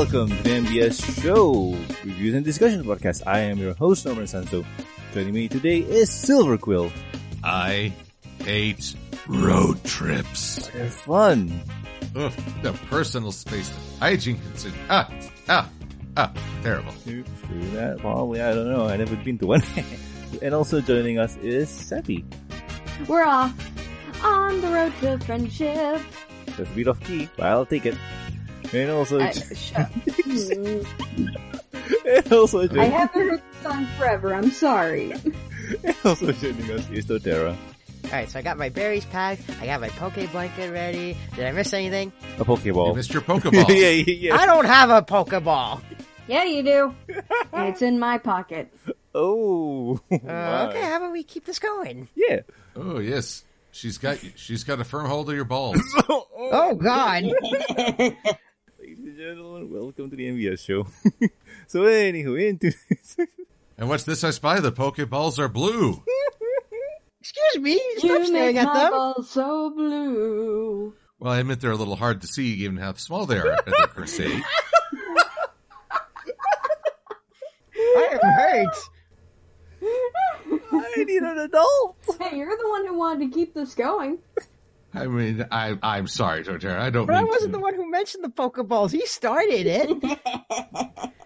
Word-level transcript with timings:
welcome 0.00 0.30
to 0.30 0.42
the 0.44 0.48
MBS 0.48 1.22
Show, 1.22 1.76
Reviews 2.02 2.32
and 2.32 2.42
Discussion 2.42 2.82
Podcast. 2.84 3.22
I 3.26 3.40
am 3.40 3.58
your 3.58 3.74
host, 3.74 4.06
Norman 4.06 4.24
Sanzo. 4.24 4.64
Joining 5.12 5.34
me 5.34 5.46
today 5.46 5.80
is 5.80 6.10
Silver 6.10 6.56
Quill. 6.56 6.90
I 7.44 7.92
hate 8.42 8.96
road 9.28 9.84
trips. 9.84 10.68
They're 10.68 10.88
fun. 10.88 11.52
Ugh, 12.16 12.32
the 12.62 12.72
personal 12.88 13.30
space, 13.30 13.70
hygiene 13.98 14.40
considered. 14.40 14.78
Ah, 14.88 15.12
ah, 15.50 15.68
ah, 16.16 16.32
terrible. 16.62 16.94
True 17.04 17.22
that, 17.74 17.98
probably, 17.98 18.40
I 18.40 18.54
don't 18.54 18.72
know. 18.72 18.86
i 18.86 18.96
never 18.96 19.16
been 19.16 19.36
to 19.40 19.48
one. 19.48 19.62
and 20.40 20.54
also 20.54 20.80
joining 20.80 21.18
us 21.18 21.36
is 21.42 21.68
Seppi. 21.68 22.24
We're 23.06 23.26
off 23.26 23.52
on 24.24 24.62
the 24.62 24.68
road 24.68 24.94
to 25.02 25.18
friendship. 25.26 26.00
That's 26.46 26.70
a 26.70 26.74
bit 26.74 26.86
of 26.86 26.98
key, 27.00 27.28
but 27.36 27.44
I'll 27.44 27.66
take 27.66 27.84
it. 27.84 27.96
And 28.72 28.90
also, 28.90 29.20
I, 29.20 29.32
shut. 29.32 29.90
and 32.06 32.32
also 32.32 32.68
I 32.78 32.84
haven't 32.84 33.28
heard 33.28 33.42
the 33.62 33.68
song 33.68 33.86
forever. 33.98 34.34
I'm 34.34 34.50
sorry. 34.50 35.12
and 35.84 35.96
also 36.04 36.32
joining 36.32 36.70
us 36.70 36.88
is 36.90 37.06
Torterra. 37.06 37.56
Alright, 38.04 38.30
so 38.30 38.38
I 38.38 38.42
got 38.42 38.56
my 38.58 38.68
berries 38.70 39.04
packed, 39.04 39.42
I 39.60 39.66
got 39.66 39.80
my 39.80 39.88
poke 39.90 40.14
blanket 40.32 40.72
ready. 40.72 41.16
Did 41.36 41.46
I 41.46 41.52
miss 41.52 41.72
anything? 41.72 42.12
A 42.36 42.38
You 42.38 42.44
Pokeball. 42.44 42.96
missed 42.96 43.12
your 43.12 43.22
Pokeball. 43.26 43.68
yeah, 43.68 43.88
yeah, 43.90 44.04
yeah. 44.30 44.36
I 44.36 44.46
don't 44.46 44.64
have 44.64 44.90
a 44.90 45.02
Pokeball! 45.02 45.80
Yeah, 46.26 46.44
you 46.44 46.62
do. 46.62 46.94
It's 47.52 47.82
in 47.82 47.98
my 47.98 48.18
pocket. 48.18 48.72
Oh. 49.14 50.00
Uh, 50.12 50.16
okay, 50.70 50.80
how 50.82 50.96
about 50.98 51.12
we 51.12 51.22
keep 51.24 51.44
this 51.44 51.58
going? 51.58 52.08
Yeah. 52.16 52.40
Oh 52.76 52.98
yes, 53.00 53.44
she's 53.72 53.98
got 53.98 54.18
she's 54.36 54.62
got 54.64 54.80
a 54.80 54.84
firm 54.84 55.06
hold 55.06 55.28
of 55.28 55.34
your 55.36 55.44
balls. 55.44 55.80
Oh 56.08 56.74
god! 56.80 57.24
Ladies 59.20 59.32
and 59.32 59.38
gentlemen, 59.38 59.70
welcome 59.70 60.08
to 60.08 60.16
the 60.16 60.28
MBS 60.30 60.64
show. 60.64 60.86
so 61.66 61.82
anywho, 61.82 62.42
into 62.42 62.72
and 63.76 63.86
what's 63.86 64.04
this 64.04 64.24
I 64.24 64.30
spy? 64.30 64.60
The 64.60 64.72
Pokeballs 64.72 65.38
are 65.38 65.46
blue. 65.46 66.02
Excuse 67.20 67.58
me, 67.62 67.78
stop 67.98 68.04
You 68.04 68.26
staring 68.26 68.54
make 68.54 68.64
at 68.64 68.64
my 68.64 68.80
them! 68.80 68.90
balls 68.92 69.28
so 69.28 69.68
blue. 69.76 70.94
Well, 71.18 71.34
I 71.34 71.40
admit 71.40 71.60
they're 71.60 71.70
a 71.70 71.76
little 71.76 71.96
hard 71.96 72.22
to 72.22 72.26
see 72.26 72.56
given 72.56 72.78
how 72.78 72.94
small 72.94 73.26
they 73.26 73.36
are 73.36 73.52
at 73.52 73.66
their 73.66 73.88
crusade. 73.88 74.42
I 77.76 78.08
am 78.12 78.20
hurt! 78.22 78.76
I 80.72 81.04
need 81.04 81.22
an 81.22 81.38
adult. 81.40 81.96
Hey, 82.18 82.38
you're 82.38 82.56
the 82.56 82.70
one 82.70 82.86
who 82.86 82.96
wanted 82.96 83.30
to 83.30 83.34
keep 83.38 83.52
this 83.52 83.74
going. 83.74 84.16
I 84.92 85.06
mean, 85.06 85.46
I 85.50 85.76
I'm 85.82 86.06
sorry, 86.06 86.42
Torterra. 86.44 86.78
I 86.78 86.90
don't 86.90 87.06
But 87.06 87.14
I 87.16 87.22
wasn't 87.22 87.52
to. 87.52 87.58
the 87.58 87.62
one 87.62 87.74
who 87.74 87.88
mentioned 87.90 88.24
the 88.24 88.28
Pokeballs, 88.28 88.90
he 88.92 89.06
started 89.06 89.66
it! 89.66 91.10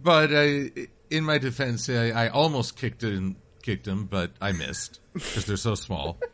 But 0.00 0.32
uh, 0.32 0.86
in 1.10 1.24
my 1.24 1.38
defense, 1.38 1.88
I, 1.90 2.10
I 2.10 2.28
almost 2.28 2.76
kicked 2.76 3.02
him, 3.02 3.36
kicked 3.62 3.86
him, 3.86 4.06
but 4.06 4.30
I 4.40 4.52
missed 4.52 5.00
because 5.12 5.44
they're 5.46 5.56
so 5.56 5.74
small. 5.74 6.18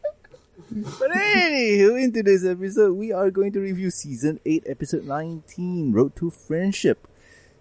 But 0.70 1.10
anywho, 1.10 2.02
in 2.02 2.12
today's 2.12 2.44
episode, 2.44 2.92
we 2.94 3.12
are 3.12 3.30
going 3.30 3.52
to 3.52 3.60
review 3.60 3.90
season 3.90 4.40
8, 4.46 4.64
episode 4.66 5.04
19, 5.04 5.92
Road 5.92 6.14
to 6.16 6.30
Friendship. 6.30 7.06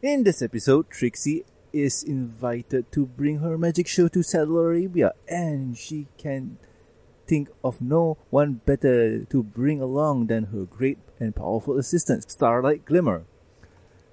In 0.02 0.24
this 0.24 0.42
episode, 0.42 0.90
Trixie 0.90 1.44
is 1.74 2.04
invited 2.04 2.92
to 2.94 3.06
bring 3.06 3.40
her 3.40 3.58
magic 3.58 3.88
show 3.88 4.08
to 4.10 4.24
Saddle 4.24 4.60
Arabia, 4.60 5.14
and 5.28 5.78
she 5.78 6.08
can 6.18 6.58
think 7.28 7.50
of 7.64 7.82
no 7.82 8.18
one 8.30 8.62
better 8.66 9.24
to 9.26 9.44
bring 9.44 9.82
along 9.82 10.28
than 10.28 10.46
her 10.46 10.64
great 10.64 10.98
and 11.20 11.36
powerful 11.36 11.78
assistant, 11.78 12.30
Starlight 12.30 12.86
Glimmer. 12.86 13.26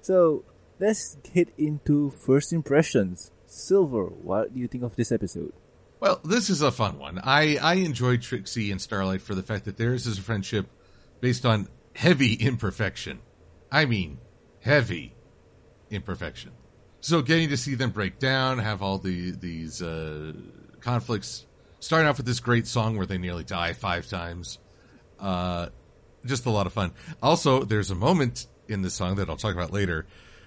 So, 0.01 0.43
let's 0.79 1.17
get 1.33 1.49
into 1.57 2.09
first 2.09 2.51
impressions. 2.51 3.31
Silver, 3.45 4.05
what 4.05 4.53
do 4.53 4.59
you 4.59 4.67
think 4.67 4.83
of 4.83 4.95
this 4.95 5.11
episode? 5.11 5.53
Well, 5.99 6.19
this 6.23 6.49
is 6.49 6.61
a 6.61 6.71
fun 6.71 6.97
one. 6.97 7.19
I, 7.23 7.57
I 7.57 7.75
enjoyed 7.75 8.23
Trixie 8.23 8.71
and 8.71 8.81
Starlight 8.81 9.21
for 9.21 9.35
the 9.35 9.43
fact 9.43 9.65
that 9.65 9.77
theirs 9.77 10.07
is 10.07 10.17
a 10.17 10.21
friendship 10.21 10.65
based 11.19 11.45
on 11.45 11.67
heavy 11.95 12.33
imperfection. 12.33 13.19
I 13.71 13.85
mean, 13.85 14.17
heavy 14.61 15.13
imperfection. 15.91 16.51
So 17.01 17.21
getting 17.21 17.49
to 17.49 17.57
see 17.57 17.75
them 17.75 17.91
break 17.91 18.19
down, 18.19 18.59
have 18.59 18.81
all 18.81 18.97
the 18.97 19.31
these 19.31 19.81
uh, 19.81 20.33
conflicts, 20.81 21.45
starting 21.81 22.07
off 22.07 22.15
with 22.17 22.25
this 22.25 22.39
great 22.39 22.65
song 22.67 22.95
where 22.95 23.05
they 23.05 23.17
nearly 23.17 23.43
die 23.43 23.73
five 23.73 24.07
times, 24.07 24.59
uh, 25.19 25.67
just 26.25 26.45
a 26.45 26.49
lot 26.49 26.67
of 26.67 26.73
fun. 26.73 26.93
Also, 27.21 27.63
there's 27.63 27.91
a 27.91 27.95
moment 27.95 28.47
in 28.69 28.81
the 28.81 28.89
song 28.89 29.15
that 29.15 29.29
I'll 29.29 29.35
talk 29.35 29.53
about 29.53 29.73
later 29.73 30.05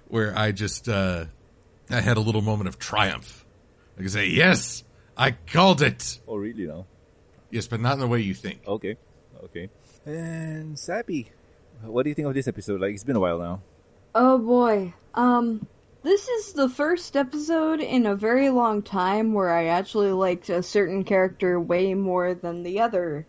where 0.08 0.36
I 0.36 0.52
just 0.52 0.88
uh, 0.88 1.26
I 1.90 2.00
had 2.00 2.16
a 2.16 2.20
little 2.20 2.40
moment 2.40 2.68
of 2.68 2.78
triumph. 2.78 3.44
I 3.96 4.00
can 4.00 4.08
say, 4.08 4.26
"Yes, 4.28 4.84
I 5.16 5.32
called 5.32 5.82
it." 5.82 6.20
Oh, 6.26 6.36
really 6.36 6.66
now? 6.66 6.86
Yes, 7.50 7.66
but 7.66 7.80
not 7.80 7.94
in 7.94 8.00
the 8.00 8.06
way 8.06 8.20
you 8.20 8.34
think. 8.34 8.60
Okay, 8.66 8.96
okay. 9.44 9.68
And 10.06 10.78
Sappy, 10.78 11.30
what 11.82 12.04
do 12.04 12.08
you 12.08 12.14
think 12.14 12.28
of 12.28 12.34
this 12.34 12.48
episode? 12.48 12.80
Like, 12.80 12.94
it's 12.94 13.04
been 13.04 13.16
a 13.16 13.20
while 13.20 13.38
now. 13.38 13.62
Oh 14.14 14.38
boy. 14.38 14.94
Um, 15.14 15.66
this 16.04 16.28
is 16.28 16.52
the 16.52 16.68
first 16.68 17.16
episode 17.16 17.80
in 17.80 18.04
a 18.04 18.14
very 18.14 18.50
long 18.50 18.82
time 18.82 19.32
where 19.32 19.50
I 19.50 19.66
actually 19.66 20.12
liked 20.12 20.50
a 20.50 20.62
certain 20.62 21.02
character 21.02 21.58
way 21.58 21.94
more 21.94 22.34
than 22.34 22.62
the 22.62 22.80
other 22.80 23.26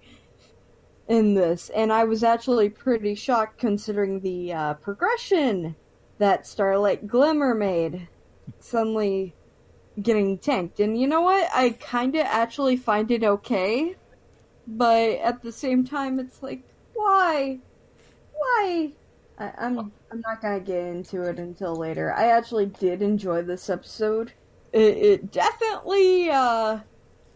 in 1.08 1.35
this. 1.35 1.69
And 1.69 1.94
I 1.94 2.03
was 2.03 2.22
actually 2.22 2.68
pretty 2.68 3.16
shocked 3.16 3.59
considering 3.59 4.19
the 4.19 4.52
uh, 4.52 4.74
progression 4.74 5.78
that 6.18 6.46
Starlight 6.46 7.08
Glimmer 7.08 7.56
made. 7.56 8.09
Suddenly 8.59 9.34
getting 10.02 10.38
tanked. 10.38 10.81
And 10.81 11.00
you 11.00 11.08
know 11.08 11.22
what? 11.22 11.50
I 11.53 11.69
kinda 11.80 12.19
actually 12.19 12.75
find 12.75 13.09
it 13.09 13.24
okay. 13.24 13.96
But 14.68 15.12
at 15.19 15.41
the 15.41 15.53
same 15.53 15.85
time, 15.85 16.19
it's 16.19 16.44
like, 16.44 16.64
why? 16.94 17.59
Why? 18.34 18.91
I, 19.38 19.51
I'm 19.57 19.91
I'm 20.12 20.22
not 20.22 20.41
gonna 20.41 20.59
get 20.59 20.85
into 20.85 21.23
it 21.23 21.40
until 21.40 21.75
later. 21.75 22.13
I 22.13 22.28
actually 22.28 22.68
did 22.68 23.01
enjoy 23.01 23.41
this 23.41 23.69
episode. 23.69 24.34
It, 24.72 24.97
it 24.97 25.31
definitely 25.31 26.29
uh, 26.29 26.79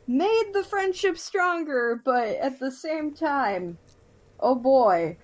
made 0.07 0.51
the 0.53 0.63
friendship 0.63 1.17
stronger, 1.17 2.01
but 2.03 2.27
at 2.27 2.59
the 2.59 2.71
same 2.71 3.13
time, 3.13 3.77
oh 4.39 4.55
boy, 4.55 5.17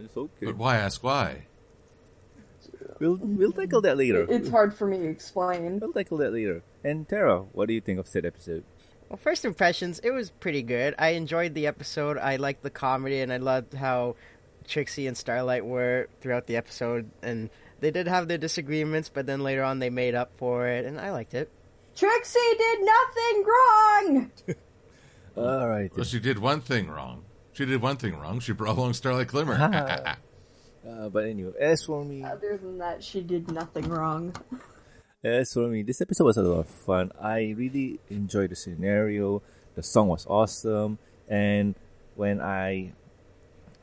It's 0.00 0.16
okay. 0.16 0.46
But 0.46 0.56
why 0.56 0.76
ask 0.76 1.02
why? 1.02 1.46
We'll 3.00 3.18
we'll 3.20 3.52
tackle 3.52 3.80
that 3.82 3.96
later. 3.96 4.26
it's 4.28 4.48
hard 4.48 4.74
for 4.74 4.86
me 4.86 4.98
to 4.98 5.08
explain. 5.08 5.78
We'll 5.80 5.92
tackle 5.92 6.18
that 6.18 6.32
later. 6.32 6.62
And 6.84 7.08
Tara, 7.08 7.40
what 7.52 7.68
do 7.68 7.74
you 7.74 7.80
think 7.80 7.98
of 7.98 8.08
said 8.08 8.24
episode? 8.24 8.64
Well, 9.08 9.16
first 9.16 9.44
impressions, 9.44 10.00
it 10.00 10.10
was 10.10 10.30
pretty 10.30 10.62
good. 10.62 10.94
I 10.98 11.10
enjoyed 11.10 11.54
the 11.54 11.66
episode. 11.66 12.18
I 12.18 12.36
liked 12.36 12.62
the 12.62 12.70
comedy, 12.70 13.20
and 13.20 13.32
I 13.32 13.38
loved 13.38 13.74
how 13.74 14.16
Trixie 14.68 15.06
and 15.06 15.16
Starlight 15.16 15.64
were 15.64 16.08
throughout 16.20 16.46
the 16.46 16.56
episode. 16.56 17.10
And 17.22 17.50
they 17.80 17.90
did 17.90 18.06
have 18.06 18.28
their 18.28 18.38
disagreements, 18.38 19.08
but 19.08 19.26
then 19.26 19.42
later 19.42 19.62
on 19.62 19.78
they 19.78 19.90
made 19.90 20.14
up 20.14 20.32
for 20.36 20.68
it, 20.68 20.84
and 20.84 21.00
I 21.00 21.10
liked 21.10 21.34
it. 21.34 21.50
Trixie 21.96 22.38
did 22.56 22.78
nothing 22.80 23.44
wrong. 23.44 24.30
All 25.36 25.68
right. 25.68 25.90
Well, 25.96 26.04
she 26.04 26.20
did 26.20 26.38
one 26.38 26.60
thing 26.60 26.88
wrong. 26.88 27.24
She 27.52 27.64
did 27.64 27.82
one 27.82 27.96
thing 27.96 28.16
wrong. 28.16 28.38
She 28.38 28.52
brought 28.52 28.76
along 28.76 28.92
Starlight 28.94 29.28
Glimmer. 29.28 30.16
Uh, 30.88 31.08
but 31.08 31.26
anyway, 31.26 31.52
as 31.60 31.82
for 31.84 32.02
me, 32.02 32.22
Other 32.22 32.56
than 32.56 32.78
that, 32.78 33.02
she 33.04 33.20
did 33.20 33.50
nothing 33.50 33.88
wrong. 33.88 34.34
as 35.24 35.52
for 35.52 35.68
me, 35.68 35.82
this 35.82 36.00
episode 36.00 36.24
was 36.24 36.36
a 36.38 36.42
lot 36.42 36.60
of 36.60 36.68
fun. 36.68 37.10
I 37.20 37.54
really 37.58 38.00
enjoyed 38.08 38.50
the 38.50 38.56
scenario. 38.56 39.42
The 39.74 39.82
song 39.82 40.08
was 40.08 40.24
awesome, 40.26 40.98
and 41.28 41.74
when 42.14 42.40
I 42.40 42.94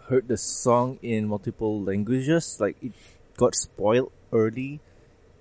heard 0.08 0.28
the 0.28 0.38
song 0.38 1.00
in 1.02 1.28
multiple 1.28 1.82
languages, 1.82 2.58
like 2.60 2.78
it 2.82 2.94
got 3.38 3.56
spoiled 3.56 4.12
early 4.32 4.80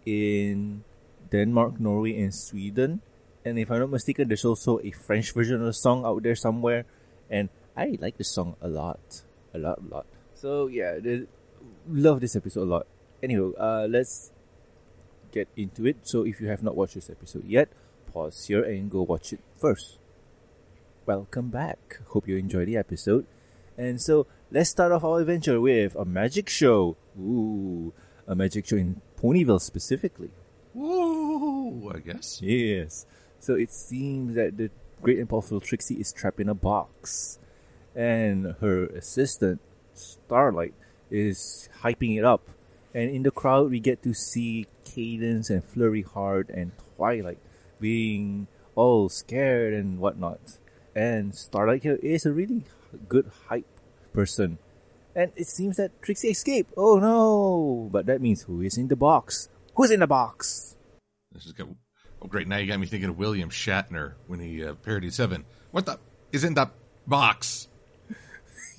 in 0.07 0.85
Denmark, 1.31 1.81
Norway, 1.81 2.17
and 2.21 2.35
Sweden. 2.35 3.01
And 3.45 3.59
if 3.59 3.71
I'm 3.71 3.81
not 3.81 3.91
mistaken, 3.91 4.29
there's 4.29 4.45
also 4.45 4.81
a 4.81 4.91
French 4.91 5.33
version 5.33 5.61
of 5.61 5.67
the 5.67 5.73
song 5.75 6.05
out 6.05 6.23
there 6.23 6.37
somewhere. 6.37 6.87
And 7.29 7.49
I 7.77 7.99
like 8.01 8.17
the 8.17 8.25
song 8.25 8.57
a 8.61 8.69
lot, 8.69 9.23
a 9.53 9.59
lot, 9.59 9.79
a 9.79 9.95
lot. 9.95 10.07
So 10.35 10.67
yeah, 10.69 10.99
love 11.89 12.21
this 12.21 12.37
episode 12.37 12.63
a 12.63 12.71
lot. 12.71 12.87
Anyway, 13.23 13.53
uh, 13.59 13.87
let's 13.89 14.33
get 15.33 15.49
into 15.57 15.87
it. 15.87 16.09
So 16.09 16.25
if 16.25 16.41
you 16.41 16.49
have 16.49 16.63
not 16.63 16.77
watched 16.77 16.95
this 16.95 17.11
episode 17.11 17.45
yet, 17.45 17.69
pause 18.13 18.47
here 18.47 18.63
and 18.63 18.91
go 18.91 19.03
watch 19.03 19.33
it 19.33 19.41
first. 19.61 19.99
Welcome 21.05 21.49
back. 21.49 22.01
Hope 22.09 22.27
you 22.27 22.37
enjoyed 22.39 22.69
the 22.69 22.79
episode. 22.79 23.27
And 23.77 24.01
so 24.01 24.27
let's 24.51 24.71
start 24.71 24.93
off 24.93 25.05
our 25.05 25.21
adventure 25.21 25.61
with 25.61 25.95
a 25.97 26.05
magic 26.05 26.49
show. 26.49 26.97
Ooh, 27.19 27.93
a 28.27 28.35
magic 28.35 28.67
show 28.67 28.77
in 28.77 29.01
Ponyville 29.21 29.61
specifically. 29.61 30.31
Woo, 30.75 31.91
I 31.95 31.99
guess. 31.99 32.41
Yes. 32.43 33.07
So 33.41 33.55
it 33.55 33.73
seems 33.73 34.35
that 34.35 34.57
the 34.57 34.71
great 35.03 35.19
and 35.19 35.29
powerful 35.29 35.61
Trixie 35.61 36.01
is 36.01 36.13
trapped 36.13 36.41
in 36.41 36.49
a 36.49 36.55
box. 36.55 37.39
And 37.95 38.57
her 38.61 38.87
assistant, 38.87 39.61
Starlight, 39.93 40.75
is 41.11 41.69
hyping 41.83 42.19
it 42.19 42.25
up. 42.25 42.49
And 42.93 43.11
in 43.11 43.23
the 43.23 43.31
crowd, 43.31 43.71
we 43.71 43.81
get 43.81 44.03
to 44.05 44.15
see 44.15 44.67
Cadance 44.85 45.51
and 45.51 45.65
Flurry 45.65 46.03
Heart 46.03 46.49
and 46.49 46.73
Twilight 46.97 47.39
being 47.81 48.47
all 48.75 49.09
scared 49.09 49.75
and 49.75 49.99
whatnot. 49.99 50.59
And 50.95 51.35
Starlight 51.35 51.83
here 51.83 51.99
is 52.03 52.25
a 52.25 52.33
really 52.33 52.65
good 52.95 53.31
hype 53.49 53.67
person. 54.13 54.59
And 55.15 55.33
it 55.37 55.47
seems 55.47 55.77
that 55.77 56.03
Trixie 56.03 56.29
escaped. 56.29 56.73
Oh 56.77 56.99
no! 56.99 57.89
But 57.93 58.07
that 58.07 58.21
means 58.21 58.43
who 58.43 58.61
is 58.61 58.77
in 58.77 58.89
the 58.89 58.97
box? 58.97 59.49
Who's 59.77 59.91
in 59.91 60.01
the 60.01 60.07
box? 60.07 60.77
This 61.33 61.47
is 61.47 61.53
good. 61.53 61.75
Oh, 62.23 62.27
great. 62.27 62.49
Now 62.49 62.57
you 62.57 62.67
got 62.67 62.81
me 62.81 62.87
thinking 62.87 63.11
of 63.11 63.19
William 63.19 63.51
Shatner 63.51 64.15
when 64.27 64.41
he 64.41 64.65
uh, 64.65 64.75
parodied 64.75 65.13
Seven. 65.13 65.45
What 65.71 65.87
the 65.87 65.99
is 66.33 66.43
in 66.43 66.55
the 66.55 66.71
box? 67.07 67.69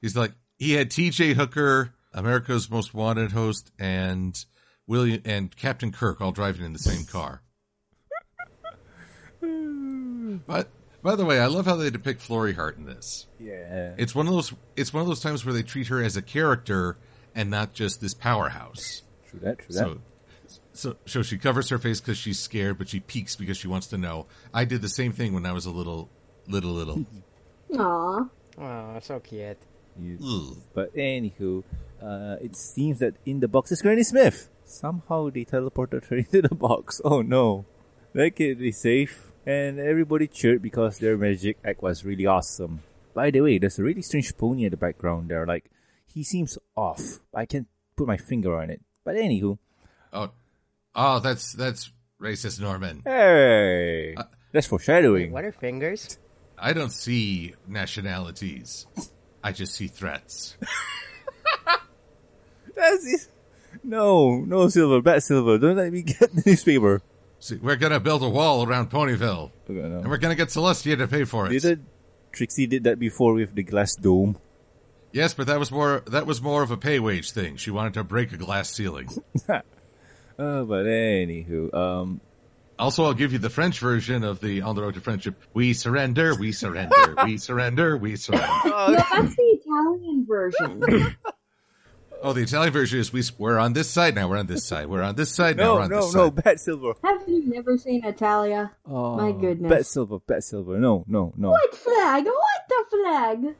He's 0.00 0.16
like, 0.16 0.32
he 0.58 0.72
had 0.72 0.90
T.J. 0.90 1.34
Hooker, 1.34 1.92
America's 2.14 2.70
Most 2.70 2.94
Wanted 2.94 3.32
host, 3.32 3.72
and 3.78 4.42
William 4.86 5.20
and 5.24 5.54
Captain 5.54 5.92
Kirk 5.92 6.20
all 6.20 6.32
driving 6.32 6.64
in 6.64 6.72
the 6.72 6.78
same 6.78 7.04
car. 7.04 7.42
but 10.46 10.68
by 11.06 11.14
the 11.16 11.24
way, 11.24 11.38
I 11.40 11.46
love 11.46 11.64
how 11.66 11.76
they 11.76 11.88
depict 11.88 12.20
Flurry 12.20 12.52
Heart 12.52 12.76
in 12.78 12.84
this. 12.84 13.26
Yeah. 13.38 13.94
It's 13.96 14.14
one 14.14 14.26
of 14.26 14.32
those. 14.34 14.52
It's 14.76 14.92
one 14.92 15.00
of 15.02 15.06
those 15.06 15.20
times 15.20 15.44
where 15.46 15.54
they 15.54 15.62
treat 15.62 15.86
her 15.86 16.02
as 16.02 16.16
a 16.16 16.22
character 16.22 16.96
and 17.34 17.48
not 17.50 17.72
just 17.72 18.00
this 18.00 18.12
powerhouse. 18.12 19.02
True 19.30 19.40
that, 19.40 19.58
true 19.60 19.74
that. 19.74 19.74
So, 19.86 20.00
so, 20.72 20.96
so 21.06 21.22
she 21.22 21.38
covers 21.38 21.68
her 21.70 21.78
face 21.78 22.00
because 22.00 22.18
she's 22.18 22.38
scared, 22.38 22.76
but 22.78 22.88
she 22.88 23.00
peeks 23.00 23.36
because 23.36 23.56
she 23.56 23.68
wants 23.68 23.86
to 23.88 23.98
know. 23.98 24.26
I 24.52 24.64
did 24.64 24.82
the 24.82 24.88
same 24.88 25.12
thing 25.12 25.32
when 25.32 25.46
I 25.46 25.52
was 25.52 25.64
a 25.64 25.70
little, 25.70 26.10
little, 26.48 26.72
little. 26.72 27.06
Aw. 27.78 28.24
Oh, 28.58 28.98
so 29.00 29.20
cute. 29.20 29.58
You- 29.98 30.56
But 30.74 30.94
anywho, 30.94 31.62
uh, 32.02 32.36
it 32.42 32.54
seems 32.56 32.98
that 32.98 33.14
in 33.24 33.40
the 33.40 33.48
box 33.48 33.70
is 33.72 33.80
Granny 33.80 34.02
Smith. 34.02 34.50
Somehow 34.64 35.30
they 35.30 35.44
teleported 35.44 36.04
her 36.06 36.16
into 36.24 36.42
the 36.42 36.54
box. 36.54 37.00
Oh 37.04 37.22
no. 37.22 37.64
that 38.12 38.34
can't 38.36 38.58
be 38.58 38.72
safe. 38.72 39.25
And 39.46 39.78
everybody 39.78 40.26
cheered 40.26 40.60
because 40.60 40.98
their 40.98 41.16
magic 41.16 41.58
act 41.64 41.80
was 41.82 42.04
really 42.04 42.26
awesome. 42.26 42.82
By 43.14 43.30
the 43.30 43.40
way, 43.42 43.58
there's 43.58 43.78
a 43.78 43.82
really 43.84 44.02
strange 44.02 44.36
pony 44.36 44.64
in 44.64 44.70
the 44.70 44.76
background 44.76 45.28
there. 45.30 45.46
Like, 45.46 45.70
he 46.04 46.24
seems 46.24 46.58
off. 46.76 47.20
I 47.34 47.46
can't 47.46 47.68
put 47.96 48.06
my 48.08 48.16
finger 48.16 48.56
on 48.60 48.70
it. 48.70 48.80
But 49.04 49.14
anywho, 49.16 49.58
Oh, 50.12 50.30
oh, 50.94 51.18
that's 51.20 51.52
that's 51.52 51.92
racist, 52.20 52.60
Norman. 52.60 53.02
hey! 53.04 54.14
Uh, 54.16 54.24
that's 54.52 54.66
foreshadowing. 54.66 55.30
What 55.30 55.44
are 55.44 55.52
fingers? 55.52 56.18
I 56.58 56.72
don't 56.72 56.90
see 56.90 57.54
nationalities. 57.68 58.86
I 59.44 59.52
just 59.52 59.74
see 59.74 59.86
threats. 59.88 60.56
That's. 62.74 63.28
No, 63.84 64.40
no, 64.40 64.68
Silver, 64.68 65.00
bad 65.02 65.22
Silver. 65.22 65.58
Don't 65.58 65.76
let 65.76 65.92
me 65.92 66.02
get 66.02 66.34
the 66.34 66.42
newspaper. 66.46 67.02
See, 67.38 67.56
we're 67.56 67.76
gonna 67.76 68.00
build 68.00 68.22
a 68.22 68.28
wall 68.28 68.66
around 68.66 68.90
Ponyville, 68.90 69.50
Okay, 69.68 69.74
no. 69.88 69.98
and 69.98 70.08
we're 70.08 70.16
gonna 70.18 70.34
get 70.34 70.48
Celestia 70.48 70.96
to 70.98 71.06
pay 71.06 71.24
for 71.24 71.46
it. 71.46 71.50
Didn't 71.60 71.84
Trixie 72.32 72.66
did 72.66 72.84
that 72.84 72.98
before 72.98 73.34
with 73.34 73.54
the 73.54 73.62
glass 73.62 73.94
dome? 73.94 74.36
Yes, 75.12 75.32
but 75.34 75.46
that 75.46 75.58
was 75.58 75.70
more 75.70 76.02
that 76.06 76.26
was 76.26 76.42
more 76.42 76.62
of 76.62 76.70
a 76.70 76.76
pay 76.76 76.98
wage 76.98 77.30
thing. 77.32 77.56
She 77.56 77.70
wanted 77.70 77.94
to 77.94 78.04
break 78.04 78.32
a 78.32 78.36
glass 78.36 78.70
ceiling. 78.70 79.08
Uh, 79.48 79.60
but 80.36 80.84
anywho, 80.86 81.72
um, 81.72 82.20
Also, 82.78 83.04
I'll 83.04 83.14
give 83.14 83.32
you 83.32 83.38
the 83.38 83.48
French 83.50 83.78
version 83.80 84.24
of 84.24 84.40
the 84.40 84.60
On 84.62 84.74
the 84.74 84.82
Road 84.82 84.94
to 84.94 85.00
Friendship. 85.00 85.34
We 85.54 85.72
surrender, 85.72 86.34
we 86.34 86.52
surrender, 86.52 87.14
we 87.24 87.38
surrender, 87.48 87.96
we 87.96 88.16
surrender. 88.16 88.46
No, 88.66 88.90
that's 88.92 89.36
the 89.36 89.58
Italian 89.62 90.26
version. 90.28 91.16
Oh, 92.22 92.32
the 92.32 92.42
Italian 92.42 92.72
version 92.72 92.98
is 92.98 93.12
we, 93.12 93.22
we're 93.38 93.58
on 93.58 93.72
this 93.74 93.90
side 93.90 94.14
now, 94.14 94.28
we're 94.28 94.38
on 94.38 94.46
this 94.46 94.64
side, 94.64 94.86
we're 94.86 95.02
on 95.02 95.14
this 95.14 95.30
side 95.30 95.56
now, 95.56 95.74
we're 95.74 95.78
no, 95.78 95.84
on 95.84 95.90
no, 95.90 96.00
this 96.00 96.14
no, 96.14 96.24
side. 96.26 96.44
bad 96.44 96.60
silver. 96.60 96.92
Have 97.04 97.22
you 97.28 97.44
never 97.46 97.76
seen 97.78 98.04
Italia? 98.04 98.72
Oh, 98.88 99.16
My 99.16 99.32
goodness. 99.32 99.70
bad 99.70 99.86
silver, 99.86 100.18
bad 100.20 100.42
silver. 100.42 100.78
No, 100.78 101.04
no, 101.06 101.32
no. 101.36 101.50
What 101.50 101.74
flag? 101.74 102.24
What 102.24 102.68
the 102.68 102.84
flag? 102.90 103.54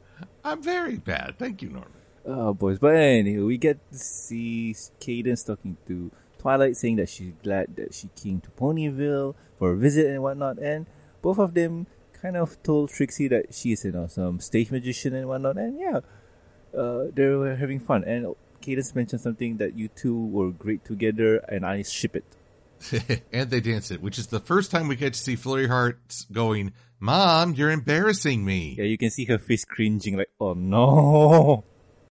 I'm 0.45 0.63
very 0.63 0.97
bad. 0.97 1.37
Thank 1.39 1.63
you, 1.63 1.69
Norman. 1.69 1.91
Oh, 2.25 2.55
boys. 2.55 2.79
But 2.79 2.97
anyway, 2.97 3.43
we 3.43 3.57
get 3.59 3.79
to 3.93 3.99
see 3.99 4.75
Cadance 5.01 5.47
talking 5.47 5.77
to 5.87 6.11
Twilight, 6.39 6.77
saying 6.77 6.97
that 6.97 7.09
she's 7.09 7.35
glad 7.43 7.77
that 7.77 7.95
she 7.95 8.09
came 8.21 8.41
to 8.41 8.51
Ponyville 8.51 9.35
for 9.59 9.73
a 9.73 9.77
visit 9.77 10.07
and 10.07 10.23
whatnot. 10.23 10.59
And 10.59 10.87
both 11.23 11.39
of 11.39 11.55
them 11.55 11.87
kind 12.21 12.37
of 12.37 12.61
told 12.63 12.91
Trixie 12.91 13.29
that 13.29 13.55
she's 13.55 13.85
an 13.85 13.97
awesome 13.97 14.41
stage 14.41 14.71
magician 14.71 15.15
and 15.15 15.29
whatnot. 15.29 15.57
And 15.57 15.79
yeah, 15.79 16.01
uh, 16.77 17.05
they 17.15 17.29
were 17.29 17.55
having 17.55 17.79
fun. 17.79 18.03
And 18.05 18.35
Cadance 18.67 18.95
mentioned 18.95 19.21
something 19.21 19.59
that 19.59 19.79
you 19.79 19.89
two 19.89 20.27
were 20.27 20.51
great 20.51 20.85
together, 20.85 21.37
and 21.37 21.65
I 21.65 21.83
ship 21.83 22.17
it. 22.17 22.25
and 23.33 23.49
they 23.49 23.61
dance 23.61 23.91
it, 23.91 24.03
which 24.03 24.19
is 24.19 24.27
the 24.27 24.41
first 24.41 24.71
time 24.71 24.89
we 24.89 24.97
get 24.97 25.15
to 25.15 25.19
see 25.19 25.37
Flurry 25.37 25.69
Heart 25.69 26.25
going, 26.33 26.73
Mom, 26.99 27.55
you're 27.55 27.71
embarrassing 27.71 28.45
me. 28.45 28.75
Yeah, 28.77 28.85
you 28.85 28.99
can 28.99 29.11
see 29.11 29.25
her 29.27 29.39
face 29.39 29.65
cringing, 29.65 30.17
like, 30.17 30.31
oh 30.41 30.55
no. 30.55 31.65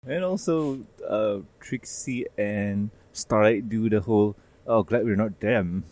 And 0.05 0.23
also, 0.23 0.85
uh, 1.05 1.39
Trixie 1.59 2.27
and 2.38 2.91
Starlight 3.11 3.67
do 3.67 3.89
the 3.89 4.00
whole, 4.00 4.38
oh, 4.65 4.83
glad 4.83 5.03
we're 5.03 5.17
not 5.17 5.41
them. 5.41 5.83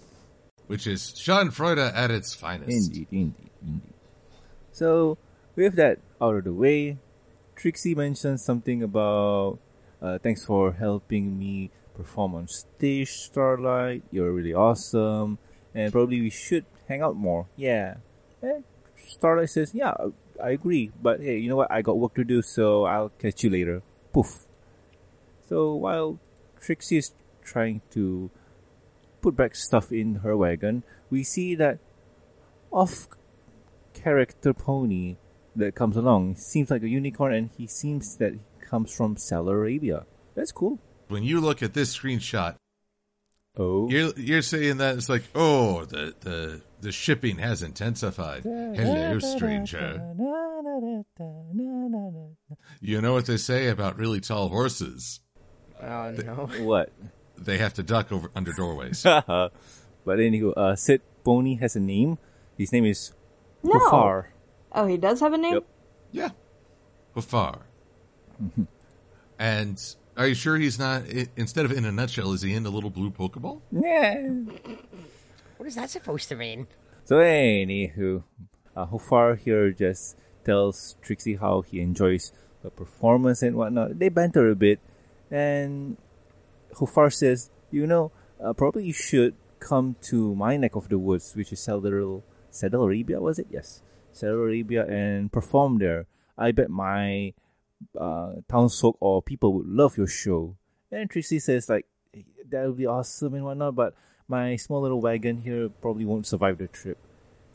Which 0.68 0.88
is 0.88 1.14
Sean 1.18 1.50
Schadenfreude 1.50 1.94
at 1.94 2.12
its 2.12 2.34
finest. 2.34 2.72
Indeed, 2.72 3.08
indeed, 3.12 3.50
indeed. 3.62 3.94
So, 4.72 5.18
with 5.56 5.76
that 5.76 6.00
out 6.22 6.36
of 6.36 6.44
the 6.46 6.54
way, 6.54 6.98
Trixie 7.58 7.94
mentions 7.94 8.46
something 8.46 8.82
about, 8.84 9.60
uh, 10.06 10.20
thanks 10.20 10.46
for 10.46 10.74
helping 10.74 11.38
me 11.38 11.72
perform 11.96 12.36
on 12.36 12.48
stage, 12.48 13.10
Starlight. 13.10 14.04
You're 14.12 14.32
really 14.32 14.54
awesome. 14.54 15.40
And 15.74 15.92
probably 15.92 16.22
we 16.22 16.30
should 16.30 16.66
hang 16.88 17.02
out 17.02 17.16
more. 17.16 17.48
Yeah. 17.56 17.96
And 18.42 18.64
Starlight 18.96 19.50
says, 19.50 19.74
yeah, 19.74 19.94
I 20.42 20.52
agree. 20.52 20.92
But 21.02 21.22
hey, 21.22 21.40
you 21.40 21.50
know 21.50 21.56
what? 21.56 21.72
I 21.72 21.82
got 21.82 21.98
work 21.98 22.14
to 22.16 22.24
do, 22.24 22.42
so 22.42 22.86
I'll 22.86 23.10
catch 23.10 23.44
you 23.44 23.50
later. 23.50 23.82
Poof. 24.14 24.46
So 25.50 25.74
while 25.74 26.20
Trixie 26.62 26.98
is 26.98 27.14
trying 27.44 27.82
to 27.92 28.30
put 29.22 29.36
back 29.36 29.56
stuff 29.56 29.92
in 29.92 30.16
her 30.16 30.38
wagon, 30.38 30.84
we 31.10 31.24
see 31.24 31.56
that 31.56 31.80
off 32.72 33.08
character 33.94 34.54
pony 34.54 35.16
that 35.56 35.74
comes 35.74 35.96
along 35.96 36.36
seems 36.36 36.70
like 36.70 36.84
a 36.84 36.90
unicorn 36.90 37.34
and 37.34 37.50
he 37.58 37.66
seems 37.66 38.18
that 38.18 38.34
comes 38.70 38.94
from 38.94 39.18
Saudi 39.18 39.50
Arabia. 39.52 40.06
That's 40.36 40.52
cool. 40.52 40.80
When 41.08 41.24
you 41.24 41.40
look 41.40 41.62
at 41.64 41.74
this 41.74 41.96
screenshot, 41.98 42.56
Oh. 43.58 43.88
you're 43.90 44.12
you're 44.18 44.42
saying 44.42 44.78
that 44.78 44.98
it's 44.98 45.08
like, 45.08 45.24
oh, 45.34 45.86
the 45.86 46.14
the 46.20 46.62
the 46.82 46.92
shipping 46.92 47.38
has 47.38 47.64
intensified. 47.64 48.44
Hello, 48.44 49.20
stranger. 49.20 50.02
You 52.82 53.02
know 53.02 53.14
what 53.14 53.26
they 53.26 53.38
say 53.38 53.70
about 53.70 53.98
really 53.98 54.20
tall 54.20 54.50
horses? 54.50 55.22
Oh 55.82 56.12
no. 56.12 56.50
What? 56.66 56.92
They 57.38 57.58
have 57.58 57.74
to 57.76 57.84
duck 57.84 58.12
over 58.12 58.30
under 58.36 58.52
doorways. 58.54 59.04
but 59.04 59.52
anywho, 60.06 60.54
uh, 60.56 60.76
Sid 60.76 61.02
Pony 61.24 61.56
has 61.56 61.76
a 61.76 61.80
name. 61.80 62.18
His 62.58 62.72
name 62.72 62.86
is 62.86 63.12
No. 63.64 63.74
Hoo'Far. 63.80 64.26
Oh, 64.72 64.86
he 64.88 64.98
does 64.98 65.20
have 65.22 65.34
a 65.34 65.38
name? 65.38 65.54
Yep. 65.56 65.66
yeah, 66.12 66.30
Bafar. 67.16 67.60
And 69.38 69.96
are 70.18 70.28
you 70.28 70.36
sure 70.36 70.56
he's 70.58 70.80
not? 70.80 71.04
Instead 71.36 71.66
of 71.66 71.72
in 71.72 71.86
a 71.86 71.92
nutshell, 71.92 72.32
is 72.34 72.42
he 72.42 72.54
in 72.54 72.64
the 72.64 72.72
little 72.72 72.90
blue 72.90 73.12
Pokeball? 73.12 73.62
Yeah. 73.72 74.30
What 75.58 75.68
is 75.68 75.76
that 75.76 75.90
supposed 75.90 76.30
to 76.30 76.36
mean? 76.36 76.68
So 77.04 77.18
anywho, 77.18 78.24
uh, 78.76 78.86
Hoo'Far 78.88 79.38
here 79.38 79.72
just 79.72 80.18
tells 80.44 80.96
Trixie 81.02 81.36
how 81.36 81.62
he 81.62 81.82
enjoys 81.82 82.32
the 82.64 82.70
performance 82.70 83.42
and 83.42 83.56
whatnot. 83.56 84.00
They 84.00 84.10
banter 84.10 84.50
a 84.50 84.56
bit, 84.56 84.80
and 85.30 85.98
Hoo'Far 86.76 87.14
says, 87.14 87.50
"You 87.72 87.86
know, 87.86 88.12
uh, 88.44 88.54
probably 88.54 88.86
you 88.86 88.94
should 88.94 89.36
come 89.60 89.96
to 90.04 90.36
my 90.36 90.58
neck 90.58 90.76
of 90.76 90.90
the 90.90 91.00
woods, 91.00 91.36
which 91.36 91.52
is 91.52 91.60
Saddle 91.60 92.24
Saddle 92.52 92.84
Arabia, 92.84 93.20
was 93.20 93.40
it? 93.40 93.48
Yes, 93.50 93.82
Saddle 94.14 94.44
Arabia, 94.44 94.86
and 94.86 95.32
perform 95.32 95.78
there. 95.80 96.08
I 96.38 96.52
bet 96.52 96.70
my 96.70 97.34
uh, 98.00 98.34
townsfolk 98.50 98.98
or 99.00 99.22
people 99.22 99.54
would 99.54 99.68
love 99.68 99.98
your 99.98 100.08
show." 100.08 100.56
And 100.92 101.10
Trixie 101.10 101.40
says, 101.40 101.70
"Like 101.70 101.86
that 102.50 102.68
would 102.68 102.78
be 102.78 102.86
awesome 102.86 103.34
and 103.34 103.46
whatnot, 103.46 103.76
but 103.76 103.94
my 104.28 104.56
small 104.56 104.82
little 104.82 105.02
wagon 105.02 105.42
here 105.42 105.70
probably 105.70 106.06
won't 106.06 106.28
survive 106.28 106.58
the 106.58 106.68
trip." 106.68 106.98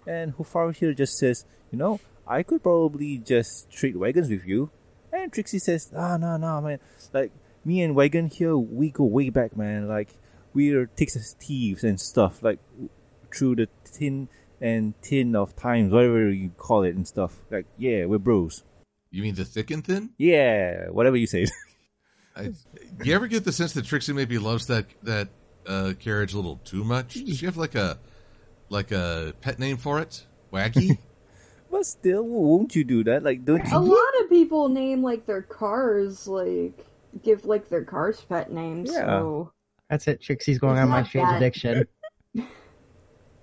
And 0.06 0.34
Hoo'Far 0.34 0.74
here 0.74 0.94
just 0.94 1.18
says, 1.18 1.44
"You 1.70 1.78
know, 1.78 2.00
I 2.26 2.42
could 2.42 2.62
probably 2.62 3.18
just 3.18 3.70
trade 3.70 3.96
wagons 3.96 4.30
with 4.30 4.44
you." 4.46 4.70
And 5.12 5.32
Trixie 5.32 5.58
says, 5.58 5.92
"Ah, 5.96 6.16
no, 6.16 6.36
no, 6.36 6.60
man. 6.60 6.78
Like 7.12 7.32
me 7.64 7.82
and 7.82 7.94
Wagon 7.94 8.26
here, 8.26 8.56
we 8.56 8.90
go 8.90 9.04
way 9.04 9.30
back, 9.30 9.56
man. 9.56 9.88
Like 9.88 10.08
we're 10.54 10.86
Texas 10.86 11.34
thieves 11.38 11.84
and 11.84 12.00
stuff. 12.00 12.42
Like 12.42 12.58
through 13.34 13.56
the 13.56 13.68
tin 13.84 14.28
and 14.60 14.94
tin 15.02 15.34
of 15.34 15.56
times, 15.56 15.92
whatever 15.92 16.30
you 16.30 16.50
call 16.50 16.82
it 16.82 16.94
and 16.94 17.06
stuff. 17.06 17.42
Like 17.50 17.66
yeah, 17.76 18.06
we're 18.06 18.18
bros. 18.18 18.64
You 19.10 19.22
mean 19.22 19.34
the 19.34 19.44
thick 19.44 19.70
and 19.70 19.84
thin? 19.84 20.10
Yeah, 20.18 20.88
whatever 20.88 21.16
you 21.16 21.26
say. 21.26 21.46
I, 22.36 22.52
you 23.02 23.14
ever 23.14 23.26
get 23.26 23.44
the 23.44 23.52
sense 23.52 23.72
that 23.72 23.84
Trixie 23.84 24.12
maybe 24.12 24.38
loves 24.38 24.66
that 24.68 24.86
that 25.02 25.28
uh, 25.66 25.92
carriage 25.98 26.32
a 26.32 26.36
little 26.36 26.60
too 26.64 26.84
much? 26.84 27.14
Does 27.14 27.38
she 27.38 27.46
have 27.46 27.56
like 27.56 27.74
a 27.74 27.98
like 28.68 28.92
a 28.92 29.34
pet 29.40 29.58
name 29.58 29.76
for 29.76 29.98
it? 30.00 30.26
Waggy? 30.52 30.98
But 31.72 31.86
still, 31.86 32.24
won't 32.24 32.74
you 32.74 32.82
do 32.82 33.04
that? 33.04 33.22
Like, 33.22 33.44
don't 33.44 33.64
you? 33.64 33.76
A 33.78 33.80
you? 33.80 33.90
lot 33.94 34.24
of 34.24 34.28
people 34.28 34.68
name 34.68 35.04
like 35.04 35.24
their 35.26 35.42
cars 35.42 36.26
like 36.26 36.84
give 37.22 37.44
like 37.44 37.68
their 37.68 37.84
cars 37.84 38.20
pet 38.28 38.50
names. 38.52 38.90
Yeah. 38.92 39.06
So 39.06 39.52
That's 39.88 40.08
it. 40.08 40.20
Trixie's 40.20 40.58
going 40.58 40.78
It's 40.78 40.82
on 40.82 40.88
my 40.88 41.04
strange 41.04 41.28
that- 41.28 41.36
addiction. 41.36 41.86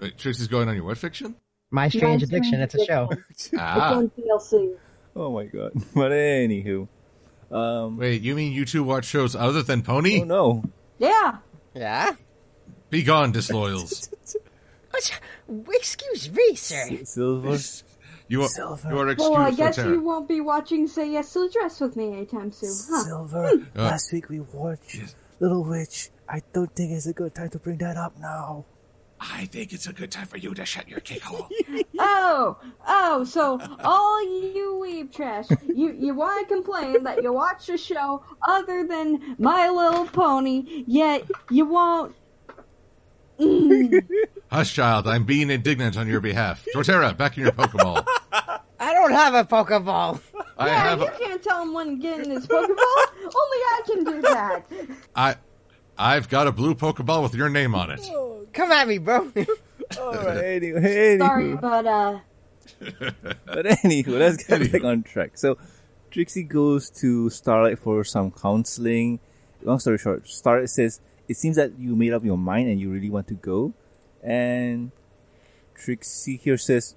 Wait, 0.02 0.18
Trixie's 0.18 0.48
going 0.50 0.68
on 0.68 0.76
your 0.76 0.84
what 0.84 0.98
fiction? 0.98 1.36
My 1.72 1.88
strange 1.88 2.22
My 2.22 2.26
addiction. 2.38 2.60
It's 2.60 2.76
a 2.76 2.86
show. 2.86 3.10
It's 3.30 3.50
Ah, 3.58 3.96
on 3.96 4.10
TLC. 4.10 4.76
Oh 5.20 5.32
my 5.34 5.46
god. 5.46 5.72
But 5.96 6.12
anywho, 6.12 6.88
um, 7.52 7.98
wait, 7.98 8.22
you 8.22 8.36
mean 8.36 8.54
you 8.54 8.66
two 8.66 8.84
watch 8.84 9.06
shows 9.06 9.36
other 9.36 9.64
than 9.64 9.82
Pony? 9.82 10.22
oh 10.22 10.26
no, 10.26 10.64
Yeah. 11.00 11.38
Yeah. 11.74 12.16
Be 12.90 13.04
gone, 13.04 13.32
disloyals. 13.32 14.10
Excuse 15.70 16.32
me, 16.32 16.56
sir. 16.56 17.00
Silver. 17.04 17.58
You 18.30 18.44
are, 18.44 18.50
Silver. 18.50 18.90
you 18.90 18.98
are 19.00 19.08
excused 19.10 19.32
Well, 19.34 19.42
I 19.42 19.52
guess 19.52 19.76
terror. 19.78 19.94
you 19.94 20.02
won't 20.02 20.28
be 20.28 20.42
watching 20.42 20.88
Say 20.88 21.12
Yes 21.12 21.32
to 21.34 21.48
the 21.48 21.50
Dress 21.54 21.80
with 21.80 21.96
me 21.96 22.12
anytime 22.14 22.52
soon, 22.52 22.74
huh? 22.90 23.04
Silver. 23.04 23.68
Last 23.76 24.12
week 24.12 24.28
we 24.30 24.42
watched 24.42 25.16
Little 25.40 25.64
Witch. 25.64 26.10
I 26.28 26.42
don't 26.54 26.74
think 26.76 26.92
it's 26.92 27.06
a 27.08 27.14
good 27.14 27.34
time 27.34 27.50
to 27.52 27.60
bring 27.60 27.78
that 27.78 27.96
up 27.96 28.18
now. 28.20 28.66
I 29.20 29.46
think 29.46 29.74
it's 29.74 29.88
a 29.88 29.94
good 29.94 30.12
time 30.12 30.28
for 30.28 30.38
you 30.38 30.54
to 30.54 30.66
shut 30.66 30.88
your 30.88 31.00
cake 31.00 31.24
hole. 31.24 31.50
Oh, 32.00 32.58
oh, 32.88 33.24
so 33.24 33.60
all 33.84 34.24
you 34.24 34.80
weeb 34.84 35.12
trash, 35.12 35.48
you 35.68 35.92
you 35.92 36.14
want 36.14 36.48
to 36.48 36.54
complain 36.54 37.04
that 37.04 37.24
you 37.24 37.34
watch 37.34 37.70
a 37.70 37.78
show 37.78 38.24
other 38.48 38.86
than 38.86 39.36
My 39.40 39.70
Little 39.70 40.06
Pony, 40.06 40.84
yet 40.86 41.24
you 41.50 41.66
won't. 41.66 42.16
Mm. 43.40 44.06
Hush, 44.52 44.76
child. 44.76 45.08
I'm 45.08 45.24
being 45.24 45.50
indignant 45.50 45.98
on 45.98 46.08
your 46.08 46.22
behalf. 46.22 46.64
Torterra, 46.74 47.18
back 47.18 47.38
in 47.38 47.44
your 47.44 47.52
Pokeball. 47.52 48.06
I 48.32 48.94
don't 48.94 49.12
have 49.12 49.34
a 49.34 49.44
Pokeball. 49.44 50.22
I 50.58 50.68
yeah, 50.68 50.90
have. 50.90 51.00
you 51.02 51.12
can't 51.20 51.44
tell 51.44 51.64
him 51.64 51.74
when 51.74 51.88
to 51.90 51.96
get 51.96 52.20
in 52.20 52.30
his 52.30 52.46
Pokeball. 52.46 53.06
Only 53.24 53.34
I 53.34 53.82
can 53.88 54.04
do 54.04 54.22
that. 54.22 54.66
I. 55.16 55.36
I've 55.98 56.30
got 56.30 56.46
a 56.46 56.52
blue 56.52 56.76
Pokeball 56.76 57.24
with 57.24 57.34
your 57.34 57.50
name 57.50 57.74
on 57.74 57.90
it. 57.90 58.08
Come 58.58 58.72
at 58.72 58.88
me, 58.88 58.98
bro. 58.98 59.32
Alright, 60.00 60.36
anyway, 60.64 61.20
Sorry, 61.20 61.56
but 61.56 61.86
uh, 61.86 62.20
But 63.46 63.66
anywho, 63.86 64.18
let's 64.18 64.44
get 64.44 64.72
back 64.72 64.84
on 64.84 65.04
track. 65.04 65.38
So, 65.38 65.60
Trixie 66.10 66.42
goes 66.42 66.90
to 67.02 67.30
Starlight 67.30 67.78
for 67.78 68.04
some 68.04 68.32
counseling. 68.32 69.20
Long 69.62 69.78
story 69.78 70.00
short, 70.00 70.28
Starlight 70.28 70.72
says, 70.72 71.02
It 71.28 71.38
seems 71.38 71.56
that 71.58 71.78
you 71.78 71.96
made 71.96 72.14
up 72.14 72.26
your 72.26 72.38
mind 72.40 72.68
and 72.68 72.82
you 72.82 72.90
really 72.90 73.12
want 73.12 73.28
to 73.28 73.36
go. 73.36 73.76
And 74.24 74.92
Trixie 75.76 76.38
here 76.38 76.58
says, 76.58 76.96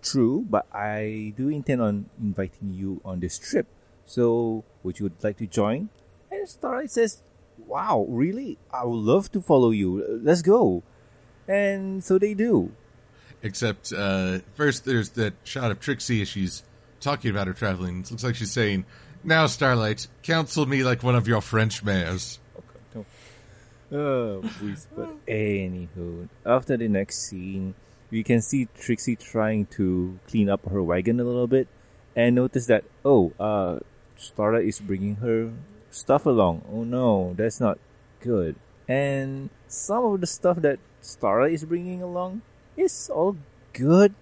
True, 0.00 0.46
but 0.48 0.66
I 0.72 1.34
do 1.36 1.50
intend 1.50 1.82
on 1.82 2.06
inviting 2.18 2.72
you 2.72 3.02
on 3.04 3.20
this 3.20 3.38
trip. 3.38 3.66
So, 4.06 4.64
would 4.82 4.98
you 4.98 5.12
like 5.22 5.36
to 5.36 5.46
join? 5.46 5.90
And 6.30 6.48
Starlight 6.48 6.90
says, 6.90 7.22
Wow, 7.58 8.06
really? 8.08 8.56
I 8.72 8.86
would 8.86 8.96
love 8.96 9.30
to 9.32 9.42
follow 9.42 9.72
you. 9.72 10.20
Let's 10.22 10.40
go. 10.40 10.82
And 11.52 12.02
so 12.02 12.18
they 12.18 12.32
do. 12.32 12.72
Except, 13.42 13.92
uh, 13.92 14.38
first 14.54 14.86
there's 14.86 15.10
that 15.10 15.34
shot 15.44 15.70
of 15.70 15.80
Trixie 15.80 16.22
as 16.22 16.28
she's 16.28 16.62
talking 17.00 17.30
about 17.30 17.46
her 17.46 17.52
traveling. 17.52 18.00
It 18.00 18.10
looks 18.10 18.24
like 18.24 18.36
she's 18.36 18.52
saying, 18.52 18.86
Now, 19.22 19.46
Starlight, 19.46 20.06
counsel 20.22 20.64
me 20.64 20.82
like 20.82 21.02
one 21.02 21.14
of 21.14 21.28
your 21.28 21.42
French 21.42 21.84
mares. 21.84 22.38
Okay, 22.56 23.04
no. 23.90 23.98
Oh, 23.98 24.42
please. 24.58 24.86
But 24.96 25.26
anywho, 25.26 26.28
after 26.46 26.78
the 26.78 26.88
next 26.88 27.28
scene, 27.28 27.74
we 28.10 28.22
can 28.22 28.40
see 28.40 28.68
Trixie 28.78 29.16
trying 29.16 29.66
to 29.76 30.18
clean 30.28 30.48
up 30.48 30.66
her 30.70 30.82
wagon 30.82 31.20
a 31.20 31.24
little 31.24 31.46
bit, 31.46 31.68
and 32.16 32.36
notice 32.36 32.64
that 32.66 32.84
oh, 33.04 33.32
uh, 33.38 33.80
Starlight 34.16 34.64
is 34.64 34.80
bringing 34.80 35.16
her 35.16 35.52
stuff 35.90 36.24
along. 36.24 36.64
Oh 36.72 36.84
no, 36.84 37.34
that's 37.36 37.60
not 37.60 37.78
good. 38.20 38.56
And 38.88 39.50
some 39.68 40.04
of 40.04 40.20
the 40.22 40.26
stuff 40.26 40.58
that 40.62 40.78
Starlight 41.02 41.52
is 41.52 41.64
bringing 41.66 42.00
along 42.00 42.40
is 42.76 43.10
all 43.12 43.36
good, 43.74 44.14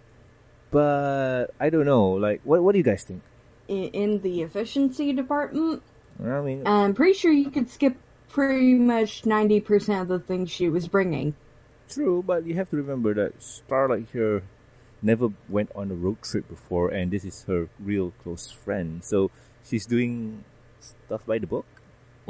but 0.73 1.55
I 1.61 1.71
don't 1.71 1.87
know. 1.87 2.19
Like, 2.19 2.41
what 2.43 2.65
what 2.65 2.73
do 2.73 2.79
you 2.79 2.85
guys 2.85 3.05
think? 3.05 3.23
in, 3.71 3.85
in 3.95 4.21
the 4.21 4.43
efficiency 4.43 5.13
department, 5.13 5.83
I 6.21 6.41
mean, 6.41 6.67
I'm 6.67 6.93
pretty 6.93 7.15
sure 7.15 7.31
you 7.31 7.51
could 7.51 7.71
skip 7.71 7.97
pretty 8.29 8.75
much 8.75 9.23
90% 9.23 10.03
of 10.03 10.09
the 10.09 10.19
things 10.19 10.51
she 10.51 10.69
was 10.69 10.89
bringing. 10.89 11.35
True, 11.89 12.23
but 12.27 12.45
you 12.45 12.55
have 12.55 12.69
to 12.71 12.77
remember 12.77 13.15
that 13.15 13.43
Starlight 13.43 14.09
here 14.13 14.43
never 15.03 15.29
went 15.49 15.71
on 15.75 15.91
a 15.91 15.95
road 15.95 16.23
trip 16.23 16.49
before, 16.49 16.91
and 16.91 17.11
this 17.11 17.25
is 17.25 17.45
her 17.45 17.69
real 17.79 18.13
close 18.23 18.51
friend. 18.51 19.03
So 19.05 19.31
she's 19.65 19.87
doing 19.87 20.45
stuff 20.81 21.25
by 21.25 21.39
the 21.39 21.47
book. 21.47 21.67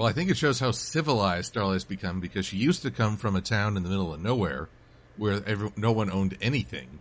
Well, 0.01 0.09
I 0.09 0.13
think 0.13 0.31
it 0.31 0.39
shows 0.39 0.59
how 0.59 0.71
civilized 0.71 1.49
Starlight's 1.49 1.85
become 1.85 2.21
because 2.21 2.47
she 2.47 2.57
used 2.57 2.81
to 2.85 2.91
come 2.91 3.19
from 3.19 3.37
a 3.37 3.43
town 3.43 3.77
in 3.77 3.83
the 3.83 3.91
middle 3.91 4.15
of 4.15 4.23
nowhere 4.23 4.71
where 5.19 5.43
every, 5.47 5.71
no 5.77 5.93
one 5.93 6.11
owned 6.11 6.39
anything. 6.41 7.01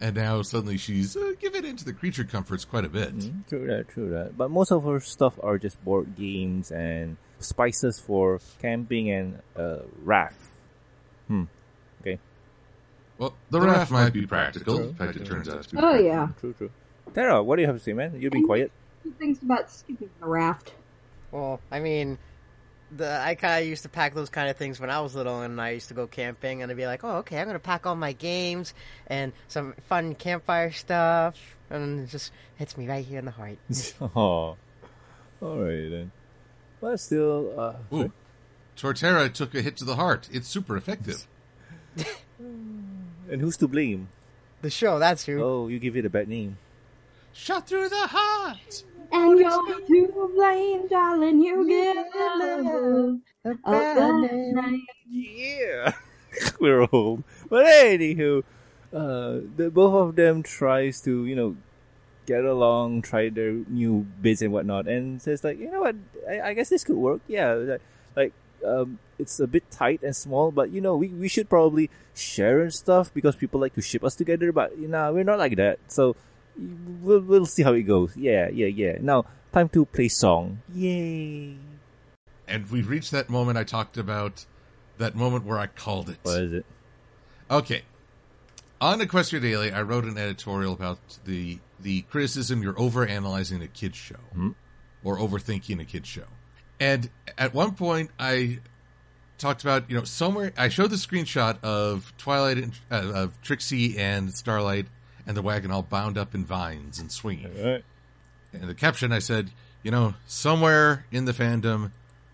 And 0.00 0.14
now 0.14 0.42
suddenly 0.42 0.76
she's 0.76 1.16
uh, 1.16 1.32
given 1.40 1.64
into 1.64 1.84
the 1.84 1.92
creature 1.92 2.22
comforts 2.22 2.64
quite 2.64 2.84
a 2.84 2.88
bit. 2.88 3.18
Mm, 3.18 3.48
True 3.48 3.66
that, 3.66 3.88
true 3.88 4.10
that. 4.10 4.38
But 4.38 4.52
most 4.52 4.70
of 4.70 4.84
her 4.84 5.00
stuff 5.00 5.34
are 5.42 5.58
just 5.58 5.84
board 5.84 6.14
games 6.14 6.70
and 6.70 7.16
spices 7.40 7.98
for 7.98 8.38
camping 8.62 9.10
and 9.10 9.42
uh, 9.56 9.78
raft. 10.04 10.38
Hmm. 11.26 11.46
Okay. 12.02 12.20
Well, 13.18 13.34
the 13.50 13.60
raft 13.60 13.90
might 13.90 14.12
be 14.12 14.28
practical. 14.28 14.78
In 14.78 14.94
fact, 14.94 15.16
it 15.16 15.26
turns 15.26 15.48
out 15.48 15.64
to 15.64 15.74
be. 15.74 15.82
Oh, 15.82 15.96
yeah. 15.96 16.28
True, 16.38 16.52
true. 16.52 16.70
Tara, 17.14 17.42
what 17.42 17.56
do 17.56 17.62
you 17.62 17.66
have 17.66 17.78
to 17.78 17.82
say, 17.82 17.94
man? 17.94 18.14
You've 18.16 18.30
been 18.30 18.46
quiet. 18.46 18.70
Things 19.18 19.42
about 19.42 19.72
skipping 19.72 20.10
the 20.20 20.26
raft. 20.26 20.70
Well, 21.30 21.60
I 21.70 21.80
mean, 21.80 22.18
the 22.90 23.20
I 23.20 23.34
kind 23.34 23.62
of 23.62 23.68
used 23.68 23.82
to 23.82 23.88
pack 23.88 24.14
those 24.14 24.30
kind 24.30 24.48
of 24.48 24.56
things 24.56 24.80
when 24.80 24.90
I 24.90 25.00
was 25.00 25.14
little, 25.14 25.42
and 25.42 25.60
I 25.60 25.70
used 25.70 25.88
to 25.88 25.94
go 25.94 26.06
camping, 26.06 26.62
and 26.62 26.70
I'd 26.70 26.76
be 26.76 26.86
like, 26.86 27.04
"Oh, 27.04 27.16
okay, 27.18 27.40
I'm 27.40 27.46
gonna 27.46 27.58
pack 27.58 27.86
all 27.86 27.96
my 27.96 28.12
games 28.12 28.74
and 29.06 29.32
some 29.48 29.74
fun 29.88 30.14
campfire 30.14 30.72
stuff," 30.72 31.56
and 31.70 32.00
it 32.00 32.10
just 32.10 32.32
hits 32.56 32.76
me 32.76 32.88
right 32.88 33.04
here 33.04 33.18
in 33.18 33.24
the 33.24 33.30
heart. 33.30 33.58
oh. 34.00 34.56
Alright 35.42 35.90
then. 35.90 36.12
But 36.80 36.98
still, 36.98 37.52
uh, 37.58 37.94
Ooh. 37.94 38.12
Torterra 38.76 39.32
took 39.32 39.54
a 39.54 39.60
hit 39.60 39.76
to 39.78 39.84
the 39.84 39.96
heart. 39.96 40.28
It's 40.32 40.48
super 40.48 40.76
effective. 40.76 41.26
and 42.38 43.40
who's 43.40 43.56
to 43.58 43.68
blame? 43.68 44.08
the 44.66 44.70
show, 44.70 44.98
that's 44.98 45.24
who. 45.24 45.42
Oh, 45.42 45.68
you 45.68 45.78
give 45.78 45.96
it 45.96 46.04
a 46.04 46.10
bad 46.10 46.28
name. 46.28 46.58
Shot 47.32 47.68
through 47.68 47.88
the 47.88 48.06
heart. 48.08 48.84
And 49.12 49.38
you're 49.38 49.50
to 49.50 50.32
blame, 50.34 50.88
darling, 50.88 51.42
you 51.42 51.66
get 51.68 51.96
love. 52.14 53.20
A 53.44 53.50
of 53.50 53.94
bad 53.94 53.96
the 53.96 54.28
name. 54.28 54.54
night. 54.54 54.80
Yeah, 55.08 55.92
we're 56.60 56.86
old. 56.92 57.24
But 57.48 57.66
anywho, 57.66 58.42
uh, 58.92 59.46
the 59.56 59.70
both 59.72 59.94
of 59.94 60.16
them 60.16 60.42
tries 60.42 61.00
to 61.02 61.24
you 61.26 61.36
know 61.36 61.56
get 62.26 62.44
along, 62.44 63.02
try 63.02 63.28
their 63.30 63.52
new 63.52 64.06
bits 64.20 64.42
and 64.42 64.52
whatnot, 64.52 64.88
and 64.88 65.22
says 65.22 65.44
like, 65.44 65.58
you 65.58 65.70
know 65.70 65.80
what, 65.80 65.96
I, 66.28 66.50
I 66.50 66.54
guess 66.54 66.68
this 66.68 66.84
could 66.84 66.96
work. 66.96 67.20
Yeah, 67.28 67.52
like, 67.54 67.82
like 68.16 68.32
um, 68.66 68.98
it's 69.18 69.38
a 69.40 69.46
bit 69.46 69.70
tight 69.70 70.02
and 70.02 70.14
small, 70.14 70.50
but 70.50 70.70
you 70.70 70.80
know 70.80 70.96
we 70.96 71.08
we 71.08 71.28
should 71.28 71.48
probably 71.48 71.90
share 72.14 72.60
and 72.60 72.74
stuff 72.74 73.12
because 73.14 73.36
people 73.36 73.60
like 73.60 73.74
to 73.74 73.82
ship 73.82 74.02
us 74.04 74.14
together. 74.16 74.52
But 74.52 74.76
you 74.78 74.88
know 74.88 75.12
we're 75.12 75.24
not 75.24 75.38
like 75.38 75.56
that, 75.56 75.78
so 75.88 76.16
we'll 76.58 77.20
we'll 77.20 77.46
see 77.46 77.62
how 77.62 77.72
it 77.72 77.82
goes. 77.82 78.16
Yeah, 78.16 78.48
yeah, 78.48 78.66
yeah. 78.66 78.98
Now 79.00 79.24
time 79.52 79.68
to 79.70 79.84
play 79.86 80.08
song. 80.08 80.60
Yay! 80.74 81.56
And 82.48 82.70
we've 82.70 82.88
reached 82.88 83.10
that 83.12 83.28
moment 83.28 83.58
I 83.58 83.64
talked 83.64 83.96
about. 83.96 84.46
That 84.98 85.14
moment 85.14 85.44
where 85.44 85.58
I 85.58 85.66
called 85.66 86.08
it. 86.08 86.18
What 86.22 86.40
is 86.40 86.52
it? 86.54 86.66
Okay. 87.50 87.82
On 88.80 88.98
Equestria 89.00 89.40
Daily, 89.40 89.72
I 89.72 89.82
wrote 89.82 90.04
an 90.04 90.18
editorial 90.18 90.72
about 90.72 90.98
the 91.24 91.58
the 91.80 92.02
criticism 92.02 92.62
you're 92.62 92.74
overanalyzing 92.74 93.62
a 93.62 93.68
kids 93.68 93.96
show 93.96 94.54
or 95.04 95.18
overthinking 95.18 95.80
a 95.80 95.84
kids 95.84 96.08
show. 96.08 96.24
And 96.80 97.10
at 97.38 97.54
one 97.54 97.74
point, 97.74 98.10
I 98.18 98.60
talked 99.38 99.62
about 99.62 99.88
you 99.90 99.96
know 99.96 100.04
somewhere 100.04 100.52
I 100.56 100.68
showed 100.68 100.90
the 100.90 100.96
screenshot 100.96 101.62
of 101.62 102.12
Twilight 102.18 102.58
and, 102.58 102.72
uh, 102.90 103.12
of 103.14 103.40
Trixie 103.42 103.98
and 103.98 104.32
Starlight 104.34 104.86
and 105.26 105.36
the 105.36 105.42
wagon 105.42 105.70
all 105.70 105.82
bound 105.82 106.16
up 106.16 106.34
in 106.34 106.44
vines 106.44 106.98
and 106.98 107.10
swinging. 107.10 107.50
All 107.58 107.72
right. 107.72 107.84
And 108.52 108.68
the 108.68 108.74
caption 108.74 109.12
I 109.12 109.18
said, 109.18 109.50
you 109.82 109.90
know, 109.90 110.14
somewhere 110.26 111.06
in 111.10 111.24
the 111.24 111.32
fandom, 111.32 111.90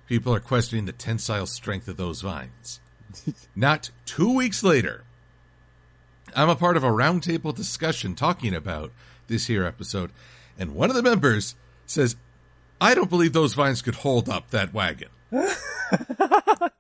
people 0.07 0.35
are 0.35 0.41
questioning 0.41 0.85
the 0.85 0.93
tensile 0.93 1.47
strength 1.47 1.89
of 1.89 1.97
those 1.97 2.21
vines. 2.21 2.81
Not 3.57 3.91
two 4.05 4.35
weeks 4.35 4.63
later, 4.63 5.05
I'm 6.35 6.49
a 6.49 6.57
part 6.57 6.77
of 6.77 6.85
a 6.85 6.91
roundtable 6.91 7.55
discussion 7.55 8.15
talking 8.15 8.55
about 8.55 8.93
this 9.27 9.47
here 9.47 9.65
episode, 9.65 10.11
and 10.59 10.75
one 10.75 10.91
of 10.91 10.97
the 10.97 11.03
members 11.03 11.55
says, 11.87 12.17
I 12.81 12.95
don't 12.95 13.11
believe 13.11 13.33
those 13.33 13.55
vines 13.55 13.83
could 13.83 13.97
hold 13.97 14.29
up 14.29 14.51
that 14.51 14.75
wagon. 14.75 15.09
and 15.31 15.47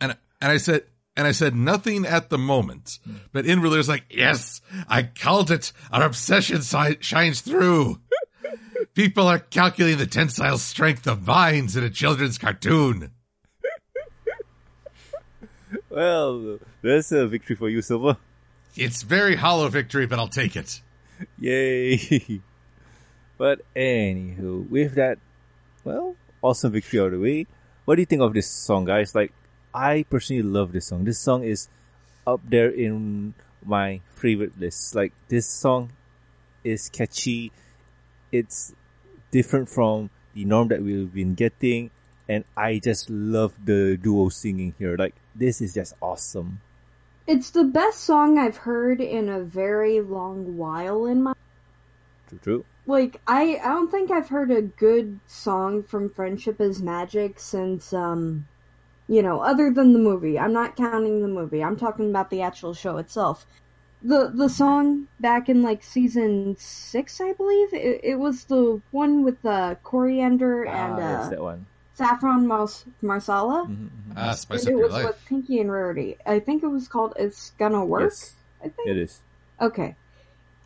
and 0.00 0.16
I 0.40 0.56
said 0.56 0.84
and 1.16 1.26
I 1.26 1.32
said 1.32 1.54
nothing 1.54 2.06
at 2.06 2.30
the 2.30 2.38
moment, 2.38 2.98
but 3.32 3.46
inwardly 3.46 3.76
I 3.76 3.78
was 3.78 3.88
like, 3.88 4.04
yes, 4.10 4.60
I 4.88 5.02
called 5.02 5.50
it. 5.50 5.72
Our 5.92 6.02
obsession 6.02 6.62
si- 6.62 6.98
shines 7.00 7.40
through. 7.40 8.00
People 8.94 9.26
are 9.26 9.38
calculating 9.38 9.98
the 9.98 10.06
tensile 10.06 10.58
strength 10.58 11.06
of 11.06 11.18
vines 11.18 11.76
in 11.76 11.84
a 11.84 11.90
children's 11.90 12.38
cartoon. 12.38 13.10
Well, 15.88 16.58
that's 16.82 17.12
a 17.12 17.26
victory 17.26 17.56
for 17.56 17.68
you, 17.68 17.82
Silver. 17.82 18.16
It's 18.76 19.02
very 19.02 19.36
hollow 19.36 19.68
victory, 19.68 20.06
but 20.06 20.18
I'll 20.18 20.28
take 20.28 20.56
it. 20.56 20.80
Yay! 21.38 22.40
but 23.36 23.60
anywho, 23.76 24.68
with 24.70 24.94
that, 24.94 25.18
well, 25.84 26.16
awesome 26.40 26.72
victory 26.72 27.00
out 27.00 27.06
of 27.06 27.12
the 27.12 27.18
way. 27.20 27.46
What 27.84 27.96
do 27.96 28.02
you 28.02 28.06
think 28.06 28.22
of 28.22 28.32
this 28.32 28.48
song, 28.48 28.84
guys? 28.86 29.14
Like, 29.14 29.32
I 29.74 30.04
personally 30.08 30.42
love 30.42 30.72
this 30.72 30.86
song. 30.86 31.04
This 31.04 31.18
song 31.18 31.44
is 31.44 31.68
up 32.26 32.40
there 32.44 32.68
in 32.70 33.34
my 33.64 34.00
favorite 34.14 34.58
list. 34.58 34.94
Like, 34.94 35.12
this 35.28 35.46
song 35.46 35.92
is 36.64 36.88
catchy. 36.88 37.52
It's 38.30 38.74
different 39.30 39.68
from 39.68 40.10
the 40.34 40.44
norm 40.44 40.68
that 40.68 40.82
we've 40.82 41.12
been 41.12 41.34
getting, 41.34 41.90
and 42.28 42.44
I 42.56 42.78
just 42.78 43.10
love 43.10 43.52
the 43.64 43.96
duo 43.96 44.28
singing 44.28 44.74
here. 44.78 44.96
Like, 44.96 45.14
this 45.34 45.60
is 45.60 45.74
just 45.74 45.94
awesome. 46.00 46.60
It's 47.26 47.50
the 47.50 47.64
best 47.64 48.00
song 48.00 48.38
I've 48.38 48.58
heard 48.58 49.00
in 49.00 49.28
a 49.28 49.40
very 49.40 50.00
long 50.00 50.56
while 50.56 51.06
in 51.06 51.22
my 51.22 51.34
True, 52.28 52.38
true. 52.38 52.64
like 52.86 53.20
I 53.26 53.58
I 53.62 53.68
don't 53.68 53.90
think 53.90 54.10
I've 54.10 54.28
heard 54.28 54.50
a 54.50 54.62
good 54.62 55.20
song 55.26 55.82
from 55.82 56.10
Friendship 56.10 56.60
is 56.60 56.82
Magic 56.82 57.38
since 57.38 57.92
um 57.92 58.48
you 59.12 59.22
know, 59.26 59.36
other 59.50 59.68
than 59.76 59.92
the 59.92 59.98
movie. 60.10 60.36
I'm 60.38 60.54
not 60.60 60.76
counting 60.76 61.20
the 61.20 61.28
movie. 61.28 61.62
I'm 61.66 61.76
talking 61.76 62.08
about 62.10 62.30
the 62.30 62.40
actual 62.48 62.72
show 62.82 62.96
itself. 63.04 63.46
The 64.02 64.20
the 64.42 64.48
song 64.48 65.06
back 65.20 65.48
in 65.52 65.62
like 65.62 65.82
season 65.84 66.56
6, 66.58 67.20
I 67.20 67.32
believe. 67.40 67.70
It, 67.74 68.00
it 68.12 68.18
was 68.26 68.36
the 68.44 68.80
one 68.90 69.22
with 69.26 69.38
the 69.42 69.76
coriander 69.90 70.64
and 70.64 70.94
ah, 70.98 71.08
uh, 71.26 71.30
that 71.30 71.42
one. 71.42 71.66
saffron 71.94 72.46
mars- 72.52 72.84
masala. 73.02 73.58
Mhm, 73.68 73.90
mhm. 73.90 74.12
Ah, 74.16 74.32
spice 74.32 74.60
And 74.66 74.68
up 74.68 74.72
it 74.72 74.76
your 74.78 74.86
was 74.88 74.92
life. 74.96 75.06
with 75.06 75.18
Pinkie 75.28 75.60
and 75.60 75.70
Rarity. 75.70 76.16
I 76.26 76.40
think 76.40 76.62
it 76.64 76.68
was 76.78 76.88
called 76.88 77.12
It's 77.24 77.52
Gonna 77.60 77.84
Work. 77.84 78.10
Yes, 78.10 78.34
I 78.64 78.68
think. 78.74 78.88
it 78.88 78.96
is. 78.96 79.20
Okay. 79.60 79.94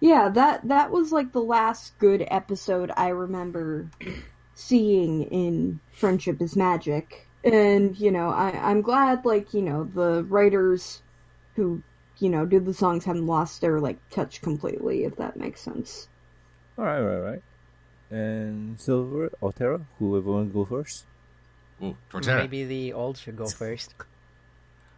Yeah, 0.01 0.29
that 0.31 0.69
that 0.69 0.91
was 0.91 1.11
like 1.13 1.33
the 1.33 1.43
last 1.43 1.99
good 1.99 2.23
episode 2.31 2.91
I 2.97 3.09
remember 3.09 3.91
seeing 4.55 5.25
in 5.25 5.81
Friendship 5.93 6.41
is 6.41 6.57
Magic. 6.57 7.26
And, 7.47 7.97
you 7.99 8.11
know, 8.11 8.29
I, 8.31 8.51
I'm 8.51 8.83
glad 8.83 9.25
like, 9.25 9.55
you 9.55 9.63
know, 9.63 9.85
the 9.85 10.25
writers 10.25 11.01
who, 11.55 11.81
you 12.19 12.29
know, 12.29 12.45
do 12.45 12.59
the 12.59 12.75
songs 12.75 13.05
haven't 13.05 13.27
lost 13.27 13.61
their 13.61 13.79
like 13.79 13.99
touch 14.11 14.43
completely, 14.43 15.05
if 15.05 15.15
that 15.17 15.37
makes 15.37 15.61
sense. 15.61 16.09
All 16.77 16.85
right, 16.85 17.01
right, 17.01 17.19
right. 17.19 17.43
And 18.11 18.81
Silver 18.81 19.31
or 19.41 19.53
Terra, 19.53 19.81
whoever 20.01 20.33
want 20.33 20.49
to 20.49 20.55
go 20.55 20.65
first. 20.65 21.07
Ooh, 21.81 21.97
Torterra. 22.11 22.39
Maybe 22.41 22.65
the 22.65 22.93
old 22.93 23.17
should 23.17 23.37
go 23.37 23.47
first. 23.47 23.95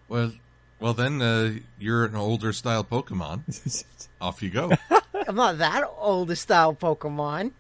Well, 0.09 0.33
well 0.81 0.95
then 0.95 1.21
uh, 1.21 1.57
you're 1.79 2.07
an 2.07 2.17
older 2.17 2.55
style 2.55 2.83
Pokemon. 2.83 3.85
Off 4.23 4.43
you 4.43 4.49
go. 4.49 4.73
I'm 5.29 5.35
not 5.35 5.59
that 5.59 5.85
old 5.99 6.31
a 6.31 6.37
style 6.37 6.75
Pokemon. 6.75 7.53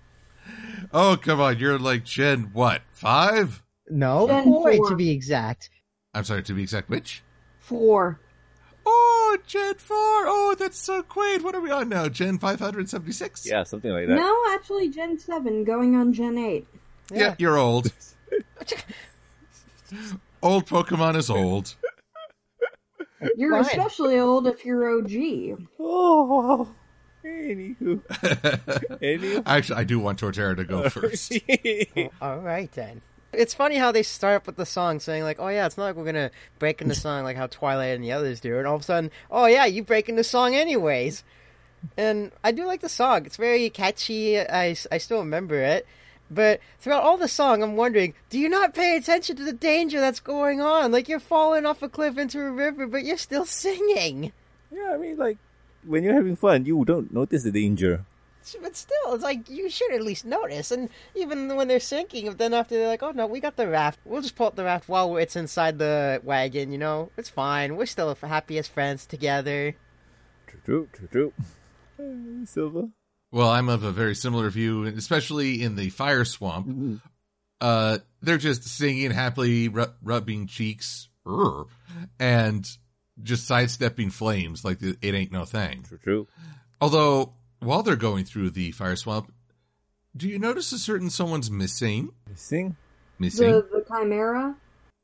oh 0.95 1.19
come 1.21 1.43
on, 1.43 1.59
you're 1.59 1.79
like 1.79 2.05
Gen 2.05 2.49
what 2.55 2.81
five? 2.91 3.63
No, 3.91 4.27
Gen 4.27 4.45
boy, 4.45 4.77
four. 4.77 4.91
to 4.91 4.97
be 4.97 5.11
exact. 5.11 5.71
I'm 6.15 6.25
sorry 6.25 6.43
to 6.45 6.55
be 6.55 6.63
exact. 6.63 6.89
Which? 6.89 7.23
Four. 7.61 8.21
Oh, 8.87 9.37
Gen 9.47 9.75
four. 9.75 9.97
Oh, 9.99 10.55
that's 10.59 10.79
so 10.79 11.03
quaint. 11.03 11.43
What 11.45 11.55
are 11.55 11.61
we 11.61 11.71
on 11.71 11.89
now? 11.89 12.09
Gen 12.09 12.39
five 12.39 12.61
hundred 12.61 12.89
seventy 12.89 13.13
six. 13.13 13.47
yeah, 13.47 13.63
something 13.63 13.91
like 13.91 14.07
that. 14.09 14.15
No, 14.15 14.37
actually 14.51 14.89
Gen 14.89 15.19
7 15.19 15.65
going 15.65 15.97
on 15.97 16.13
Gen 16.13 16.39
8. 16.39 16.67
yeah, 17.13 17.35
you're 17.39 17.59
old. 17.59 17.93
old 20.43 20.67
Pokemon 20.67 21.17
is 21.17 21.31
old. 21.31 21.75
You're 23.37 23.53
Fine. 23.53 23.61
especially 23.63 24.19
old 24.19 24.47
if 24.47 24.65
you're 24.65 24.99
OG. 24.99 25.13
Oh, 25.79 26.25
wow. 26.25 26.69
Anywho. 27.25 28.01
Anywho. 29.03 29.43
Actually, 29.45 29.81
I 29.81 29.85
do 29.85 29.99
want 29.99 30.21
Torterra 30.21 30.57
to 30.57 30.65
go 30.65 30.89
first. 30.89 31.33
All 32.23 32.39
right 32.39 32.71
then. 32.73 33.03
It's 33.33 33.55
funny 33.55 33.77
how 33.77 33.93
they 33.93 34.03
start 34.03 34.37
up 34.37 34.47
with 34.47 34.57
the 34.57 34.67
song 34.67 35.01
saying 35.01 35.23
like, 35.23 35.39
"Oh 35.39 35.49
yeah, 35.49 35.67
it's 35.67 35.77
not 35.77 35.85
like 35.85 35.97
we're 35.97 36.05
gonna 36.05 36.31
break 36.59 36.81
into 36.81 36.95
song 36.95 37.25
like 37.25 37.37
how 37.37 37.47
Twilight 37.47 37.95
and 37.95 38.03
the 38.03 38.13
others 38.13 38.41
do," 38.41 38.59
and 38.59 38.67
all 38.67 38.77
of 38.77 38.81
a 38.83 38.85
sudden, 38.85 39.11
"Oh 39.31 39.47
yeah, 39.47 39.67
you 39.67 39.83
break 39.83 40.09
into 40.09 40.25
song 40.25 40.55
anyways." 40.55 41.25
And 41.97 42.33
I 42.43 42.53
do 42.53 42.65
like 42.67 42.81
the 42.81 42.89
song. 42.89 43.27
It's 43.27 43.37
very 43.37 43.71
catchy. 43.71 44.41
I, 44.41 44.77
I 44.91 44.99
still 44.99 45.21
remember 45.21 45.57
it. 45.57 45.87
But 46.31 46.61
throughout 46.79 47.05
all 47.05 47.17
the 47.17 47.29
song, 47.29 47.63
I'm 47.63 47.77
wondering, 47.77 48.15
do 48.29 48.39
you 48.39 48.49
not 48.49 48.75
pay 48.75 48.97
attention 48.97 49.37
to 49.37 49.45
the 49.45 49.53
danger 49.53 50.01
that's 50.01 50.21
going 50.21 50.61
on? 50.61 50.93
Like 50.93 51.09
you're 51.09 51.21
falling 51.21 51.65
off 51.65 51.83
a 51.83 51.89
cliff 51.89 52.19
into 52.19 52.41
a 52.41 52.51
river, 52.51 52.87
but 52.87 53.05
you're 53.05 53.17
still 53.17 53.47
singing. 53.47 54.33
yeah, 54.71 54.93
I 54.93 54.99
mean, 54.99 55.17
like, 55.17 55.39
when 55.85 56.03
you're 56.03 56.15
having 56.15 56.37
fun, 56.37 56.67
you 56.67 56.85
don't 56.85 57.13
notice 57.13 57.45
the 57.45 57.53
danger. 57.53 58.05
But 58.61 58.77
still, 58.77 59.15
it's 59.15 59.25
like 59.25 59.49
you 59.49 59.69
should 59.71 59.93
at 59.93 60.03
least 60.03 60.25
notice. 60.25 60.71
And 60.71 60.89
even 61.15 61.55
when 61.57 61.69
they're 61.69 61.81
sinking, 61.81 62.33
then 62.35 62.55
after 62.55 62.77
they're 62.77 62.89
like, 62.89 63.03
"Oh 63.03 63.11
no, 63.13 63.27
we 63.27 63.41
got 63.41 63.57
the 63.57 63.69
raft. 63.69 63.99
We'll 64.05 64.23
just 64.23 64.37
pull 64.37 64.47
up 64.47 64.57
the 64.57 64.65
raft 64.65 64.89
while 64.89 65.17
it's 65.17 65.37
inside 65.37 65.79
the 65.79 66.21
wagon." 66.25 66.73
You 66.73 66.79
know, 66.79 67.11
it's 67.17 67.29
fine. 67.29 67.77
We're 67.77 67.87
still 67.87 68.15
happy 68.15 68.59
as 68.59 68.69
friends 68.69 69.07
together. 69.07 69.75
True, 70.47 70.61
true, 70.65 70.89
true, 70.93 71.33
true. 71.97 72.47
Silver? 72.47 72.89
Well, 73.31 73.51
I'm 73.51 73.69
of 73.69 73.83
a 73.83 73.93
very 73.93 74.15
similar 74.15 74.49
view, 74.51 74.85
especially 74.85 75.63
in 75.63 75.77
the 75.77 75.91
fire 75.91 76.25
swamp. 76.25 77.03
Uh, 77.61 77.99
they're 78.23 78.39
just 78.39 78.65
singing 78.65 79.11
happily, 79.11 79.69
ru- 79.69 79.93
rubbing 80.03 80.47
cheeks, 80.47 81.09
Urgh, 81.27 81.69
and 82.19 82.69
just 83.23 83.47
sidestepping 83.47 84.11
flames 84.11 84.65
like 84.65 84.81
it 84.81 85.15
ain't 85.15 85.33
no 85.33 85.45
thing. 85.45 85.83
True, 85.83 85.99
true. 85.99 86.29
Although, 86.81 87.35
while 87.61 87.83
they're 87.83 87.97
going 87.97 88.25
through 88.25 88.51
the 88.51 88.73
fire 88.73 88.97
swamp, 88.97 89.33
do 90.17 90.29
you 90.29 90.39
notice 90.39 90.73
a 90.73 90.79
certain 90.79 91.11
someone's 91.11 91.51
missing? 91.51 92.13
Missing? 92.29 92.77
Missing? 93.19 93.53
The 93.53 93.69
the 93.73 93.85
Chimera. 93.89 94.57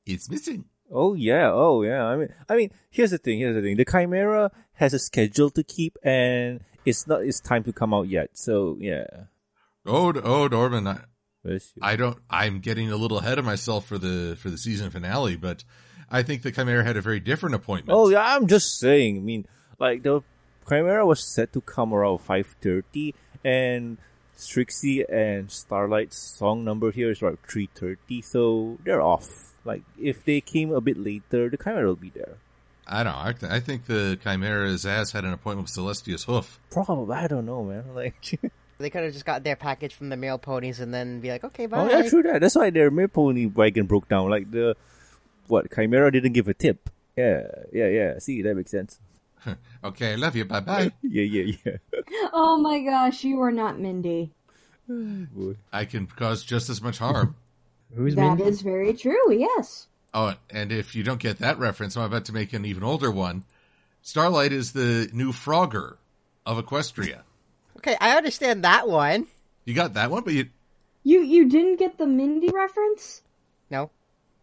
It's 0.07 0.31
missing. 0.31 0.67
Oh 0.91 1.15
yeah, 1.15 1.51
oh 1.51 1.83
yeah. 1.83 2.05
I 2.05 2.17
mean, 2.17 2.29
I 2.49 2.57
mean, 2.57 2.71
here's 2.91 3.11
the 3.11 3.19
thing. 3.19 3.39
Here's 3.39 3.55
the 3.55 3.63
thing. 3.63 3.77
The 3.77 3.85
Chimera 3.85 4.51
has 4.75 4.95
a 4.95 4.99
schedule 4.99 5.51
to 5.51 5.63
keep, 5.63 5.97
and 6.03 6.61
it's 6.85 7.07
not. 7.07 7.23
It's 7.23 7.41
time 7.41 7.65
to 7.65 7.73
come 7.73 7.95
out 7.95 8.09
yet. 8.09 8.31
So 8.35 8.77
yeah. 8.81 9.07
Oh, 9.87 10.13
oh, 10.23 10.47
Norman, 10.47 10.87
I, 10.87 11.01
I 11.83 11.97
don't. 11.97 12.19
I'm 12.31 12.61
getting 12.61 12.91
a 12.91 12.97
little 12.97 13.19
ahead 13.19 13.39
of 13.39 13.45
myself 13.45 13.87
for 13.87 13.99
the 13.99 14.37
for 14.39 14.51
the 14.51 14.59
season 14.59 14.91
finale, 14.91 15.37
but 15.37 15.65
I 16.11 16.23
think 16.23 16.43
the 16.43 16.53
Chimera 16.53 16.85
had 16.85 16.97
a 16.97 17.03
very 17.03 17.21
different 17.21 17.55
appointment. 17.55 17.97
Oh 17.97 18.09
yeah, 18.09 18.23
I'm 18.23 18.47
just 18.47 18.79
saying. 18.79 19.19
I 19.19 19.21
mean, 19.21 19.47
like 19.79 20.03
the 20.03 20.23
Chimera 20.69 21.07
was 21.07 21.23
set 21.23 21.53
to 21.53 21.61
come 21.61 21.93
around 21.93 22.19
five 22.19 22.57
thirty, 22.61 23.15
and 23.45 23.99
Strixie 24.37 25.05
and 25.11 25.51
Starlight's 25.51 26.17
song 26.19 26.65
number 26.65 26.91
here 26.91 27.11
is 27.11 27.23
around 27.23 27.39
three 27.49 27.69
thirty, 27.75 28.23
so 28.23 28.79
they're 28.85 29.03
off. 29.03 29.29
Like 29.65 29.83
if 30.01 30.25
they 30.25 30.41
came 30.41 30.73
a 30.73 30.81
bit 30.81 30.97
later, 30.97 31.49
the 31.49 31.57
Chimera 31.57 31.87
will 31.87 31.97
be 31.97 32.11
there. 32.11 32.37
I 32.87 33.03
don't 33.03 33.15
know. 33.15 33.19
I, 33.19 33.33
th- 33.33 33.51
I 33.53 33.61
think 33.61 33.87
the 33.87 34.19
Chimera's 34.23 34.85
ass 34.85 35.13
had 35.13 35.25
an 35.25 35.33
appointment 35.33 35.69
with 35.69 35.73
Celestia's 35.75 36.25
hoof. 36.25 36.61
Probably, 36.71 37.17
I 37.17 37.27
don't 37.29 37.47
know, 37.47 37.65
man. 37.65 37.85
Like, 37.95 38.39
They 38.79 38.91
could 38.91 39.05
have 39.05 39.13
just 39.13 39.25
got 39.25 39.45
their 39.45 39.57
package 39.57 39.95
from 39.95 40.09
the 40.09 40.17
mail 40.17 40.37
ponies 40.37 40.81
and 40.81 40.93
then 40.93 41.21
be 41.21 41.31
like, 41.31 41.45
"Okay, 41.45 41.67
bye." 41.67 41.79
oh 41.79 41.89
yeah, 41.89 42.09
true 42.09 42.23
that. 42.25 42.41
That's 42.41 42.57
why 42.57 42.71
their 42.71 42.91
mail 42.91 43.07
pony 43.09 43.47
wagon 43.47 43.87
broke 43.87 44.09
down. 44.09 44.29
Like 44.31 44.51
the 44.51 44.77
what 45.47 45.73
Chimera 45.73 46.11
didn't 46.11 46.33
give 46.33 46.49
a 46.49 46.55
tip. 46.55 46.91
Yeah, 47.17 47.47
yeah, 47.73 47.89
yeah. 47.89 48.19
See, 48.19 48.43
that 48.43 48.55
makes 48.57 48.73
sense. 48.73 48.99
Okay, 49.85 50.13
I 50.13 50.15
love 50.17 50.35
you. 50.37 50.45
Bye 50.45 50.61
bye. 50.61 50.93
Yeah, 51.03 51.23
yeah, 51.25 51.53
yeah. 51.65 51.77
Oh 52.33 52.57
my 52.59 52.81
gosh, 52.81 53.23
you 53.25 53.41
are 53.43 53.53
not 53.53 53.79
Mindy. 53.79 54.33
I 55.73 55.85
can 55.85 56.07
cause 56.07 56.43
just 56.43 56.71
as 56.71 56.81
much 56.83 56.99
harm. 56.99 57.37
Who's 57.95 58.15
That 58.15 58.39
Mindy? 58.39 58.45
is 58.45 58.63
very 58.63 58.95
true. 58.95 59.33
Yes. 59.33 59.87
Oh, 60.15 60.35
and 60.51 60.73
if 60.73 60.95
you 60.95 61.03
don't 61.03 61.21
get 61.21 61.39
that 61.39 61.59
reference, 61.59 61.97
I'm 61.97 62.05
about 62.05 62.25
to 62.27 62.33
make 62.33 62.53
an 62.53 62.65
even 62.65 62.83
older 62.83 63.11
one. 63.11 63.45
Starlight 64.03 64.53
is 64.53 64.73
the 64.73 65.09
new 65.13 65.33
Frogger 65.33 65.97
of 66.47 66.57
Equestria. 66.65 67.23
Okay, 67.79 67.97
I 68.01 68.17
understand 68.17 68.65
that 68.65 68.89
one. 68.89 69.27
You 69.65 69.75
got 69.75 69.95
that 69.95 70.11
one, 70.11 70.23
but 70.25 70.33
you 70.35 70.49
You 71.03 71.21
you 71.23 71.49
didn't 71.49 71.77
get 71.77 71.99
the 71.99 72.07
Mindy 72.07 72.49
reference? 72.53 73.23
No. 73.71 73.91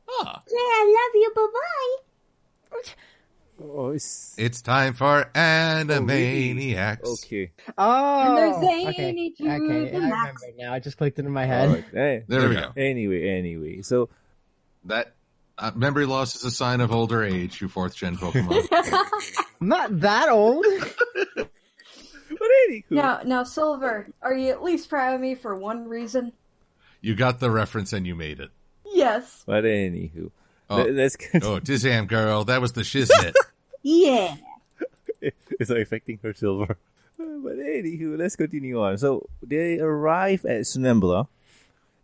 ah 0.09 0.43
Yeah, 0.47 0.57
I 0.57 0.85
love 0.97 1.15
you. 1.21 1.31
Bye 1.35 1.47
bye. 1.53 2.81
Oh, 3.63 3.89
it's 3.91 4.33
It's 4.37 4.61
time 4.61 4.93
for 4.93 5.29
Animaniacs. 5.35 7.05
okay. 7.25 7.51
Oh, 7.77 8.35
there's 8.35 8.55
okay, 8.57 8.93
zany 8.95 9.31
to 9.31 9.43
okay, 9.43 9.91
the 9.91 9.97
I 9.97 9.99
max. 10.09 10.41
remember 10.43 10.63
now. 10.63 10.73
I 10.73 10.79
just 10.79 10.97
clicked 10.97 11.19
it 11.19 11.25
in 11.25 11.31
my 11.31 11.45
head. 11.45 11.69
Alright, 11.69 11.85
eh, 11.93 12.19
There 12.27 12.49
we 12.49 12.55
go. 12.55 12.71
Anyway, 12.75 13.29
anyway, 13.29 13.81
so 13.81 14.09
That 14.85 15.13
uh, 15.57 15.71
memory 15.75 16.05
loss 16.05 16.35
is 16.35 16.43
a 16.43 16.51
sign 16.51 16.81
of 16.81 16.91
older 16.91 17.23
age, 17.23 17.61
you 17.61 17.67
fourth 17.67 17.95
gen 17.95 18.17
Pokemon. 18.17 18.67
I'm 18.71 19.45
not 19.67 19.99
that 19.99 20.29
old. 20.29 20.65
but 21.35 21.49
anywho, 22.69 22.83
now, 22.91 23.21
now, 23.23 23.43
Silver, 23.43 24.07
are 24.21 24.33
you 24.33 24.49
at 24.51 24.63
least 24.63 24.89
proud 24.89 25.13
of 25.15 25.21
me 25.21 25.35
for 25.35 25.55
one 25.55 25.87
reason? 25.87 26.31
you 27.03 27.15
got 27.15 27.39
the 27.39 27.49
reference 27.49 27.93
and 27.93 28.05
you 28.05 28.13
made 28.15 28.39
it. 28.39 28.49
Yes. 28.85 29.43
but 29.45 29.63
anywho, 29.63 30.31
Oh. 30.69 30.77
let, 30.83 30.97
us 31.05 31.17
Oh, 31.35 31.59
Tizam 31.59 32.07
girl, 32.07 32.45
that 32.45 32.61
was 32.61 32.71
the 32.73 32.81
shiznit. 32.81 33.33
Yeah. 33.81 34.35
it's 35.21 35.69
not 35.69 35.79
affecting 35.79 36.19
her 36.23 36.33
silver. 36.33 36.77
But 37.17 37.57
anywho, 37.57 38.17
let's 38.17 38.35
continue 38.35 38.81
on. 38.81 38.97
So 38.97 39.29
they 39.43 39.77
arrive 39.79 40.43
at 40.45 40.61
Somnambula, 40.61 41.27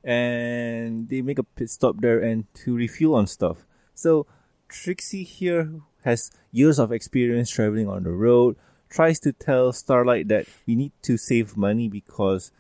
and 0.03 1.09
they 1.09 1.21
make 1.21 1.39
a 1.39 1.43
pit 1.43 1.71
stop 1.71 1.99
there 1.99 2.19
and 2.19 2.45
to 2.65 2.75
refuel 2.75 3.15
on 3.15 3.25
stuff. 3.25 3.65
So 3.95 4.27
Trixie 4.69 5.23
here 5.23 5.81
has 6.03 6.31
years 6.51 6.79
of 6.79 6.91
experience 6.91 7.49
traveling 7.49 7.89
on 7.89 8.03
the 8.03 8.11
road. 8.11 8.57
Tries 8.89 9.19
to 9.21 9.33
tell 9.33 9.73
Starlight 9.73 10.27
that 10.29 10.45
we 10.65 10.75
need 10.75 10.91
to 11.03 11.17
save 11.17 11.57
money 11.57 11.89
because 11.89 12.51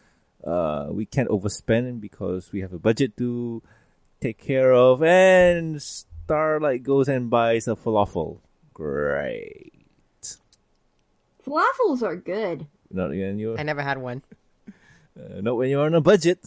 uh, 0.43 0.87
we 0.89 1.05
can't 1.05 1.29
overspend 1.29 2.01
because 2.01 2.51
we 2.51 2.61
have 2.61 2.73
a 2.73 2.79
budget 2.79 3.15
to 3.17 3.61
take 4.19 4.39
care 4.39 4.73
of. 4.73 5.03
And 5.03 5.81
Starlight 5.81 6.83
goes 6.83 7.07
and 7.07 7.29
buys 7.29 7.67
a 7.67 7.75
falafel. 7.75 8.39
Great. 8.77 9.73
Falafels 11.43 12.03
are 12.03 12.15
good. 12.15 12.67
Not 12.91 13.09
when 13.09 13.39
you're 13.39 13.59
I 13.59 13.63
never 13.63 13.81
had 13.81 13.97
one. 13.97 14.21
uh, 15.17 15.41
not 15.41 15.57
when 15.57 15.71
you're 15.71 15.83
on 15.83 15.95
a 15.95 16.01
budget. 16.01 16.45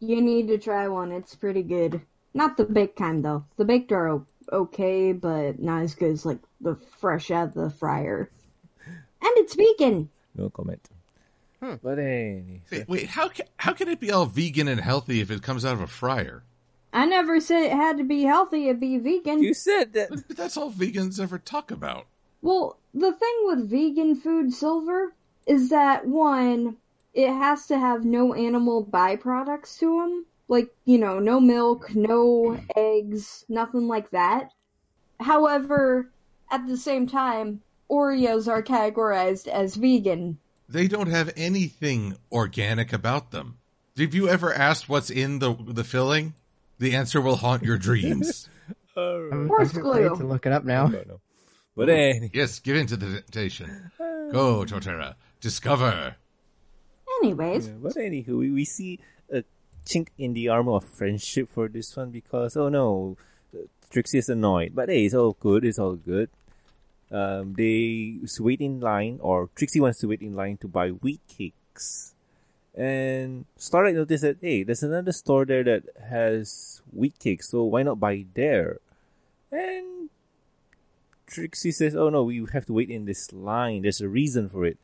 You 0.00 0.20
need 0.20 0.48
to 0.48 0.58
try 0.58 0.88
one. 0.88 1.12
It's 1.12 1.36
pretty 1.36 1.62
good. 1.62 2.00
Not 2.34 2.56
the 2.56 2.64
baked 2.64 2.98
kind 2.98 3.24
though. 3.24 3.44
The 3.58 3.64
baked 3.64 3.92
are 3.92 4.22
okay, 4.52 5.12
but 5.12 5.60
not 5.60 5.82
as 5.82 5.94
good 5.94 6.10
as 6.10 6.26
like 6.26 6.40
the 6.60 6.74
fresh 6.98 7.30
out 7.30 7.48
of 7.50 7.54
the 7.54 7.70
fryer. 7.70 8.28
And 8.84 9.32
it's 9.36 9.54
vegan. 9.54 10.10
No 10.34 10.50
comment. 10.50 10.88
But 11.60 12.00
anyway, 12.00 12.62
wait, 12.72 12.88
wait, 12.88 13.06
how 13.06 13.28
can, 13.28 13.46
how 13.56 13.72
can 13.72 13.88
it 13.88 14.00
be 14.00 14.10
all 14.10 14.26
vegan 14.26 14.66
and 14.66 14.80
healthy 14.80 15.20
if 15.20 15.30
it 15.30 15.42
comes 15.42 15.64
out 15.64 15.74
of 15.74 15.80
a 15.80 15.86
fryer? 15.86 16.42
I 16.96 17.04
never 17.04 17.40
said 17.40 17.64
it 17.64 17.72
had 17.72 17.98
to 17.98 18.04
be 18.04 18.22
healthy. 18.22 18.68
It'd 18.68 18.80
be 18.80 18.96
vegan. 18.96 19.42
you 19.42 19.52
said 19.52 19.92
that. 19.92 20.08
But 20.08 20.28
that's 20.34 20.56
all 20.56 20.72
vegans 20.72 21.20
ever 21.20 21.38
talk 21.38 21.70
about. 21.70 22.06
Well, 22.40 22.78
the 22.94 23.12
thing 23.12 23.36
with 23.42 23.68
vegan 23.68 24.14
food, 24.14 24.54
Silver, 24.54 25.12
is 25.46 25.68
that 25.68 26.06
one, 26.06 26.78
it 27.12 27.28
has 27.28 27.66
to 27.66 27.78
have 27.78 28.06
no 28.06 28.32
animal 28.32 28.82
byproducts 28.82 29.78
to 29.80 30.00
them. 30.00 30.24
Like, 30.48 30.74
you 30.86 30.96
know, 30.96 31.18
no 31.18 31.38
milk, 31.38 31.94
no 31.94 32.58
eggs, 32.74 33.44
nothing 33.46 33.88
like 33.88 34.08
that. 34.12 34.52
However, 35.20 36.10
at 36.50 36.66
the 36.66 36.78
same 36.78 37.06
time, 37.06 37.60
Oreos 37.90 38.48
are 38.48 38.62
categorized 38.62 39.48
as 39.48 39.74
vegan. 39.74 40.38
They 40.66 40.88
don't 40.88 41.10
have 41.10 41.30
anything 41.36 42.16
organic 42.32 42.94
about 42.94 43.32
them. 43.32 43.58
Have 43.98 44.14
you 44.14 44.30
ever 44.30 44.54
asked 44.54 44.88
what's 44.88 45.10
in 45.10 45.40
the 45.40 45.54
the 45.54 45.84
filling? 45.84 46.32
The 46.78 46.94
answer 46.94 47.20
will 47.20 47.36
haunt 47.36 47.62
your 47.62 47.78
dreams. 47.78 48.48
I'm, 48.96 49.48
Horse 49.48 49.74
I'm 49.74 49.86
ready 49.86 50.08
glue. 50.08 50.16
to 50.16 50.26
look 50.26 50.46
it 50.46 50.52
up 50.52 50.64
now. 50.64 50.86
No, 50.86 51.02
no. 51.06 51.20
But 51.76 51.90
anyway, 51.90 52.30
yes, 52.32 52.58
give 52.60 52.76
in 52.76 52.86
to 52.86 52.96
the 52.96 53.20
temptation. 53.20 53.90
Go, 53.98 54.64
Torterra. 54.64 55.14
Discover. 55.40 56.16
Anyways, 57.22 57.68
yeah, 57.68 57.74
but 57.82 57.94
anywho, 57.94 58.38
we, 58.38 58.50
we 58.50 58.64
see 58.64 58.98
a 59.30 59.44
chink 59.84 60.08
in 60.18 60.32
the 60.32 60.48
armor 60.48 60.72
of 60.72 60.84
friendship 60.84 61.48
for 61.50 61.68
this 61.68 61.94
one 61.96 62.10
because 62.10 62.56
oh 62.56 62.68
no, 62.68 63.16
Trixie 63.90 64.18
is 64.18 64.28
annoyed. 64.28 64.74
But 64.74 64.88
hey, 64.88 65.04
it's 65.04 65.14
all 65.14 65.36
good. 65.38 65.64
It's 65.64 65.78
all 65.78 65.94
good. 65.94 66.30
Um, 67.10 67.54
they 67.54 68.18
wait 68.40 68.60
in 68.60 68.80
line, 68.80 69.18
or 69.22 69.48
Trixie 69.54 69.80
wants 69.80 70.00
to 70.00 70.08
wait 70.08 70.22
in 70.22 70.34
line 70.34 70.56
to 70.58 70.68
buy 70.68 70.90
wheat 70.90 71.20
cakes. 71.28 72.14
And 72.76 73.46
Starlight 73.56 73.94
noticed 73.94 74.22
that 74.22 74.36
hey, 74.40 74.62
there's 74.62 74.82
another 74.82 75.12
store 75.12 75.46
there 75.46 75.64
that 75.64 75.84
has 76.10 76.82
wheat 76.92 77.18
cakes, 77.18 77.50
so 77.50 77.64
why 77.64 77.82
not 77.82 77.98
buy 77.98 78.26
there? 78.34 78.80
And 79.50 80.10
Trixie 81.26 81.72
says, 81.72 81.96
"Oh 81.96 82.10
no, 82.10 82.24
we 82.24 82.46
have 82.52 82.66
to 82.66 82.74
wait 82.74 82.90
in 82.90 83.06
this 83.06 83.32
line. 83.32 83.82
There's 83.82 84.02
a 84.02 84.08
reason 84.08 84.50
for 84.50 84.66
it." 84.66 84.76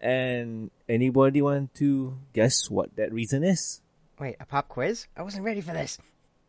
And 0.00 0.70
anybody 0.88 1.42
want 1.42 1.74
to 1.74 2.16
guess 2.32 2.70
what 2.70 2.96
that 2.96 3.12
reason 3.12 3.44
is? 3.44 3.82
Wait, 4.18 4.36
a 4.40 4.46
pop 4.46 4.68
quiz? 4.68 5.06
I 5.14 5.22
wasn't 5.22 5.44
ready 5.44 5.60
for 5.60 5.72
this. 5.72 5.98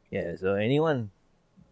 Yeah, 0.10 0.36
so 0.40 0.56
anyone? 0.56 1.12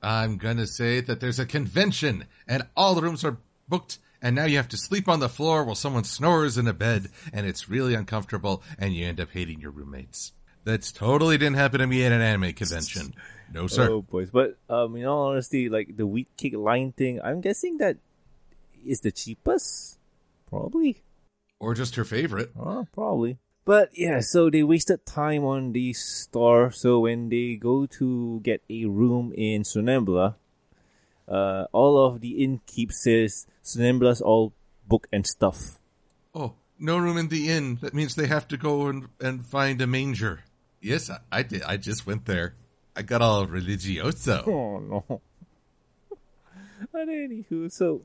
I'm 0.04 0.38
gonna 0.38 0.68
say 0.68 1.00
that 1.00 1.20
there's 1.20 1.40
a 1.40 1.46
convention 1.46 2.26
and 2.48 2.64
all 2.76 2.96
the 2.96 3.02
rooms 3.02 3.24
are 3.24 3.38
booked 3.68 4.00
and 4.22 4.36
now 4.36 4.46
you 4.46 4.58
have 4.58 4.68
to 4.70 4.78
sleep 4.78 5.08
on 5.08 5.20
the 5.20 5.30
floor 5.30 5.64
while 5.64 5.76
someone 5.76 6.04
snores 6.04 6.58
in 6.58 6.68
a 6.68 6.74
bed 6.74 7.10
and 7.34 7.46
it's 7.46 7.70
really 7.70 7.94
uncomfortable 7.94 8.64
and 8.78 8.94
you 8.94 9.06
end 9.06 9.20
up 9.20 9.30
hating 9.32 9.62
your 9.62 9.72
roommates. 9.72 10.34
That's 10.66 10.92
totally 10.92 11.38
didn't 11.38 11.56
happen 11.56 11.80
to 11.80 11.88
me 11.88 12.06
at 12.06 12.12
an 12.12 12.22
anime 12.22 12.54
convention. 12.54 13.14
No 13.52 13.68
sir. 13.68 13.90
Oh 13.90 14.02
boys, 14.02 14.30
but 14.30 14.58
um, 14.70 14.96
in 14.96 15.06
all 15.06 15.30
honesty, 15.32 15.70
like 15.70 15.98
the 15.98 16.06
wheat 16.06 16.30
cake 16.38 16.56
line 16.56 16.92
thing, 16.92 17.20
I'm 17.22 17.42
guessing 17.42 17.78
that 17.78 17.98
is 18.86 19.02
the 19.02 19.12
cheapest, 19.12 19.98
probably. 20.48 21.02
Or 21.60 21.74
just 21.74 21.96
her 21.96 22.06
favorite. 22.06 22.52
Oh, 22.58 22.88
probably. 22.94 23.38
But 23.66 23.90
yeah, 23.94 24.22
so 24.22 24.50
they 24.50 24.64
wasted 24.64 25.06
time 25.06 25.44
on 25.44 25.74
the 25.74 25.94
store. 25.94 26.72
So 26.72 27.02
when 27.02 27.30
they 27.30 27.56
go 27.56 27.86
to 27.86 28.40
get 28.42 28.64
a 28.70 28.86
room 28.86 29.34
in 29.36 29.64
Somnambula, 29.64 30.36
uh, 31.30 31.66
all 31.72 32.06
of 32.06 32.22
the 32.22 32.42
innkeep 32.42 32.92
says 32.92 33.46
Somnambula's 33.62 34.22
all 34.22 34.54
book 34.88 35.08
and 35.14 35.26
stuff. 35.26 35.80
Oh, 36.34 36.56
no 36.80 36.98
room 36.98 37.18
in 37.18 37.28
the 37.28 37.50
inn. 37.50 37.78
That 37.82 37.94
means 37.94 38.16
they 38.16 38.28
have 38.28 38.48
to 38.50 38.58
go 38.58 38.88
and, 38.88 39.08
and 39.20 39.46
find 39.46 39.82
a 39.82 39.88
manger. 39.88 40.44
Yes, 40.82 41.10
I, 41.10 41.20
I 41.32 41.44
did. 41.44 41.64
I 41.64 41.78
just 41.78 42.08
went 42.08 42.26
there. 42.26 42.56
I 42.96 43.02
got 43.02 43.22
all 43.22 43.46
religioso. 43.46 44.48
Oh 44.48 44.80
no. 44.80 45.22
but 46.92 47.08
anywho, 47.08 47.72
so 47.72 48.02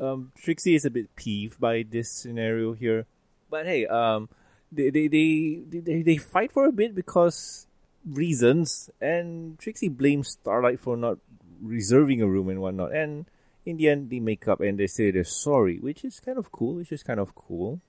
um, 0.00 0.32
Trixie 0.36 0.74
is 0.74 0.84
a 0.84 0.90
bit 0.90 1.14
peeved 1.14 1.60
by 1.60 1.84
this 1.88 2.10
scenario 2.10 2.72
here. 2.72 3.06
But 3.50 3.66
hey, 3.66 3.86
um, 3.86 4.28
they 4.72 4.90
they 4.90 5.08
they 5.08 5.62
they, 5.68 6.02
they 6.02 6.16
fight 6.16 6.52
for 6.52 6.66
a 6.66 6.72
bit 6.72 6.94
because 6.94 7.66
reasons, 8.04 8.90
and 9.00 9.58
Trixie 9.58 9.88
blames 9.88 10.30
Starlight 10.30 10.80
for 10.80 10.96
not 10.96 11.18
reserving 11.68 12.22
a 12.22 12.26
room 12.26 12.48
and 12.48 12.60
whatnot. 12.60 12.94
And 12.94 13.26
in 13.64 13.76
the 13.76 13.88
end, 13.88 14.10
they 14.10 14.20
make 14.20 14.46
up 14.48 14.60
and 14.60 14.78
they 14.78 14.86
say 14.86 15.10
they're 15.10 15.24
sorry, 15.24 15.78
which 15.78 16.04
is 16.04 16.20
kind 16.20 16.38
of 16.38 16.52
cool. 16.52 16.74
Which 16.74 16.92
is 16.92 17.02
kind 17.02 17.20
of 17.20 17.34
cool. 17.34 17.80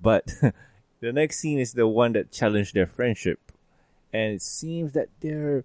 But 0.00 0.26
the 1.00 1.12
next 1.12 1.38
scene 1.38 1.58
is 1.58 1.72
the 1.72 1.86
one 1.86 2.12
that 2.12 2.30
challenged 2.30 2.74
their 2.74 2.86
friendship, 2.86 3.52
and 4.12 4.34
it 4.34 4.42
seems 4.42 4.92
that 4.92 5.08
their 5.20 5.64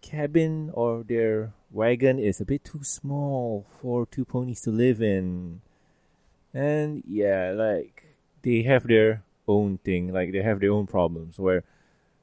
cabin 0.00 0.70
or 0.72 1.02
their 1.02 1.52
wagon 1.70 2.18
is 2.18 2.40
a 2.40 2.44
bit 2.44 2.64
too 2.64 2.82
small 2.82 3.66
for 3.80 4.06
two 4.06 4.24
ponies 4.24 4.62
to 4.62 4.70
live 4.70 5.02
in. 5.02 5.60
And 6.54 7.02
yeah, 7.06 7.52
like 7.54 8.16
they 8.42 8.62
have 8.62 8.86
their 8.86 9.24
own 9.48 9.78
thing, 9.78 10.12
like 10.12 10.32
they 10.32 10.42
have 10.42 10.60
their 10.60 10.72
own 10.72 10.86
problems 10.86 11.38
where 11.38 11.64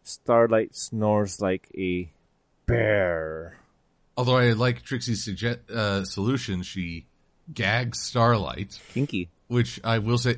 Starlight 0.01 0.75
snores 0.75 1.39
like 1.39 1.69
a 1.77 2.11
bear. 2.65 3.57
Although 4.17 4.37
I 4.37 4.51
like 4.53 4.83
Trixie's 4.83 5.25
suge- 5.27 5.69
uh, 5.69 6.03
solution, 6.05 6.61
she 6.63 7.05
gags 7.53 7.99
Starlight, 7.99 8.79
Kinky. 8.93 9.29
which 9.47 9.79
I 9.83 9.97
will 9.99 10.17
say, 10.19 10.37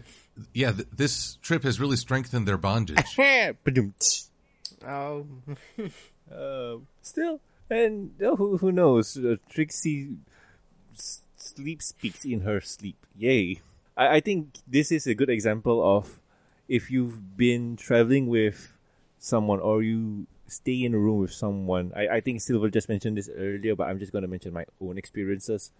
yeah, 0.53 0.71
th- 0.71 0.87
this 0.95 1.35
trip 1.41 1.63
has 1.63 1.79
really 1.79 1.97
strengthened 1.97 2.47
their 2.47 2.57
bondage. 2.57 3.17
Oh, 4.87 5.25
uh, 6.31 6.77
still, 7.01 7.39
and 7.69 8.11
uh, 8.21 8.35
who 8.35 8.57
who 8.57 8.71
knows? 8.71 9.17
Uh, 9.17 9.35
Trixie 9.49 10.17
s- 10.93 11.21
sleep 11.37 11.81
speaks 11.81 12.23
in 12.25 12.41
her 12.41 12.61
sleep. 12.61 12.97
Yay! 13.17 13.61
I, 13.97 14.17
I 14.17 14.19
think 14.19 14.59
this 14.67 14.91
is 14.91 15.07
a 15.07 15.15
good 15.15 15.29
example 15.29 15.81
of 15.97 16.19
if 16.67 16.89
you've 16.91 17.35
been 17.37 17.75
traveling 17.77 18.27
with 18.27 18.77
someone 19.19 19.59
or 19.59 19.81
you 19.81 20.27
stay 20.47 20.83
in 20.83 20.93
a 20.93 20.97
room 20.97 21.19
with 21.19 21.33
someone. 21.33 21.91
I, 21.95 22.07
I 22.07 22.21
think 22.21 22.41
Silver 22.41 22.69
just 22.69 22.89
mentioned 22.89 23.17
this 23.17 23.29
earlier, 23.35 23.75
but 23.75 23.87
I'm 23.87 23.99
just 23.99 24.11
going 24.11 24.23
to 24.23 24.27
mention 24.27 24.53
my 24.53 24.65
own 24.81 24.97
experiences. 24.97 25.71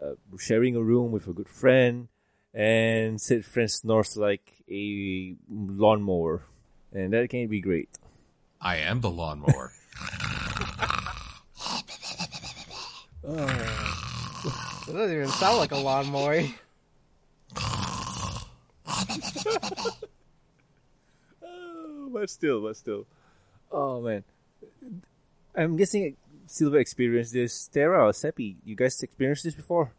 Uh, 0.00 0.12
sharing 0.38 0.76
a 0.76 0.82
room 0.82 1.10
with 1.10 1.26
a 1.26 1.32
good 1.32 1.48
friend, 1.48 2.08
and 2.52 3.20
said 3.20 3.44
friend 3.44 3.70
snores 3.70 4.16
like 4.16 4.52
a 4.70 5.36
lawnmower, 5.48 6.42
and 6.92 7.12
that 7.12 7.30
can 7.30 7.48
be 7.48 7.60
great. 7.60 7.88
I 8.60 8.76
am 8.76 9.00
the 9.00 9.10
lawnmower. 9.10 9.72
It 14.88 14.92
doesn't 14.92 15.16
even 15.16 15.28
sound 15.28 15.58
like 15.58 15.72
a 15.72 15.78
lawnmower. 15.78 16.44
Oh, 21.42 22.08
but 22.12 22.30
still, 22.30 22.62
but 22.62 22.76
still. 22.76 23.08
Oh 23.70 24.00
man, 24.00 24.24
I'm 25.54 25.76
guessing 25.76 26.16
Silver 26.46 26.78
experienced 26.78 27.32
this. 27.32 27.68
Tara 27.68 28.06
or 28.06 28.12
Seppi, 28.12 28.56
you 28.64 28.76
guys 28.76 29.02
experienced 29.02 29.44
this 29.44 29.54
before? 29.54 29.92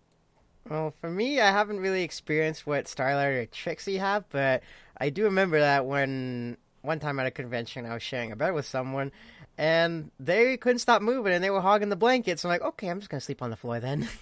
Well, 0.69 0.93
for 0.99 1.09
me, 1.09 1.39
I 1.39 1.51
haven't 1.51 1.79
really 1.79 2.03
experienced 2.03 2.67
what 2.67 2.87
Starlight 2.87 3.33
or 3.33 3.45
Trixie 3.45 3.97
have, 3.97 4.25
but 4.29 4.63
I 4.97 5.09
do 5.09 5.23
remember 5.25 5.59
that 5.59 5.85
when 5.85 6.57
one 6.81 6.99
time 6.99 7.19
at 7.19 7.27
a 7.27 7.31
convention, 7.31 7.85
I 7.85 7.93
was 7.93 8.03
sharing 8.03 8.31
a 8.31 8.35
bed 8.35 8.53
with 8.53 8.65
someone, 8.65 9.11
and 9.57 10.11
they 10.19 10.57
couldn't 10.57 10.79
stop 10.79 11.01
moving, 11.01 11.33
and 11.33 11.43
they 11.43 11.49
were 11.49 11.61
hogging 11.61 11.89
the 11.89 11.95
blankets. 11.95 12.43
I'm 12.43 12.49
like, 12.49 12.61
okay, 12.61 12.89
I'm 12.89 12.99
just 12.99 13.09
gonna 13.09 13.21
sleep 13.21 13.41
on 13.41 13.49
the 13.49 13.57
floor 13.57 13.79
then. 13.79 14.07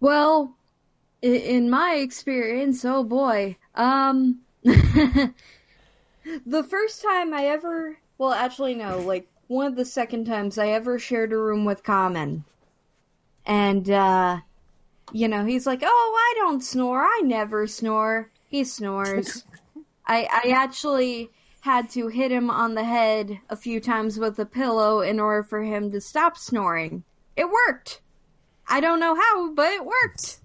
Well, 0.00 0.56
in 1.22 1.70
my 1.70 1.94
experience, 1.94 2.84
oh 2.84 3.04
boy. 3.04 3.56
Um 3.76 4.40
the 4.64 5.32
first 6.68 7.02
time 7.02 7.32
I 7.32 7.44
ever, 7.46 7.98
well 8.22 8.32
actually 8.32 8.76
no, 8.76 9.00
like 9.00 9.26
one 9.48 9.66
of 9.66 9.74
the 9.74 9.84
second 9.84 10.26
times 10.26 10.56
I 10.56 10.68
ever 10.68 10.96
shared 10.96 11.32
a 11.32 11.36
room 11.36 11.64
with 11.64 11.82
Common. 11.82 12.44
And 13.44 13.90
uh 13.90 14.38
you 15.12 15.26
know, 15.26 15.44
he's 15.44 15.66
like, 15.66 15.82
"Oh, 15.84 16.14
I 16.16 16.34
don't 16.38 16.62
snore. 16.62 17.02
I 17.02 17.20
never 17.24 17.66
snore." 17.66 18.30
He 18.46 18.62
snores. 18.62 19.44
I 20.06 20.28
I 20.44 20.50
actually 20.50 21.30
had 21.62 21.90
to 21.90 22.06
hit 22.06 22.30
him 22.30 22.48
on 22.48 22.74
the 22.74 22.84
head 22.84 23.40
a 23.50 23.56
few 23.56 23.80
times 23.80 24.20
with 24.20 24.38
a 24.38 24.46
pillow 24.46 25.00
in 25.00 25.18
order 25.18 25.42
for 25.42 25.64
him 25.64 25.90
to 25.90 26.00
stop 26.00 26.38
snoring. 26.38 27.02
It 27.36 27.48
worked. 27.50 28.02
I 28.68 28.78
don't 28.78 29.00
know 29.00 29.16
how, 29.16 29.52
but 29.52 29.72
it 29.72 29.84
worked. 29.84 30.38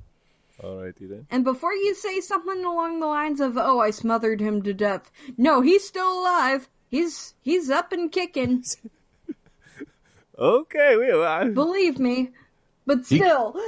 Alrighty 0.63 1.07
then. 1.07 1.27
And 1.29 1.43
before 1.43 1.73
you 1.73 1.93
say 1.93 2.21
something 2.21 2.65
along 2.65 2.99
the 2.99 3.05
lines 3.05 3.39
of, 3.39 3.55
"Oh, 3.55 3.79
I 3.79 3.91
smothered 3.91 4.41
him 4.41 4.63
to 4.63 4.73
death," 4.73 5.11
no, 5.37 5.61
he's 5.61 5.87
still 5.87 6.11
alive. 6.19 6.67
He's 6.89 7.33
he's 7.41 7.69
up 7.69 7.91
and 7.91 8.11
kicking. 8.11 8.63
Okay, 10.39 10.95
we. 10.97 11.11
I, 11.11 11.49
Believe 11.49 11.99
me. 11.99 12.29
But 12.85 13.05
still, 13.05 13.59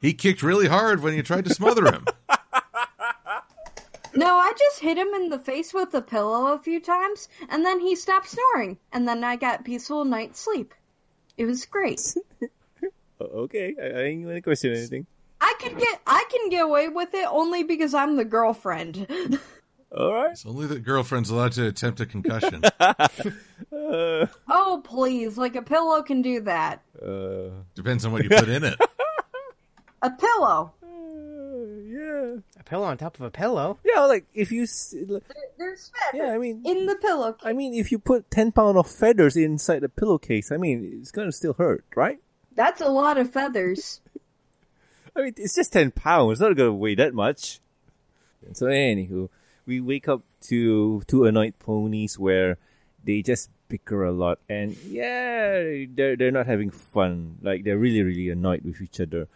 He 0.00 0.12
kicked 0.12 0.42
really 0.42 0.66
hard 0.66 1.00
when 1.00 1.14
you 1.14 1.22
tried 1.22 1.44
to 1.44 1.54
smother 1.54 1.86
him. 1.86 2.04
no, 4.14 4.26
I 4.34 4.52
just 4.58 4.80
hit 4.80 4.98
him 4.98 5.08
in 5.14 5.30
the 5.30 5.38
face 5.38 5.72
with 5.72 5.94
a 5.94 6.02
pillow 6.02 6.52
a 6.52 6.58
few 6.58 6.80
times, 6.80 7.28
and 7.48 7.64
then 7.64 7.78
he 7.80 7.94
stopped 7.94 8.28
snoring, 8.28 8.78
and 8.92 9.06
then 9.06 9.22
I 9.22 9.36
got 9.36 9.64
peaceful 9.64 10.04
night's 10.04 10.40
sleep. 10.40 10.74
It 11.36 11.46
was 11.46 11.64
great. 11.66 12.14
Oh, 13.20 13.42
okay, 13.42 13.72
I, 13.80 13.84
I 13.84 14.02
didn't 14.02 14.24
want 14.24 14.34
to 14.36 14.42
question 14.42 14.72
anything. 14.72 15.06
I 15.40 15.54
can 15.60 15.78
get 15.78 16.00
I 16.08 16.24
can 16.28 16.48
get 16.48 16.64
away 16.64 16.88
with 16.88 17.14
it 17.14 17.28
only 17.30 17.62
because 17.62 17.94
I'm 17.94 18.16
the 18.16 18.24
girlfriend. 18.24 19.06
All 19.96 20.12
right. 20.12 20.32
It's 20.32 20.46
only 20.46 20.66
that 20.66 20.80
girlfriend's 20.84 21.28
allowed 21.30 21.52
to 21.52 21.66
attempt 21.66 22.00
a 22.00 22.06
concussion. 22.06 22.62
Uh, 22.80 22.94
oh 23.72 24.80
please, 24.84 25.36
like 25.36 25.54
a 25.56 25.62
pillow 25.62 26.02
can 26.02 26.22
do 26.22 26.40
that. 26.42 26.82
uh, 27.00 27.50
Depends 27.74 28.04
on 28.04 28.12
what 28.12 28.22
you 28.24 28.30
put 28.30 28.48
in 28.48 28.64
it. 28.64 28.78
A 30.04 30.10
pillow. 30.10 30.72
yeah. 30.82 32.40
a 32.58 32.64
pillow 32.64 32.86
on 32.86 32.96
top 32.98 33.14
of 33.16 33.20
a 33.22 33.30
pillow. 33.30 33.78
Yeah, 33.84 34.00
like 34.06 34.26
if 34.34 34.50
you. 34.50 34.64
s- 34.64 34.94
like, 35.06 35.22
There's 35.58 35.90
feathers 36.10 36.26
Yeah, 36.26 36.34
I 36.34 36.38
mean. 36.38 36.62
in 36.64 36.86
the 36.86 36.96
pillow. 36.96 37.36
I 37.44 37.52
mean, 37.52 37.74
if 37.74 37.92
you 37.92 38.00
put 38.00 38.28
ten 38.28 38.50
pound 38.50 38.76
of 38.78 38.90
feathers 38.90 39.36
inside 39.36 39.78
the 39.80 39.88
pillowcase, 39.88 40.50
I 40.50 40.56
mean, 40.56 40.98
it's 41.00 41.12
gonna 41.12 41.30
still 41.30 41.52
hurt, 41.52 41.84
right? 41.94 42.18
That's 42.54 42.80
a 42.80 42.88
lot 42.88 43.16
of 43.16 43.32
feathers. 43.32 44.00
I 45.14 45.22
mean, 45.22 45.34
it's 45.36 45.54
just 45.54 45.72
10 45.72 45.90
pounds. 45.92 46.32
It's 46.32 46.40
not 46.40 46.56
going 46.56 46.68
to 46.70 46.72
weigh 46.74 46.94
that 46.96 47.14
much. 47.14 47.60
So, 48.54 48.66
anywho, 48.66 49.28
we 49.66 49.80
wake 49.80 50.08
up 50.08 50.22
to 50.48 51.02
two 51.06 51.24
annoyed 51.24 51.58
ponies 51.58 52.18
where 52.18 52.58
they 53.04 53.22
just 53.22 53.50
bicker 53.68 54.04
a 54.04 54.12
lot. 54.12 54.38
And 54.48 54.76
yeah, 54.86 55.86
they're, 55.88 56.16
they're 56.16 56.30
not 56.30 56.46
having 56.46 56.70
fun. 56.70 57.38
Like, 57.42 57.64
they're 57.64 57.78
really, 57.78 58.02
really 58.02 58.28
annoyed 58.30 58.62
with 58.64 58.80
each 58.80 59.00
other. 59.00 59.28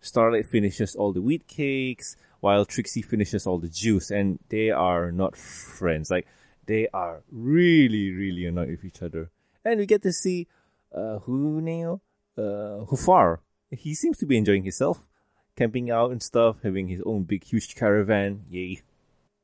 Starlight 0.00 0.46
finishes 0.46 0.94
all 0.94 1.12
the 1.12 1.22
wheat 1.22 1.46
cakes 1.46 2.16
while 2.40 2.64
Trixie 2.64 3.02
finishes 3.02 3.46
all 3.46 3.58
the 3.58 3.68
juice. 3.68 4.10
And 4.10 4.38
they 4.48 4.70
are 4.70 5.12
not 5.12 5.36
friends. 5.36 6.10
Like, 6.10 6.26
they 6.66 6.88
are 6.92 7.22
really, 7.30 8.10
really 8.12 8.46
annoyed 8.46 8.70
with 8.70 8.84
each 8.84 9.02
other. 9.02 9.30
And 9.64 9.80
we 9.80 9.86
get 9.86 10.02
to 10.02 10.12
see, 10.12 10.48
uh, 10.94 11.18
Huneo, 11.26 12.00
uh, 12.36 12.84
Hoo'Far. 12.90 13.38
He 13.70 13.94
seems 13.94 14.18
to 14.18 14.26
be 14.26 14.36
enjoying 14.36 14.64
himself 14.64 15.08
camping 15.56 15.90
out 15.90 16.10
and 16.10 16.22
stuff, 16.22 16.56
having 16.62 16.88
his 16.88 17.00
own 17.06 17.22
big, 17.22 17.44
huge 17.44 17.74
caravan. 17.74 18.44
Yay. 18.50 18.82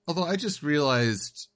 Although 0.08 0.24
I 0.24 0.36
just 0.36 0.62
realized, 0.62 1.48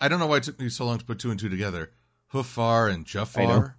I 0.00 0.08
don't 0.08 0.18
know 0.20 0.26
why 0.26 0.36
it 0.38 0.42
took 0.44 0.60
me 0.60 0.68
so 0.68 0.84
long 0.84 0.98
to 0.98 1.04
put 1.04 1.18
two 1.18 1.30
and 1.30 1.38
two 1.40 1.48
together. 1.48 1.90
Hoo'Far 2.32 2.86
and 2.86 2.94
I 2.94 2.96
know. 2.98 3.04
Jafar. 3.04 3.76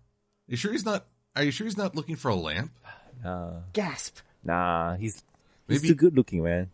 You 0.47 0.58
sure 0.58 0.71
he's 0.71 0.86
not? 0.86 1.06
Are 1.36 1.43
you 1.43 1.51
sure 1.51 1.65
he's 1.65 1.77
not 1.77 1.95
looking 1.95 2.15
for 2.15 2.29
a 2.29 2.36
lamp? 2.36 2.71
Nah, 3.23 3.62
Gasp. 3.71 4.17
nah, 4.43 4.95
he's, 4.95 5.23
he's 5.67 5.82
Maybe- 5.82 5.88
too 5.89 5.95
good 5.95 6.15
looking, 6.15 6.43
man. 6.43 6.69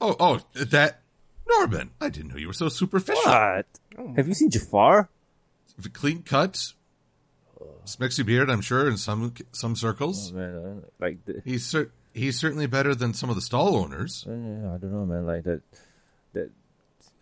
Oh, 0.00 0.14
oh, 0.20 0.40
that 0.54 1.00
Norman. 1.48 1.90
I 2.00 2.10
didn't 2.10 2.30
know 2.32 2.36
you 2.36 2.48
were 2.48 2.52
so 2.52 2.68
superficial. 2.68 3.22
What? 3.24 3.66
Oh 3.98 4.12
Have 4.14 4.28
you 4.28 4.34
seen 4.34 4.50
Jafar? 4.50 5.08
Clean 5.94 6.22
cut, 6.22 6.72
smexy 7.86 8.24
beard. 8.24 8.50
I'm 8.50 8.60
sure 8.60 8.86
in 8.88 8.96
some 8.98 9.32
some 9.52 9.72
Oh, 9.72 9.74
circles. 9.74 10.32
man, 10.32 10.82
uh, 10.84 10.86
like, 11.00 11.24
the, 11.24 11.40
He's 11.44 11.64
cer- 11.66 11.92
he's 12.14 12.38
certainly 12.38 12.66
better 12.66 12.94
than 12.94 13.14
some 13.14 13.30
of 13.30 13.36
the 13.36 13.42
stall 13.42 13.76
owners. 13.76 14.24
uh, 14.28 14.32
I 14.32 14.78
don't 14.78 14.92
know, 14.92 15.06
man, 15.06 15.26
like 15.26 15.44
that, 15.44 15.62
that 15.72 15.78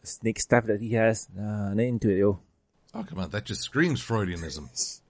snake 0.06 0.40
stuff 0.40 0.66
that 0.66 0.80
he 0.80 0.92
has. 0.92 1.28
Nah, 1.34 1.74
not 1.74 1.82
into 1.82 2.10
it, 2.10 2.18
yo. 2.18 2.40
Oh 2.94 3.02
come 3.02 3.18
on, 3.18 3.30
that 3.30 3.44
just 3.44 3.62
screams 3.62 4.00
Freudianism. 4.02 4.68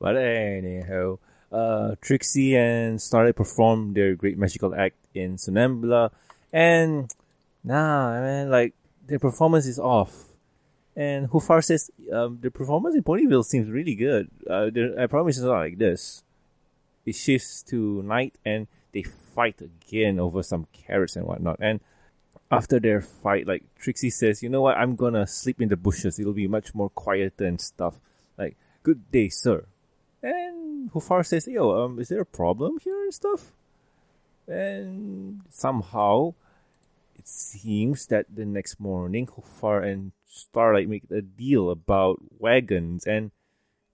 But 0.00 0.16
anyhow, 0.16 1.18
uh, 1.52 1.94
Trixie 2.00 2.56
and 2.56 3.00
Starlight 3.02 3.36
perform 3.36 3.92
their 3.92 4.14
great 4.14 4.38
magical 4.38 4.74
act 4.74 4.96
in 5.14 5.36
Somnambula, 5.36 6.10
and 6.54 7.14
nah, 7.62 8.18
man, 8.18 8.50
like 8.50 8.72
their 9.06 9.18
performance 9.18 9.66
is 9.66 9.78
off. 9.78 10.30
And 10.96 11.28
Hoo'Far 11.28 11.62
says 11.62 11.90
um, 12.12 12.38
the 12.40 12.50
performance 12.50 12.94
in 12.96 13.02
Ponyville 13.02 13.44
seems 13.44 13.68
really 13.68 13.94
good. 13.94 14.30
Uh, 14.48 14.70
I 14.98 15.06
promise 15.06 15.36
it's 15.36 15.44
not 15.44 15.58
like 15.58 15.78
this. 15.78 16.22
It 17.04 17.14
shifts 17.14 17.62
to 17.64 18.02
night, 18.02 18.34
and 18.44 18.68
they 18.92 19.02
fight 19.02 19.60
again 19.60 20.18
over 20.18 20.42
some 20.42 20.66
carrots 20.72 21.16
and 21.16 21.26
whatnot. 21.26 21.58
And 21.60 21.80
after 22.50 22.80
their 22.80 23.00
fight, 23.00 23.46
like 23.46 23.62
Trixie 23.76 24.10
says, 24.10 24.42
"You 24.42 24.48
know 24.48 24.62
what? 24.62 24.76
I'm 24.76 24.96
gonna 24.96 25.26
sleep 25.26 25.60
in 25.60 25.68
the 25.68 25.76
bushes. 25.76 26.18
It'll 26.18 26.32
be 26.32 26.48
much 26.48 26.74
more 26.74 26.90
quieter 26.90 27.46
and 27.46 27.60
stuff." 27.60 28.00
Like, 28.36 28.56
"Good 28.82 29.10
day, 29.10 29.28
sir." 29.28 29.66
And 30.22 30.90
Hoo'Far 30.90 31.24
says, 31.24 31.46
"Yo, 31.46 31.70
um, 31.70 31.98
is 31.98 32.08
there 32.08 32.22
a 32.22 32.26
problem 32.26 32.78
here 32.78 33.02
and 33.02 33.14
stuff?" 33.14 33.52
And 34.48 35.42
somehow, 35.48 36.34
it 37.16 37.28
seems 37.28 38.06
that 38.06 38.26
the 38.34 38.44
next 38.44 38.80
morning, 38.80 39.26
Hoo'Far 39.26 39.84
and 39.84 40.12
Starlight 40.26 40.88
make 40.88 41.04
a 41.10 41.22
deal 41.22 41.70
about 41.70 42.18
wagons, 42.38 43.06
and 43.06 43.30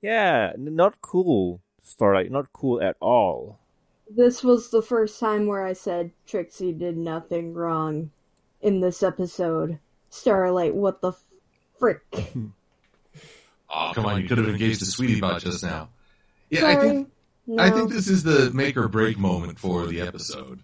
yeah, 0.01 0.53
not 0.57 1.01
cool. 1.01 1.61
Starlight, 1.83 2.31
not 2.31 2.53
cool 2.53 2.81
at 2.83 2.97
all. 3.01 3.59
This 4.09 4.43
was 4.43 4.71
the 4.71 4.83
first 4.83 5.19
time 5.21 5.47
where 5.47 5.65
I 5.65 5.73
said 5.73 6.13
Trixie 6.27 6.73
did 6.73 6.97
nothing 6.97 7.55
wrong 7.55 8.11
in 8.67 8.81
this 8.81 9.03
episode. 9.03 9.79
Starlight, 10.11 10.75
what 10.75 11.01
the 11.01 11.13
frick? 11.79 12.01
Oh 13.69 13.91
come 13.95 14.07
on, 14.07 14.23
you 14.23 14.29
could 14.29 14.39
have 14.39 14.49
engaged 14.49 14.81
a 14.83 14.85
sweetie 14.85 15.21
bot 15.21 15.43
just 15.43 15.65
now. 15.65 15.89
Yeah, 16.51 16.67
I 16.67 16.77
think 16.77 17.11
No. 17.49 17.61
I 17.63 17.71
think 17.71 17.91
this 17.91 18.07
is 18.07 18.23
the 18.23 18.53
make 18.55 18.77
or 18.77 18.87
break 18.87 19.19
moment 19.19 19.59
for 19.59 19.87
the 19.87 20.01
episode. 20.03 20.61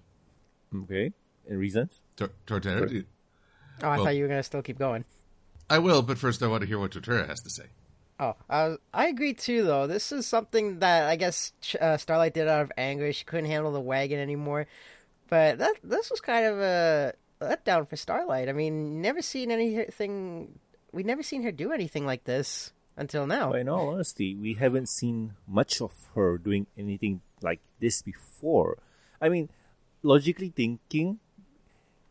Okay, 0.85 1.13
and 1.49 1.59
reasons? 1.59 1.91
Tor- 2.17 2.31
Torterra, 2.47 2.89
do- 2.89 3.05
Oh, 3.83 3.89
I 3.89 3.97
Well- 3.97 4.05
thought 4.05 4.15
you 4.15 4.23
were 4.23 4.29
gonna 4.29 4.45
still 4.45 4.63
keep 4.63 4.79
going. 4.79 5.05
I 5.69 5.79
will, 5.81 6.03
but 6.03 6.17
first 6.17 6.45
I 6.45 6.47
want 6.47 6.61
to 6.61 6.67
hear 6.69 6.79
what 6.79 6.93
Torterra 6.93 7.27
has 7.27 7.41
to 7.41 7.51
say. 7.51 7.65
Oh, 8.21 8.37
uh, 8.49 8.77
I 8.95 9.09
agree 9.09 9.35
too. 9.35 9.65
Though 9.65 9.89
this 9.89 10.13
is 10.13 10.25
something 10.25 10.79
that 10.79 11.09
I 11.09 11.17
guess 11.17 11.53
uh, 11.81 11.97
Starlight 11.97 12.35
did 12.35 12.47
out 12.47 12.63
of 12.63 12.73
anger. 12.79 13.13
She 13.13 13.25
couldn't 13.25 13.47
handle 13.51 13.73
the 13.73 13.81
wagon 13.81 14.21
anymore. 14.21 14.69
But 15.29 15.59
that 15.59 15.75
this 15.83 16.09
was 16.09 16.21
kind 16.21 16.47
of 16.47 16.61
a 16.61 17.15
letdown 17.43 17.89
for 17.89 17.97
Starlight. 17.97 18.49
I 18.49 18.53
mean, 18.53 19.01
never 19.01 19.23
seen 19.23 19.51
anything. 19.51 20.59
We 20.93 21.03
never 21.03 21.23
seen 21.23 21.43
her 21.43 21.53
do 21.53 21.73
anything 21.73 22.07
like 22.07 22.25
this 22.25 22.73
until 22.97 23.27
now. 23.27 23.51
But 23.51 23.61
in 23.61 23.69
all 23.69 23.89
honesty, 23.91 24.35
we 24.35 24.55
haven't 24.55 24.89
seen 24.89 25.35
much 25.47 25.81
of 25.81 25.93
her 26.15 26.39
doing 26.39 26.67
anything 26.77 27.21
like 27.41 27.61
this 27.81 28.03
before. 28.03 28.79
I 29.21 29.29
mean, 29.29 29.49
logically 30.03 30.53
thinking, 30.55 31.19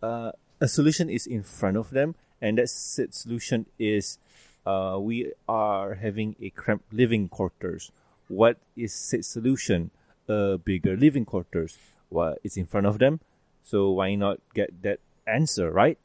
uh, 0.02 0.32
a 0.60 0.68
solution 0.68 1.10
is 1.10 1.28
in 1.28 1.44
front 1.44 1.78
of 1.78 1.92
them, 1.92 2.16
and 2.42 2.58
that 2.58 2.70
solution 2.70 3.66
is 3.78 4.18
uh, 4.66 4.98
we 5.00 5.34
are 5.48 5.96
having 5.96 6.36
a 6.42 6.50
cramped 6.50 6.94
living 6.94 7.30
quarters. 7.30 7.92
What 8.28 8.58
is 8.76 8.94
said 8.94 9.26
solution? 9.26 9.92
A 10.28 10.58
bigger 10.58 10.96
living 10.96 11.26
quarters. 11.26 11.78
well, 12.10 12.36
it's 12.44 12.58
in 12.58 12.68
front 12.68 12.86
of 12.86 13.00
them, 13.00 13.20
so 13.64 13.92
why 13.92 14.16
not 14.16 14.40
get 14.54 14.84
that 14.84 15.00
answer, 15.28 15.72
right? 15.72 16.00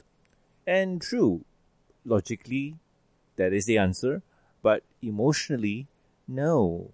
And 0.66 1.00
true, 1.00 1.44
logically, 2.05 2.76
that 3.37 3.52
is 3.52 3.66
the 3.66 3.79
answer, 3.79 4.22
but 4.62 4.83
emotionally, 5.02 5.87
no. 6.26 6.90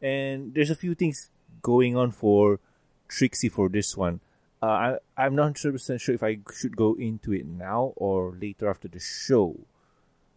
And 0.00 0.54
there's 0.54 0.70
a 0.70 0.74
few 0.76 0.94
things 0.94 1.30
going 1.62 1.96
on 1.96 2.12
for 2.12 2.60
Trixie 3.08 3.48
for 3.48 3.68
this 3.68 3.96
one. 3.96 4.20
Uh, 4.62 4.66
I, 4.66 4.98
I'm 5.16 5.34
not 5.34 5.54
100% 5.54 6.00
sure 6.00 6.14
if 6.14 6.22
I 6.22 6.38
should 6.54 6.76
go 6.76 6.94
into 6.94 7.32
it 7.32 7.46
now 7.46 7.92
or 7.96 8.36
later 8.40 8.68
after 8.68 8.88
the 8.88 8.98
show. 9.00 9.56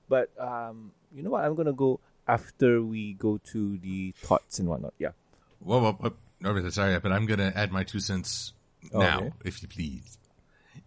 But 0.09 0.29
um, 0.39 0.91
you 1.13 1.23
know 1.23 1.31
what? 1.31 1.43
I'm 1.43 1.55
going 1.55 1.67
to 1.67 1.73
go 1.73 1.99
after 2.27 2.81
we 2.81 3.13
go 3.13 3.39
to 3.51 3.77
the 3.79 4.13
thoughts 4.17 4.59
and 4.59 4.67
whatnot. 4.67 4.93
Yeah. 4.99 5.11
Whoa, 5.59 5.79
whoa, 5.79 5.93
whoa. 6.43 6.69
Sorry, 6.69 6.99
but 6.99 7.11
I'm 7.11 7.25
going 7.25 7.39
to 7.39 7.55
add 7.57 7.71
my 7.71 7.83
two 7.83 7.99
cents 7.99 8.53
now, 8.93 9.19
Okay. 9.19 9.31
if 9.45 9.61
you 9.61 9.67
please. 9.67 10.17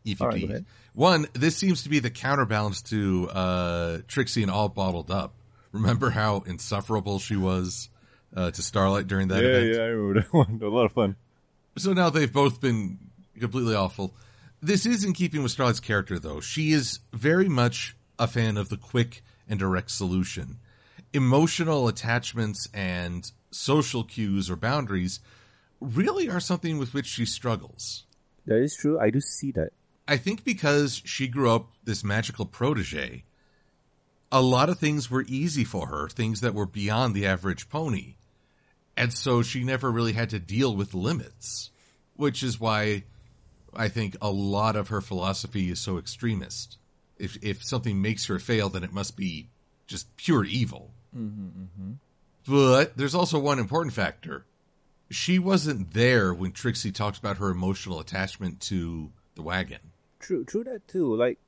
If 0.05 0.21
you 0.21 0.27
All 0.27 0.33
right, 0.33 0.41
go 0.41 0.47
please. 0.47 0.65
One, 0.93 1.27
this 1.33 1.57
seems 1.57 1.83
to 1.85 1.89
be 1.89 1.99
the 1.99 2.11
counterbalance 2.11 2.83
to 2.83 3.29
uh, 3.31 3.99
Trixie 4.07 4.43
and 4.43 4.51
All 4.51 4.69
Bottled 4.69 5.11
Up. 5.11 5.35
Remember 5.73 6.11
how 6.11 6.41
insufferable 6.47 7.19
she 7.19 7.37
was 7.37 7.89
uh, 8.37 8.51
to 8.51 8.63
Starlight 8.63 9.07
during 9.07 9.29
that 9.29 9.43
event? 9.43 9.75
Yeah, 9.75 9.83
I 9.83 9.87
remember 9.87 10.21
that 10.21 10.33
one. 10.33 10.61
A 10.63 10.69
lot 10.69 10.85
of 10.85 10.93
fun. 10.93 11.17
So 11.77 11.93
now 11.93 12.11
they've 12.11 12.33
both 12.33 12.61
been 12.61 12.99
completely 13.39 13.75
awful. 13.75 14.15
This 14.63 14.87
is 14.87 15.05
in 15.05 15.13
keeping 15.13 15.43
with 15.43 15.53
Starlight's 15.53 15.81
character, 15.81 16.19
though. 16.19 16.41
She 16.41 16.73
is 16.73 17.01
very 17.13 17.49
much 17.49 17.97
a 18.19 18.27
fan 18.27 18.57
of 18.57 18.69
the 18.69 18.77
quick 18.77 19.23
and 19.49 19.59
direct 19.59 19.91
solution. 19.91 20.59
Emotional 21.13 21.89
attachments 21.89 22.69
and 22.73 23.31
social 23.51 24.05
cues 24.05 24.51
or 24.51 24.57
boundaries 24.57 25.21
really 25.81 26.29
are 26.29 26.41
something 26.41 26.79
with 26.79 26.95
which 26.95 27.07
she 27.07 27.27
struggles. 27.27 28.05
That 28.47 28.59
is 28.59 28.77
true. 28.77 28.99
I 28.99 29.11
do 29.11 29.21
see 29.21 29.53
that. 29.53 29.73
I 30.07 30.17
think 30.17 30.45
because 30.45 31.01
she 31.05 31.29
grew 31.29 31.51
up 31.51 31.73
this 31.85 32.05
magical 32.05 32.45
protege, 32.47 33.25
a 34.31 34.43
lot 34.43 34.69
of 34.69 34.79
things 34.79 35.11
were 35.11 35.25
easy 35.27 35.65
for 35.65 35.87
her, 35.89 36.09
things 36.09 36.41
that 36.41 36.55
were 36.55 36.67
beyond 36.67 37.15
the 37.15 37.27
average 37.27 37.69
pony. 37.69 38.17
And 38.97 39.13
so 39.13 39.43
she 39.43 39.65
never 39.65 39.91
really 39.91 40.13
had 40.13 40.31
to 40.31 40.39
deal 40.39 40.75
with 40.77 40.95
limits, 40.95 41.71
which 42.15 42.43
is 42.43 42.61
why 42.61 43.05
I 43.75 43.89
think 43.89 44.17
a 44.21 44.31
lot 44.31 44.77
of 44.77 44.89
her 44.89 45.01
philosophy 45.01 45.71
is 45.71 45.81
so 45.81 45.99
extremist. 45.99 46.79
If 47.17 47.39
if 47.43 47.65
something 47.65 48.03
makes 48.03 48.27
her 48.27 48.39
fail, 48.39 48.69
then 48.69 48.85
it 48.85 48.93
must 48.93 49.17
be 49.17 49.49
just 49.87 50.17
pure 50.17 50.45
evil. 50.45 50.93
Mm-hmm, 51.17 51.47
mm-hmm. 51.47 51.93
But 52.47 52.97
there's 52.97 53.15
also 53.15 53.39
one 53.39 53.59
important 53.59 53.95
factor. 53.95 54.45
She 55.11 55.39
wasn't 55.39 55.93
there 55.93 56.35
when 56.35 56.53
Trixie 56.53 56.93
talked 56.93 57.19
about 57.19 57.39
her 57.39 57.51
emotional 57.51 58.01
attachment 58.01 58.61
to 58.63 59.13
the 59.35 59.43
wagon. 59.43 59.93
True, 60.25 60.43
true 60.43 60.65
that 60.65 60.89
too. 60.89 61.15
Like, 61.15 61.39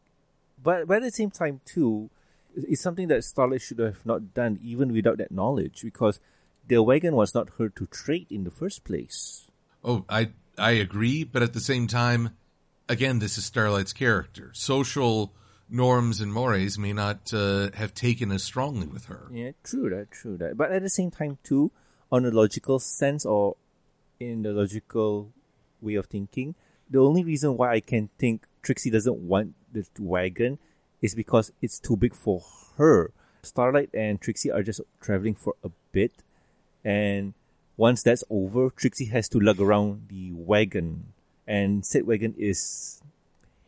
but 0.63 0.87
but 0.87 0.99
at 0.99 1.05
the 1.05 1.11
same 1.11 1.31
time 1.31 1.63
too, 1.65 2.11
it's 2.55 2.83
something 2.83 3.09
that 3.09 3.25
Starlight 3.25 3.63
should 3.63 3.79
have 3.79 4.05
not 4.05 4.35
done 4.35 4.59
even 4.63 4.93
without 4.93 5.17
that 5.17 5.33
knowledge 5.33 5.81
because 5.83 6.21
the 6.69 6.83
wagon 6.83 7.17
was 7.17 7.35
not 7.35 7.49
her 7.57 7.71
to 7.71 7.87
trade 7.87 8.27
in 8.29 8.45
the 8.45 8.51
first 8.51 8.85
place. 8.85 9.47
Oh, 9.83 10.05
I 10.11 10.33
I 10.59 10.73
agree, 10.73 11.25
but 11.25 11.43
at 11.43 11.55
the 11.55 11.61
same 11.61 11.87
time, 11.87 12.37
again, 12.87 13.19
this 13.19 13.39
is 13.39 13.47
Starlight's 13.47 13.95
character. 13.95 14.51
Social 14.53 15.33
norms 15.71 16.21
and 16.21 16.31
mores 16.31 16.79
may 16.79 16.93
not 16.93 17.33
uh, 17.33 17.71
have 17.73 17.95
taken 17.95 18.31
as 18.31 18.43
strongly 18.43 18.87
with 18.87 19.07
her. 19.07 19.31
Yeah, 19.33 19.53
true 19.65 19.89
that, 19.89 20.11
true 20.11 20.37
that. 20.37 20.59
But 20.59 20.71
at 20.71 20.83
the 20.83 20.91
same 20.91 21.11
time 21.11 21.39
too, 21.43 21.73
on 22.13 22.27
a 22.27 22.31
logical 22.31 22.79
sense 22.79 23.25
or 23.25 23.57
in 24.21 24.43
the 24.43 24.53
logical 24.53 25.33
way 25.81 25.95
of 25.95 26.07
thinking, 26.07 26.55
the 26.91 26.99
only 26.99 27.25
reason 27.25 27.57
why 27.57 27.73
I 27.73 27.81
can 27.81 28.11
think 28.19 28.47
Trixie 28.67 28.91
doesn't 28.91 29.19
want 29.19 29.55
the 29.73 29.87
wagon 30.01 30.59
is 31.01 31.15
because 31.15 31.53
it's 31.63 31.79
too 31.79 31.97
big 31.97 32.13
for 32.17 32.43
her. 32.79 33.13
Starlight 33.43 33.91
and 33.95 34.21
Trixie 34.21 34.51
are 34.51 34.65
just 34.65 34.81
traveling 35.01 35.37
for 35.37 35.55
a 35.63 35.71
bit, 35.93 36.11
and 36.85 37.35
once 37.77 38.03
that's 38.03 38.25
over, 38.29 38.71
Trixie 38.71 39.05
has 39.05 39.29
to 39.29 39.39
lug 39.39 39.61
around 39.61 40.09
the 40.09 40.33
wagon, 40.33 41.13
and 41.47 41.87
said 41.87 42.09
wagon 42.09 42.35
is 42.37 43.01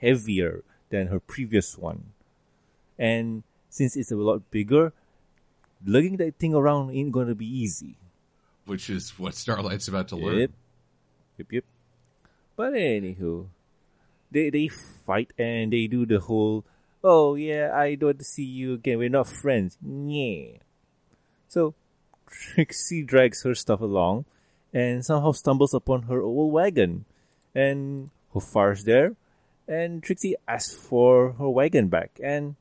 heavier 0.03 0.65
than 0.91 1.07
her 1.07 1.21
previous 1.21 1.79
one. 1.79 2.07
And 2.99 3.45
since 3.71 3.95
it's 3.95 4.11
a 4.11 4.17
lot 4.17 4.51
bigger, 4.51 4.93
lugging 5.87 6.17
that 6.17 6.41
thing 6.41 6.57
around 6.57 6.91
ain't 6.91 7.13
gonna 7.13 7.37
be 7.37 7.47
easy. 7.47 7.95
Which 8.67 8.91
is 8.91 9.17
what 9.17 9.37
Starlight's 9.37 9.87
about 9.87 10.09
to 10.09 10.17
learn. 10.17 10.39
Yep. 10.39 10.51
Yep, 11.39 11.53
yep. 11.53 11.65
But 12.57 12.73
anywho, 12.73 13.47
they 14.31 14.51
they 14.51 14.69
fight 14.69 15.33
and 15.39 15.73
they 15.73 15.87
do 15.87 16.07
the 16.07 16.21
whole, 16.21 16.65
oh 17.03 17.35
yeah, 17.35 17.71
I 17.75 17.95
don't 17.95 18.25
see 18.25 18.45
you 18.45 18.75
again. 18.75 18.99
We're 18.99 19.09
not 19.09 19.29
friends. 19.29 19.79
Yeah. 19.83 20.59
So 21.49 21.75
Trixie 22.27 23.03
drags 23.03 23.43
her 23.43 23.55
stuff 23.55 23.81
along 23.81 24.27
and 24.73 25.05
somehow 25.05 25.33
stumbles 25.33 25.75
upon 25.75 26.03
her 26.03 26.21
old 26.21 26.53
wagon. 26.53 27.05
And 27.55 28.11
Hoo'Far's 28.35 28.85
there, 28.85 29.17
and 29.67 30.03
Trixie 30.03 30.37
asks 30.47 30.75
for 30.75 31.33
her 31.33 31.49
wagon 31.49 31.89
back. 31.89 32.21
And 32.23 32.57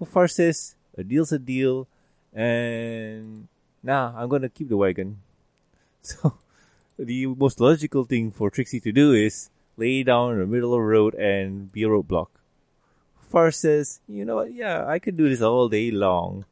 Hoo'Far 0.00 0.30
says, 0.30 0.74
a 0.96 1.04
deal's 1.04 1.32
a 1.32 1.38
deal, 1.38 1.86
and 2.32 3.48
nah, 3.82 4.12
I'm 4.16 4.28
gonna 4.28 4.48
keep 4.48 4.68
the 4.68 4.76
wagon. 4.76 5.20
So 6.00 6.34
the 6.96 7.26
most 7.26 7.60
logical 7.60 8.04
thing 8.04 8.30
for 8.30 8.50
Trixie 8.50 8.80
to 8.80 8.92
do 8.92 9.12
is 9.12 9.50
lay 9.78 10.02
down 10.02 10.32
in 10.32 10.40
the 10.40 10.46
middle 10.46 10.74
of 10.74 10.78
the 10.78 10.82
road 10.82 11.14
and 11.14 11.72
be 11.72 11.84
a 11.84 11.88
roadblock. 11.88 12.28
Far 13.20 13.50
says, 13.50 14.00
you 14.08 14.24
know 14.24 14.36
what, 14.36 14.52
yeah, 14.52 14.84
I 14.86 14.98
could 14.98 15.16
do 15.16 15.28
this 15.28 15.40
all 15.40 15.68
day 15.68 15.90
long. 15.90 16.44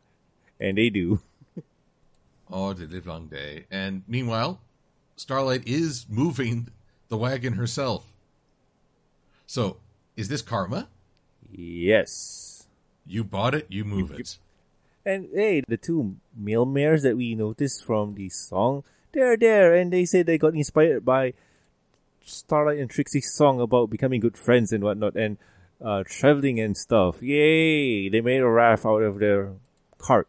And 0.60 0.78
they 0.78 0.90
do. 0.90 1.20
Oh, 2.48 2.72
the 2.72 2.86
live 2.86 3.08
long 3.08 3.26
day. 3.26 3.66
And 3.72 4.04
meanwhile, 4.06 4.60
Starlight 5.16 5.66
is 5.66 6.06
moving 6.08 6.68
the 7.08 7.16
wagon 7.16 7.54
herself. 7.54 8.06
So, 9.48 9.78
is 10.16 10.28
this 10.28 10.42
karma? 10.42 10.86
Yes. 11.50 12.68
You 13.04 13.24
bought 13.24 13.56
it, 13.56 13.66
you 13.68 13.84
move 13.84 14.12
it. 14.12 14.38
And 15.04 15.28
hey, 15.34 15.62
the 15.66 15.76
two 15.76 16.16
male 16.36 16.66
mares 16.66 17.02
that 17.02 17.16
we 17.16 17.34
noticed 17.34 17.84
from 17.84 18.14
the 18.14 18.28
song, 18.28 18.84
they're 19.12 19.36
there 19.36 19.74
and 19.74 19.92
they 19.92 20.04
say 20.04 20.22
they 20.22 20.38
got 20.38 20.54
inspired 20.54 21.04
by 21.04 21.32
Starlight 22.28 22.78
and 22.78 22.90
Trixie's 22.90 23.32
song 23.32 23.60
about 23.60 23.88
becoming 23.90 24.20
good 24.20 24.36
friends 24.36 24.72
and 24.72 24.82
whatnot 24.82 25.14
and 25.16 25.38
uh, 25.84 26.02
traveling 26.06 26.58
and 26.60 26.76
stuff. 26.76 27.22
Yay! 27.22 28.08
They 28.08 28.20
made 28.20 28.40
a 28.40 28.48
raft 28.48 28.84
out 28.84 29.02
of 29.02 29.18
their 29.20 29.52
cart. 29.98 30.28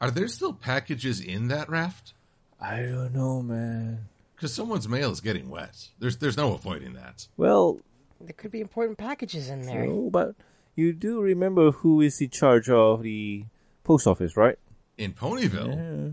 Are 0.00 0.10
there 0.10 0.26
still 0.28 0.52
packages 0.52 1.20
in 1.20 1.48
that 1.48 1.68
raft? 1.68 2.12
I 2.60 2.78
don't 2.82 3.14
know, 3.14 3.40
man. 3.42 4.08
Because 4.34 4.52
someone's 4.52 4.88
mail 4.88 5.12
is 5.12 5.20
getting 5.20 5.48
wet. 5.48 5.88
There's 6.00 6.16
there's 6.16 6.36
no 6.36 6.54
avoiding 6.54 6.94
that. 6.94 7.28
Well, 7.36 7.78
There 8.20 8.32
could 8.32 8.50
be 8.50 8.60
important 8.60 8.98
packages 8.98 9.48
in 9.48 9.62
there. 9.62 9.86
no, 9.86 10.10
but 10.10 10.34
you 10.74 10.92
do 10.92 11.20
remember 11.20 11.70
who 11.70 12.00
is 12.00 12.20
in 12.20 12.30
charge 12.30 12.68
of 12.68 13.02
the 13.02 13.44
post 13.84 14.06
office, 14.08 14.36
right? 14.36 14.58
In 14.98 15.12
Ponyville, 15.12 15.76
Yeah. 15.76 16.10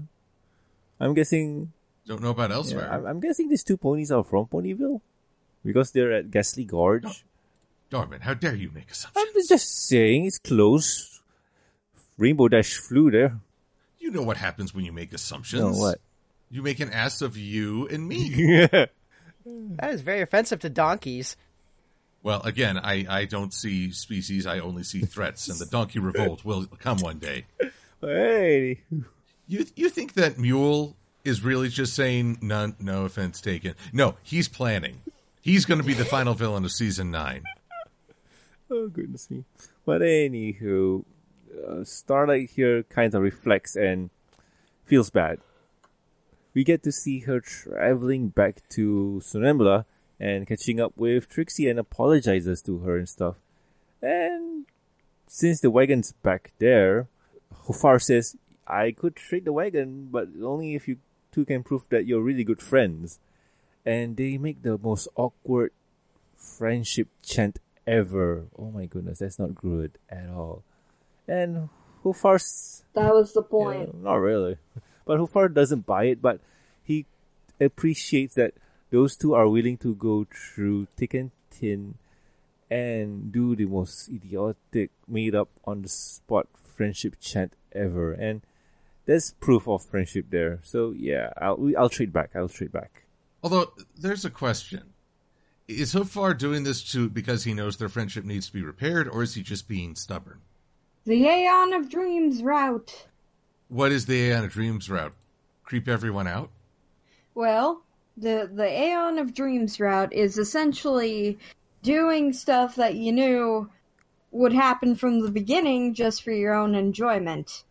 I'm 0.99 1.13
guessing. 1.15 1.71
Don't 2.09 2.21
know 2.21 2.31
about 2.31 2.49
Yeah, 2.49 2.55
elsewhere. 2.57 2.91
I'm, 2.91 3.05
I'm 3.05 3.19
guessing 3.19 3.47
these 3.49 3.63
two 3.63 3.77
ponies 3.77 4.11
are 4.11 4.23
from 4.23 4.47
Ponyville 4.47 4.99
because 5.63 5.91
they're 5.91 6.11
at 6.11 6.31
Ghastly 6.31 6.65
Gorge. 6.65 7.23
Darman, 7.91 8.21
how 8.21 8.33
dare 8.33 8.55
you 8.55 8.71
make 8.73 8.89
assumptions? 8.91 9.25
I'm 9.35 9.47
just 9.47 9.87
saying 9.87 10.25
it's 10.25 10.39
close. 10.39 11.21
Rainbow 12.17 12.47
Dash 12.47 12.77
flew 12.77 13.11
there. 13.11 13.39
You 13.99 14.11
know 14.11 14.23
what 14.23 14.37
happens 14.37 14.73
when 14.73 14.85
you 14.85 14.91
make 14.91 15.13
assumptions. 15.13 15.61
No, 15.61 15.71
what? 15.71 15.99
You 16.49 16.63
make 16.63 16.79
an 16.79 16.91
ass 16.91 17.21
of 17.21 17.37
you 17.37 17.87
and 17.87 18.07
me. 18.07 18.65
Yeah. 18.69 18.85
That 19.45 19.93
is 19.93 20.01
very 20.01 20.21
offensive 20.21 20.59
to 20.59 20.69
donkeys. 20.69 21.35
well, 22.21 22.41
again, 22.41 22.77
I, 22.77 23.05
I 23.09 23.25
don't 23.25 23.53
see 23.53 23.91
species, 23.91 24.45
I 24.45 24.59
only 24.59 24.83
see 24.83 24.99
threats, 25.01 25.47
and 25.47 25.57
the 25.57 25.65
donkey 25.65 25.97
revolt 25.97 26.43
will 26.45 26.65
come 26.77 26.97
one 26.99 27.17
day. 27.19 27.45
Hey. 28.01 28.81
You 29.47 29.65
you 29.75 29.89
think 29.89 30.13
that 30.13 30.37
Mule 30.37 30.95
is 31.23 31.43
really 31.43 31.69
just 31.69 31.93
saying 31.93 32.37
none 32.41 32.75
no 32.79 33.05
offense 33.05 33.41
taken? 33.41 33.75
No, 33.91 34.15
he's 34.23 34.47
planning. 34.47 35.01
He's 35.41 35.65
going 35.65 35.79
to 35.79 35.85
be 35.85 35.93
the 35.93 36.05
final 36.05 36.33
villain 36.33 36.65
of 36.65 36.71
season 36.71 37.11
9. 37.11 37.43
Oh 38.71 38.87
goodness 38.87 39.31
me. 39.31 39.45
But 39.85 40.01
anywho, 40.01 41.03
uh, 41.67 41.83
Starlight 41.83 42.51
here 42.51 42.83
kind 42.83 43.13
of 43.15 43.21
reflects 43.21 43.75
and 43.75 44.09
feels 44.85 45.09
bad. 45.09 45.39
We 46.53 46.63
get 46.63 46.83
to 46.83 46.91
see 46.91 47.21
her 47.21 47.39
traveling 47.39 48.29
back 48.29 48.67
to 48.69 49.21
Somnambula 49.23 49.85
and 50.19 50.47
catching 50.47 50.79
up 50.79 50.93
with 50.95 51.29
Trixie 51.29 51.69
and 51.69 51.79
apologizes 51.79 52.61
to 52.63 52.79
her 52.79 52.97
and 52.97 53.07
stuff. 53.07 53.35
And 54.01 54.65
since 55.27 55.61
the 55.61 55.71
wagon's 55.71 56.11
back 56.11 56.51
there, 56.59 57.07
Hoo'Far 57.65 58.01
says, 58.01 58.35
I 58.67 58.91
could 58.91 59.15
trade 59.15 59.45
the 59.45 59.53
wagon, 59.53 60.09
but 60.11 60.29
only 60.43 60.75
if 60.75 60.87
you 60.87 60.97
two 61.31 61.45
can 61.45 61.63
prove 61.63 61.83
that 61.89 62.05
you're 62.05 62.21
really 62.21 62.43
good 62.43 62.61
friends. 62.61 63.19
and 63.85 64.17
they 64.17 64.37
make 64.37 64.61
the 64.61 64.77
most 64.77 65.07
awkward 65.15 65.71
friendship 66.35 67.07
chant 67.23 67.59
ever. 67.87 68.45
Oh 68.57 68.71
my 68.71 68.85
goodness, 68.85 69.19
that's 69.19 69.39
not 69.39 69.55
good 69.55 69.97
at 70.09 70.29
all. 70.29 70.63
And 71.27 71.69
Hoo'Far, 72.03 72.37
That 72.93 73.13
was 73.13 73.33
the 73.33 73.41
point. 73.41 74.03
not 74.03 74.15
really, 74.15 74.57
but 75.05 75.17
Hoo'Far 75.19 75.53
doesn't 75.53 75.85
buy 75.85 76.05
it, 76.05 76.21
but 76.21 76.39
he 76.83 77.05
appreciates 77.59 78.35
that 78.35 78.53
those 78.91 79.15
two 79.15 79.33
are 79.33 79.47
willing 79.47 79.77
to 79.77 79.95
go 79.95 80.25
through 80.33 80.87
thick 80.97 81.13
and 81.13 81.31
thin 81.49 81.95
and 82.69 83.31
do 83.31 83.55
the 83.55 83.65
most 83.65 84.09
idiotic, 84.09 84.91
made 85.07 85.33
up 85.35 85.49
on 85.65 85.81
the 85.81 85.89
spot 85.89 86.47
friendship 86.75 87.15
chant 87.19 87.53
ever. 87.73 88.13
And 88.13 88.41
there's 89.09 89.31
proof 89.39 89.67
of 89.67 89.83
friendship 89.83 90.27
there. 90.29 90.59
So 90.61 90.93
yeah, 90.95 91.33
I'll 91.41 91.57
we- 91.57 91.75
I'll 91.75 91.89
trade 91.89 92.13
back. 92.13 92.29
I'll 92.35 92.47
trade 92.47 92.71
back. 92.71 93.05
Although 93.41 93.73
there's 93.97 94.23
a 94.23 94.29
question: 94.29 94.93
Is 95.67 95.93
Hoo'Far 95.93 96.37
doing 96.37 96.63
this 96.63 96.83
to 96.91 97.09
because 97.09 97.43
he 97.43 97.55
knows 97.55 97.77
their 97.77 97.89
friendship 97.89 98.23
needs 98.23 98.45
to 98.47 98.53
be 98.53 98.61
repaired, 98.61 99.07
or 99.07 99.23
is 99.23 99.33
he 99.33 99.41
just 99.41 99.67
being 99.67 99.95
stubborn? 99.95 100.41
The 101.05 101.25
Aeon 101.25 101.73
of 101.73 101.89
Dreams 101.89 102.43
route. 102.43 103.07
What 103.67 103.91
is 103.91 104.05
the 104.05 104.13
Aeon 104.15 104.43
of 104.43 104.51
Dreams 104.51 104.91
route? 104.91 105.13
Creep 105.63 105.87
everyone 105.87 106.27
out? 106.27 106.51
Well, 107.33 107.81
the 108.15 108.47
the 108.53 108.69
Aeon 108.69 109.17
of 109.17 109.33
Dreams 109.33 109.79
route 109.79 110.13
is 110.13 110.37
essentially 110.37 111.39
doing 111.81 112.31
stuff 112.31 112.75
that 112.75 112.93
you 112.93 113.11
knew 113.11 113.71
would 114.31 114.53
happen 114.53 114.93
from 114.93 115.21
the 115.21 115.31
beginning 115.31 115.95
just 115.95 116.21
for 116.21 116.31
your 116.31 116.53
own 116.53 116.75
enjoyment. 116.75 117.63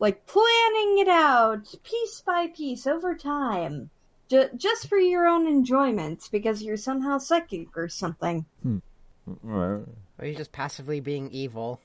Like 0.00 0.26
planning 0.26 0.98
it 0.98 1.08
out 1.08 1.74
piece 1.84 2.20
by 2.22 2.48
piece 2.48 2.86
over 2.86 3.14
time. 3.14 3.90
Ju- 4.28 4.48
just 4.56 4.88
for 4.88 4.96
your 4.98 5.26
own 5.26 5.46
enjoyment 5.46 6.28
because 6.32 6.62
you're 6.62 6.76
somehow 6.76 7.18
psychic 7.18 7.76
or 7.76 7.88
something. 7.88 8.46
Hmm. 8.62 8.78
Alright. 9.46 9.86
Or 10.18 10.24
he's 10.24 10.38
just 10.38 10.52
passively 10.52 11.00
being 11.00 11.30
evil. 11.30 11.80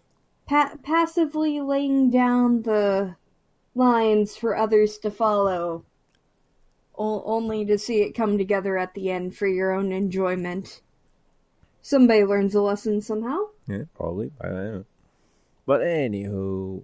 Pa- 0.47 0.75
passively 0.81 1.59
laying 1.59 2.09
down 2.09 2.61
the 2.61 3.15
lines 3.75 4.37
for 4.37 4.55
others 4.55 4.97
to 4.99 5.11
follow. 5.11 5.83
O- 6.97 7.23
only 7.25 7.65
to 7.65 7.77
see 7.77 8.01
it 8.01 8.15
come 8.15 8.37
together 8.37 8.77
at 8.77 8.93
the 8.93 9.11
end 9.11 9.35
for 9.35 9.47
your 9.47 9.73
own 9.73 9.91
enjoyment. 9.91 10.81
Somebody 11.81 12.23
learns 12.23 12.55
a 12.55 12.61
lesson 12.61 13.01
somehow. 13.01 13.39
Yeah, 13.67 13.83
probably. 13.95 14.31
I 14.39 14.47
don't 14.47 14.55
know. 14.55 14.85
But 15.65 15.81
anywho, 15.81 16.83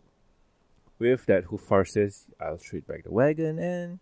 with 1.02 1.26
that, 1.26 1.46
Hoo'Far 1.46 1.88
says, 1.88 2.26
I'll 2.40 2.58
trade 2.58 2.88
back 2.88 3.04
the 3.04 3.12
wagon, 3.12 3.60
and 3.60 4.00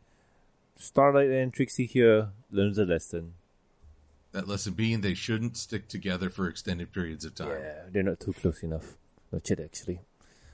Starlight 0.75 1.29
and 1.29 1.53
Trixie 1.53 1.85
here 1.87 2.29
learns 2.51 2.77
a 2.77 2.85
lesson. 2.85 3.33
That 4.31 4.47
lesson 4.47 4.73
being 4.73 5.01
they 5.01 5.15
shouldn't 5.15 5.57
stick 5.57 5.87
together 5.87 6.29
for 6.29 6.47
extended 6.47 6.93
periods 6.93 7.25
of 7.25 7.33
time. 7.35 7.49
Yeah, 7.49 7.81
they're 7.91 8.03
not 8.03 8.19
too 8.19 8.33
close 8.33 8.61
enough. 8.61 8.97
Not 9.31 9.49
yet, 9.49 9.59
actually. 9.59 10.01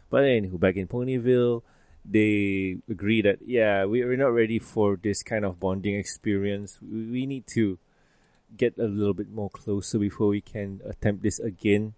But 0.09 0.23
anywho, 0.23 0.59
back 0.59 0.77
in 0.77 0.87
Ponyville, 0.87 1.61
they 2.05 2.77
agree 2.89 3.21
that, 3.23 3.39
yeah, 3.45 3.85
we- 3.85 4.05
we're 4.05 4.15
not 4.15 4.27
ready 4.33 4.59
for 4.59 4.95
this 4.95 5.23
kind 5.23 5.43
of 5.43 5.59
bonding 5.59 5.95
experience. 5.95 6.77
We 6.81 7.05
we 7.11 7.25
need 7.25 7.47
to 7.47 7.77
get 8.55 8.77
a 8.77 8.85
little 8.87 9.13
bit 9.13 9.29
more 9.29 9.49
closer 9.49 9.99
before 9.99 10.27
we 10.29 10.39
can 10.39 10.79
attempt 10.85 11.23
this 11.23 11.39
again. 11.39 11.93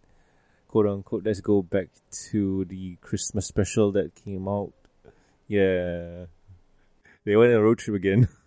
Quote 0.67 0.87
unquote, 0.87 1.23
let's 1.25 1.39
go 1.41 1.61
back 1.61 1.87
to 2.29 2.65
the 2.65 2.97
Christmas 3.01 3.45
special 3.47 3.91
that 3.93 4.13
came 4.15 4.47
out. 4.47 4.73
Yeah. 5.47 6.25
They 7.23 7.35
went 7.35 7.51
on 7.53 7.59
a 7.59 7.61
road 7.63 7.79
trip 7.79 7.95
again. 7.95 8.27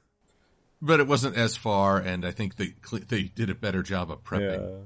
But 0.82 0.98
it 0.98 1.06
wasn't 1.06 1.36
as 1.36 1.58
far, 1.58 1.98
and 1.98 2.24
I 2.24 2.30
think 2.30 2.56
they 2.56 2.72
they 3.08 3.24
did 3.24 3.50
a 3.50 3.54
better 3.54 3.82
job 3.82 4.10
of 4.10 4.24
prepping. 4.24 4.62
yeah. 4.62 4.84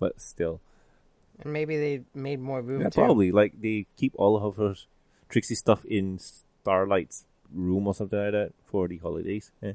But 0.00 0.20
still. 0.20 0.60
And 1.38 1.52
maybe 1.52 1.76
they 1.76 2.02
made 2.12 2.40
more 2.40 2.60
room 2.60 2.80
Yeah, 2.82 2.88
too. 2.88 3.02
probably. 3.02 3.30
Like 3.30 3.52
they 3.60 3.86
keep 3.96 4.14
all 4.16 4.34
of 4.36 4.56
her 4.56 4.74
Trixie 5.28 5.54
stuff 5.54 5.84
in 5.84 6.18
Starlight's 6.18 7.24
room 7.54 7.86
or 7.86 7.94
something 7.94 8.18
like 8.18 8.32
that 8.32 8.50
for 8.66 8.88
the 8.88 8.96
holidays. 8.98 9.52
Yeah. 9.62 9.74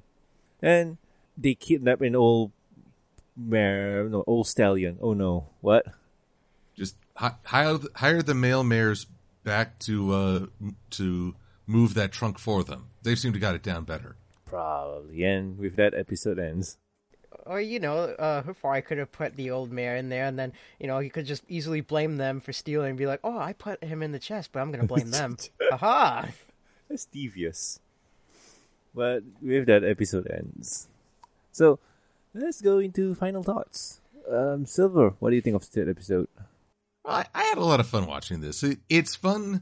And 0.62 0.98
they 1.38 1.56
kidnap 1.56 2.02
an 2.02 2.18
old 2.18 2.52
mare, 3.38 4.10
no, 4.10 4.26
old 4.28 4.48
stallion. 4.48 4.98
Oh 5.02 5.14
no, 5.14 5.48
what? 5.62 5.86
Just 6.76 6.96
hi- 7.16 7.36
hire 7.46 7.78
the- 7.78 7.90
hire 7.96 8.22
the 8.22 8.34
male 8.34 8.64
mares 8.64 9.06
back 9.44 9.80
to 9.80 10.14
uh 10.14 10.46
to 10.92 11.36
move 11.68 11.94
that 11.96 12.12
trunk 12.12 12.38
for 12.40 12.64
them. 12.64 12.88
They 13.04 13.16
seem 13.16 13.34
to 13.34 13.40
got 13.40 13.56
it 13.56 13.64
down 13.64 13.84
better. 13.86 14.16
Probably. 14.46 15.24
And 15.24 15.58
with 15.58 15.76
that, 15.78 15.94
episode 15.94 16.38
ends. 16.40 16.78
Or 17.46 17.60
you 17.60 17.80
know, 17.80 17.98
uh, 17.98 18.44
Hufari 18.44 18.84
could 18.86 18.98
have 19.00 19.12
put 19.12 19.36
the 19.36 19.50
old 19.50 19.72
mare 19.72 19.96
in 19.96 20.10
there, 20.10 20.26
and 20.26 20.38
then 20.38 20.54
you 20.80 20.88
know 20.88 21.00
he 21.00 21.10
could 21.10 21.26
just 21.26 21.44
easily 21.48 21.82
blame 21.82 22.18
them 22.18 22.40
for 22.40 22.54
stealing 22.54 22.90
and 22.90 22.98
be 22.98 23.08
like, 23.08 23.20
"Oh, 23.24 23.38
I 23.38 23.54
put 23.54 23.84
him 23.84 24.04
in 24.04 24.12
the 24.12 24.20
chest, 24.20 24.52
but 24.52 24.60
I'm 24.60 24.72
gonna 24.72 24.86
blame 24.86 25.10
them." 25.12 25.38
Aha! 25.72 26.28
That's 26.88 27.06
devious. 27.06 27.80
But 28.94 29.24
with 29.42 29.66
that, 29.68 29.84
episode 29.84 30.28
ends. 30.30 30.88
So 31.52 31.80
let's 32.34 32.62
go 32.62 32.80
into 32.80 33.16
final 33.16 33.42
thoughts. 33.44 34.02
Um, 34.30 34.66
Silver, 34.66 35.16
what 35.20 35.30
do 35.32 35.36
you 35.36 35.42
think 35.42 35.56
of 35.56 35.70
that 35.72 35.88
episode? 35.90 36.28
I, 37.06 37.26
I 37.34 37.44
had 37.44 37.58
a 37.58 37.64
lot 37.64 37.80
of 37.80 37.88
fun 37.88 38.06
watching 38.06 38.42
this. 38.42 38.64
It, 38.64 38.80
it's 38.90 39.16
fun 39.16 39.62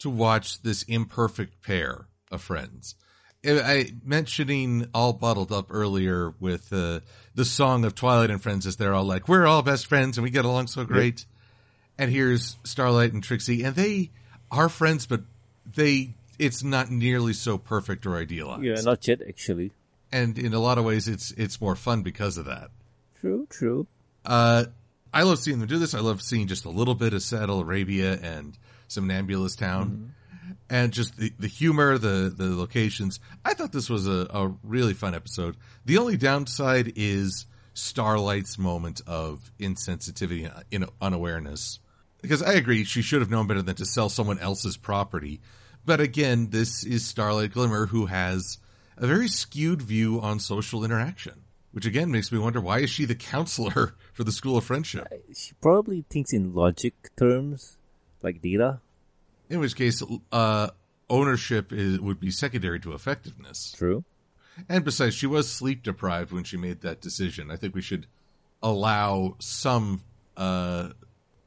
to 0.00 0.10
watch 0.10 0.62
this 0.62 0.82
imperfect 0.84 1.62
pair 1.62 2.06
of 2.30 2.40
friends. 2.42 2.94
I, 3.46 3.92
mentioning 4.04 4.88
all 4.92 5.12
bottled 5.12 5.52
up 5.52 5.66
earlier 5.70 6.34
with 6.40 6.72
uh, 6.72 7.00
the 7.34 7.44
song 7.44 7.84
of 7.84 7.94
Twilight 7.94 8.30
and 8.30 8.42
Friends, 8.42 8.66
as 8.66 8.76
they're 8.76 8.94
all 8.94 9.04
like, 9.04 9.28
"We're 9.28 9.46
all 9.46 9.62
best 9.62 9.86
friends 9.86 10.18
and 10.18 10.24
we 10.24 10.30
get 10.30 10.44
along 10.44 10.66
so 10.66 10.84
great." 10.84 11.24
And 11.96 12.10
here's 12.10 12.56
Starlight 12.64 13.12
and 13.12 13.22
Trixie, 13.22 13.62
and 13.62 13.76
they 13.76 14.10
are 14.50 14.68
friends, 14.68 15.06
but 15.06 15.22
they 15.66 16.14
it's 16.38 16.62
not 16.64 16.90
nearly 16.90 17.32
so 17.32 17.58
perfect 17.58 18.06
or 18.06 18.16
idealized. 18.16 18.64
Yeah, 18.64 18.80
not 18.82 19.06
yet 19.06 19.20
actually. 19.26 19.70
and 20.12 20.36
in 20.38 20.52
a 20.52 20.60
lot 20.60 20.78
of 20.78 20.84
ways, 20.84 21.06
it's 21.06 21.30
it's 21.32 21.60
more 21.60 21.76
fun 21.76 22.02
because 22.02 22.38
of 22.38 22.46
that. 22.46 22.70
True, 23.20 23.46
true. 23.50 23.86
Uh, 24.24 24.64
I 25.12 25.22
love 25.22 25.38
seeing 25.38 25.58
them 25.58 25.68
do 25.68 25.78
this. 25.78 25.94
I 25.94 26.00
love 26.00 26.22
seeing 26.22 26.46
just 26.46 26.64
a 26.64 26.70
little 26.70 26.94
bit 26.94 27.14
of 27.14 27.22
Saddle 27.22 27.60
Arabia 27.60 28.18
and 28.22 28.56
Somnambula's 28.88 29.56
Town, 29.56 30.12
mm-hmm. 30.32 30.52
and 30.70 30.92
just 30.92 31.16
the, 31.16 31.32
the 31.38 31.48
humor, 31.48 31.98
the 31.98 32.32
the 32.34 32.54
locations. 32.54 33.20
I 33.44 33.54
thought 33.54 33.72
this 33.72 33.90
was 33.90 34.06
a, 34.06 34.26
a 34.30 34.54
really 34.62 34.94
fun 34.94 35.14
episode. 35.14 35.56
The 35.84 35.98
only 35.98 36.16
downside 36.16 36.92
is 36.96 37.46
Starlight's 37.74 38.58
moment 38.58 39.00
of 39.06 39.50
insensitivity 39.58 40.50
and 40.72 40.86
unawareness, 41.00 41.78
because 42.20 42.42
I 42.42 42.54
agree 42.54 42.84
she 42.84 43.02
should 43.02 43.20
have 43.20 43.30
known 43.30 43.46
better 43.46 43.62
than 43.62 43.76
to 43.76 43.86
sell 43.86 44.08
someone 44.08 44.38
else's 44.38 44.76
property. 44.76 45.40
But 45.84 46.00
again, 46.00 46.50
this 46.50 46.84
is 46.84 47.06
Starlight 47.06 47.52
Glimmer 47.52 47.86
who 47.86 48.06
has 48.06 48.58
a 48.96 49.06
very 49.06 49.28
skewed 49.28 49.80
view 49.80 50.20
on 50.20 50.40
social 50.40 50.84
interaction. 50.84 51.44
Which 51.72 51.86
again 51.86 52.10
makes 52.10 52.32
me 52.32 52.38
wonder 52.38 52.60
why 52.60 52.80
is 52.80 52.90
she 52.90 53.04
the 53.04 53.14
counselor 53.14 53.94
for 54.12 54.24
the 54.24 54.32
School 54.32 54.56
of 54.56 54.64
Friendship? 54.64 55.06
She 55.34 55.52
probably 55.60 56.04
thinks 56.08 56.32
in 56.32 56.54
logic 56.54 56.94
terms, 57.16 57.76
like 58.22 58.40
data. 58.40 58.80
In 59.50 59.60
which 59.60 59.76
case, 59.76 60.02
uh, 60.32 60.70
ownership 61.10 61.72
is, 61.72 62.00
would 62.00 62.20
be 62.20 62.30
secondary 62.30 62.80
to 62.80 62.92
effectiveness. 62.92 63.72
True. 63.76 64.04
And 64.68 64.84
besides, 64.84 65.14
she 65.14 65.26
was 65.26 65.48
sleep 65.48 65.82
deprived 65.82 66.32
when 66.32 66.44
she 66.44 66.56
made 66.56 66.80
that 66.80 67.00
decision. 67.00 67.50
I 67.50 67.56
think 67.56 67.74
we 67.74 67.82
should 67.82 68.06
allow 68.62 69.36
some 69.38 70.02
uh, 70.36 70.90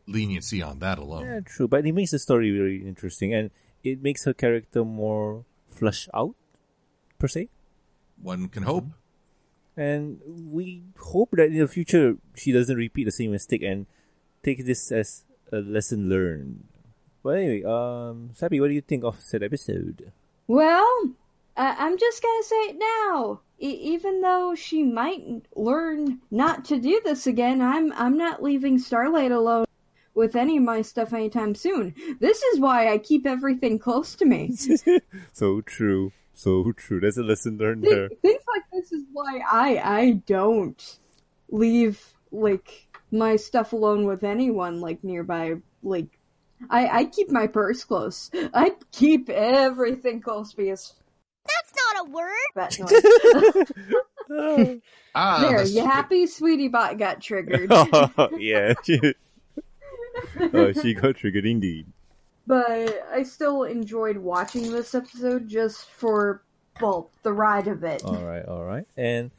leniency 0.07 0.61
on 0.61 0.79
that 0.79 0.97
alone. 0.97 1.25
Yeah, 1.25 1.39
true. 1.45 1.67
But 1.67 1.85
it 1.85 1.93
makes 1.93 2.11
the 2.11 2.19
story 2.19 2.51
very 2.51 2.87
interesting, 2.87 3.33
and 3.33 3.51
it 3.83 4.01
makes 4.01 4.23
her 4.25 4.33
character 4.33 4.85
more 4.85 5.45
flesh 5.67 6.07
out, 6.13 6.35
per 7.19 7.27
se. 7.27 7.49
One 8.21 8.47
can 8.47 8.63
hope. 8.63 8.85
And 9.77 10.19
we 10.51 10.83
hope 10.99 11.31
that 11.33 11.47
in 11.47 11.59
the 11.59 11.67
future 11.67 12.15
she 12.35 12.51
doesn't 12.51 12.75
repeat 12.75 13.05
the 13.05 13.11
same 13.11 13.31
mistake 13.31 13.63
and 13.63 13.85
take 14.43 14.65
this 14.65 14.91
as 14.91 15.23
a 15.51 15.57
lesson 15.57 16.09
learned. 16.09 16.65
But 17.23 17.37
anyway, 17.37 17.63
um, 17.63 18.31
Sappy, 18.33 18.59
what 18.59 18.67
do 18.67 18.73
you 18.73 18.81
think 18.81 19.03
of 19.03 19.19
said 19.19 19.43
episode? 19.43 20.11
Well, 20.47 20.85
I- 21.55 21.75
I'm 21.77 21.97
just 21.97 22.21
gonna 22.21 22.43
say 22.43 22.55
it 22.73 22.77
now. 22.79 23.41
E- 23.59 23.93
even 23.93 24.21
though 24.21 24.55
she 24.55 24.83
might 24.83 25.23
learn 25.55 26.19
not 26.31 26.65
to 26.65 26.79
do 26.79 26.99
this 27.03 27.27
again, 27.27 27.61
I'm 27.61 27.93
I'm 27.93 28.17
not 28.17 28.41
leaving 28.41 28.79
Starlight 28.79 29.31
alone 29.31 29.65
with 30.15 30.35
any 30.35 30.57
of 30.57 30.63
my 30.63 30.81
stuff 30.81 31.13
anytime 31.13 31.55
soon. 31.55 31.93
This 32.19 32.41
is 32.41 32.59
why 32.59 32.91
I 32.91 32.97
keep 32.97 33.25
everything 33.25 33.79
close 33.79 34.15
to 34.15 34.25
me. 34.25 34.55
So 35.33 35.61
true. 35.61 36.11
So 36.41 36.71
true. 36.75 36.99
There's 36.99 37.17
a 37.17 37.23
lesson 37.23 37.57
learned 37.57 37.83
Thi- 37.83 37.89
there. 37.89 38.09
Things 38.09 38.43
like 38.53 38.63
this 38.73 38.91
is 38.91 39.03
why 39.13 39.41
I 39.49 39.77
I 39.99 40.11
don't 40.25 40.99
leave 41.49 42.03
like 42.31 42.87
my 43.11 43.35
stuff 43.35 43.73
alone 43.73 44.05
with 44.05 44.23
anyone 44.23 44.81
like 44.81 45.03
nearby. 45.03 45.55
Like 45.83 46.07
I 46.69 46.87
I 46.87 47.05
keep 47.05 47.29
my 47.29 47.45
purse 47.45 47.83
close. 47.83 48.31
I 48.53 48.71
keep 48.91 49.29
everything 49.29 50.21
close 50.21 50.53
because 50.53 50.93
That's 51.45 51.73
not 51.75 52.07
a 52.07 52.09
word? 52.09 52.49
Bat 52.55 52.79
noise. 54.29 54.81
Ah, 55.13 55.41
there, 55.41 55.65
you 55.65 55.85
happy? 55.85 56.25
Sweetie 56.25 56.69
Bot 56.69 56.97
got 56.97 57.19
triggered. 57.21 57.67
oh, 57.69 58.29
yeah. 58.39 58.73
She, 58.81 59.13
oh, 60.39 60.71
she 60.71 60.93
got 60.93 61.17
triggered 61.17 61.45
indeed. 61.45 61.87
But 62.47 63.07
I 63.11 63.23
still 63.23 63.63
enjoyed 63.63 64.17
watching 64.17 64.71
this 64.71 64.95
episode 64.95 65.47
just 65.47 65.89
for, 65.89 66.41
well, 66.79 67.09
the 67.23 67.33
ride 67.33 67.67
of 67.67 67.83
it. 67.83 68.03
All 68.03 68.23
right, 68.23 68.45
all 68.45 68.63
right. 68.63 68.85
And 68.97 69.31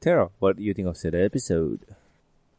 Tara, 0.00 0.30
what 0.38 0.56
do 0.56 0.62
you 0.62 0.74
think 0.74 0.88
of 0.88 0.96
said 0.96 1.14
episode? 1.14 1.80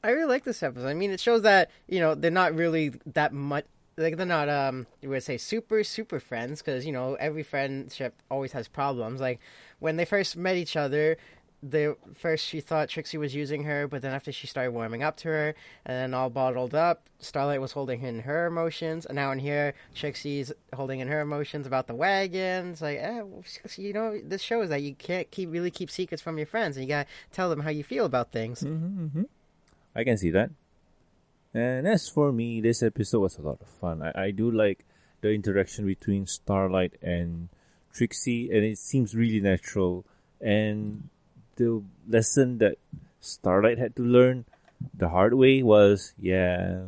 I 0.04 0.12
really 0.12 0.30
like 0.30 0.44
this 0.44 0.64
episode. 0.64 0.88
I 0.88 0.94
mean, 0.94 1.12
it 1.12 1.20
shows 1.20 1.42
that 1.42 1.70
you 1.88 2.00
know 2.00 2.16
they're 2.16 2.32
not 2.32 2.56
really 2.56 2.94
that 3.14 3.34
much. 3.34 3.66
Like 3.98 4.16
they're 4.16 4.26
not 4.26 4.48
um 4.48 4.86
you 5.02 5.10
would 5.10 5.24
say 5.24 5.38
super 5.38 5.84
super 5.84 6.20
friends 6.20 6.62
because 6.62 6.86
you 6.86 6.92
know 6.92 7.16
every 7.16 7.44
friendship 7.44 8.14
always 8.30 8.52
has 8.52 8.68
problems. 8.68 9.20
Like 9.20 9.40
when 9.80 9.98
they 9.98 10.06
first 10.06 10.38
met 10.38 10.56
each 10.56 10.76
other, 10.76 11.18
the 11.64 11.98
first 12.16 12.46
she 12.46 12.62
thought 12.62 12.90
Trixie 12.90 13.18
was 13.18 13.34
using 13.34 13.64
her, 13.64 13.88
but 13.88 14.02
then 14.02 14.14
after 14.14 14.32
she 14.32 14.46
started 14.48 14.72
warming 14.72 15.02
up 15.02 15.18
to 15.18 15.28
her 15.28 15.56
and 15.86 15.96
then 15.96 16.14
all 16.14 16.30
bottled 16.30 16.76
up, 16.76 17.10
Starlight 17.20 17.62
was 17.62 17.72
holding 17.72 18.04
in 18.04 18.20
her 18.22 18.46
emotions, 18.46 19.06
and 19.06 19.16
now 19.16 19.32
in 19.32 19.40
here 19.40 19.74
Trixie's 19.96 20.52
holding 20.74 21.00
in 21.00 21.08
her 21.08 21.20
emotions 21.22 21.66
about 21.66 21.88
the 21.88 21.96
wagons. 21.96 22.82
Like, 22.82 23.00
eh, 23.00 23.22
you 23.78 23.94
know, 23.94 24.20
this 24.24 24.42
shows 24.42 24.70
that 24.70 24.84
you 24.84 24.94
can't 24.94 25.30
keep 25.32 25.52
really 25.52 25.72
keep 25.72 25.90
secrets 25.90 26.22
from 26.22 26.38
your 26.38 26.48
friends, 26.48 26.78
and 26.78 26.86
you 26.86 26.90
gotta 26.90 27.08
tell 27.32 27.50
them 27.50 27.62
how 27.62 27.72
you 27.72 27.84
feel 27.84 28.06
about 28.06 28.32
things. 28.32 28.64
I 29.96 30.04
can 30.04 30.18
see 30.18 30.30
that. 30.32 30.52
And 31.54 31.88
as 31.88 32.08
for 32.08 32.32
me, 32.32 32.62
this 32.62 32.84
episode 32.84 33.22
was 33.22 33.38
a 33.40 33.42
lot 33.42 33.62
of 33.62 33.68
fun. 33.68 34.04
I, 34.04 34.26
I 34.26 34.32
do 34.32 34.52
like 34.52 34.86
the 35.22 35.32
interaction 35.32 35.88
between 35.88 36.28
Starlight 36.28 36.94
and 37.02 37.50
Trixie, 37.92 38.52
and 38.52 38.64
it 38.64 38.78
seems 38.78 39.16
really 39.16 39.40
natural. 39.40 40.06
And 40.40 41.10
the 41.58 41.84
lesson 42.08 42.58
that 42.60 42.78
Starlight 43.20 43.78
had 43.78 43.96
to 43.98 44.04
learn 44.04 44.46
the 44.94 45.10
hard 45.10 45.34
way 45.34 45.64
was, 45.64 46.14
yeah, 46.20 46.86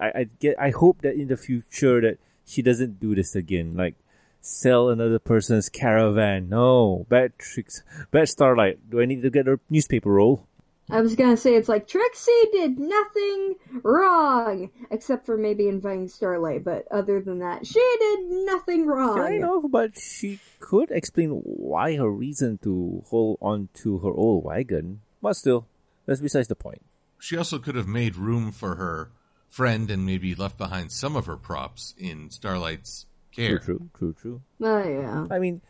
I, 0.00 0.06
I 0.06 0.22
get. 0.40 0.58
I 0.58 0.70
hope 0.70 1.02
that 1.02 1.14
in 1.14 1.28
the 1.28 1.36
future 1.36 2.00
that 2.00 2.18
she 2.44 2.62
doesn't 2.62 3.00
do 3.00 3.14
this 3.14 3.36
again. 3.36 3.76
Like 3.76 3.94
sell 4.40 4.88
another 4.88 5.18
person's 5.18 5.68
caravan. 5.68 6.48
No, 6.48 7.06
bad 7.08 7.38
Trixie, 7.38 7.82
bad 8.10 8.28
Starlight. 8.28 8.90
Do 8.90 9.00
I 9.00 9.04
need 9.04 9.22
to 9.22 9.30
get 9.30 9.48
a 9.48 9.60
newspaper 9.68 10.10
roll? 10.10 10.46
I 10.88 11.00
was 11.00 11.16
gonna 11.16 11.36
say 11.36 11.54
it's 11.56 11.68
like 11.68 11.88
Trixie 11.88 12.30
did 12.52 12.78
nothing 12.78 13.56
wrong 13.82 14.70
except 14.90 15.26
for 15.26 15.36
maybe 15.36 15.68
inviting 15.68 16.08
Starlight, 16.08 16.62
but 16.64 16.86
other 16.90 17.20
than 17.20 17.40
that, 17.40 17.66
she 17.66 17.80
did 17.98 18.20
nothing 18.46 18.86
wrong. 18.86 19.18
I 19.20 19.36
know, 19.38 19.68
but 19.68 19.98
she 19.98 20.38
could 20.60 20.90
explain 20.90 21.30
why 21.30 21.96
her 21.96 22.10
reason 22.10 22.58
to 22.58 23.02
hold 23.08 23.38
on 23.42 23.68
to 23.82 23.98
her 23.98 24.10
old 24.12 24.44
wagon. 24.44 25.00
But 25.20 25.34
still, 25.34 25.66
that's 26.06 26.20
besides 26.20 26.48
the 26.48 26.54
point. 26.54 26.82
She 27.18 27.36
also 27.36 27.58
could 27.58 27.74
have 27.74 27.88
made 27.88 28.14
room 28.16 28.52
for 28.52 28.76
her 28.76 29.10
friend 29.48 29.90
and 29.90 30.04
maybe 30.06 30.34
left 30.34 30.58
behind 30.58 30.92
some 30.92 31.16
of 31.16 31.26
her 31.26 31.36
props 31.36 31.94
in 31.98 32.30
Starlight's 32.30 33.06
care. 33.32 33.58
True, 33.58 33.90
true, 33.98 34.12
true, 34.12 34.14
true. 34.20 34.42
Oh 34.62 34.88
yeah. 34.88 35.26
I 35.34 35.38
mean, 35.40 35.62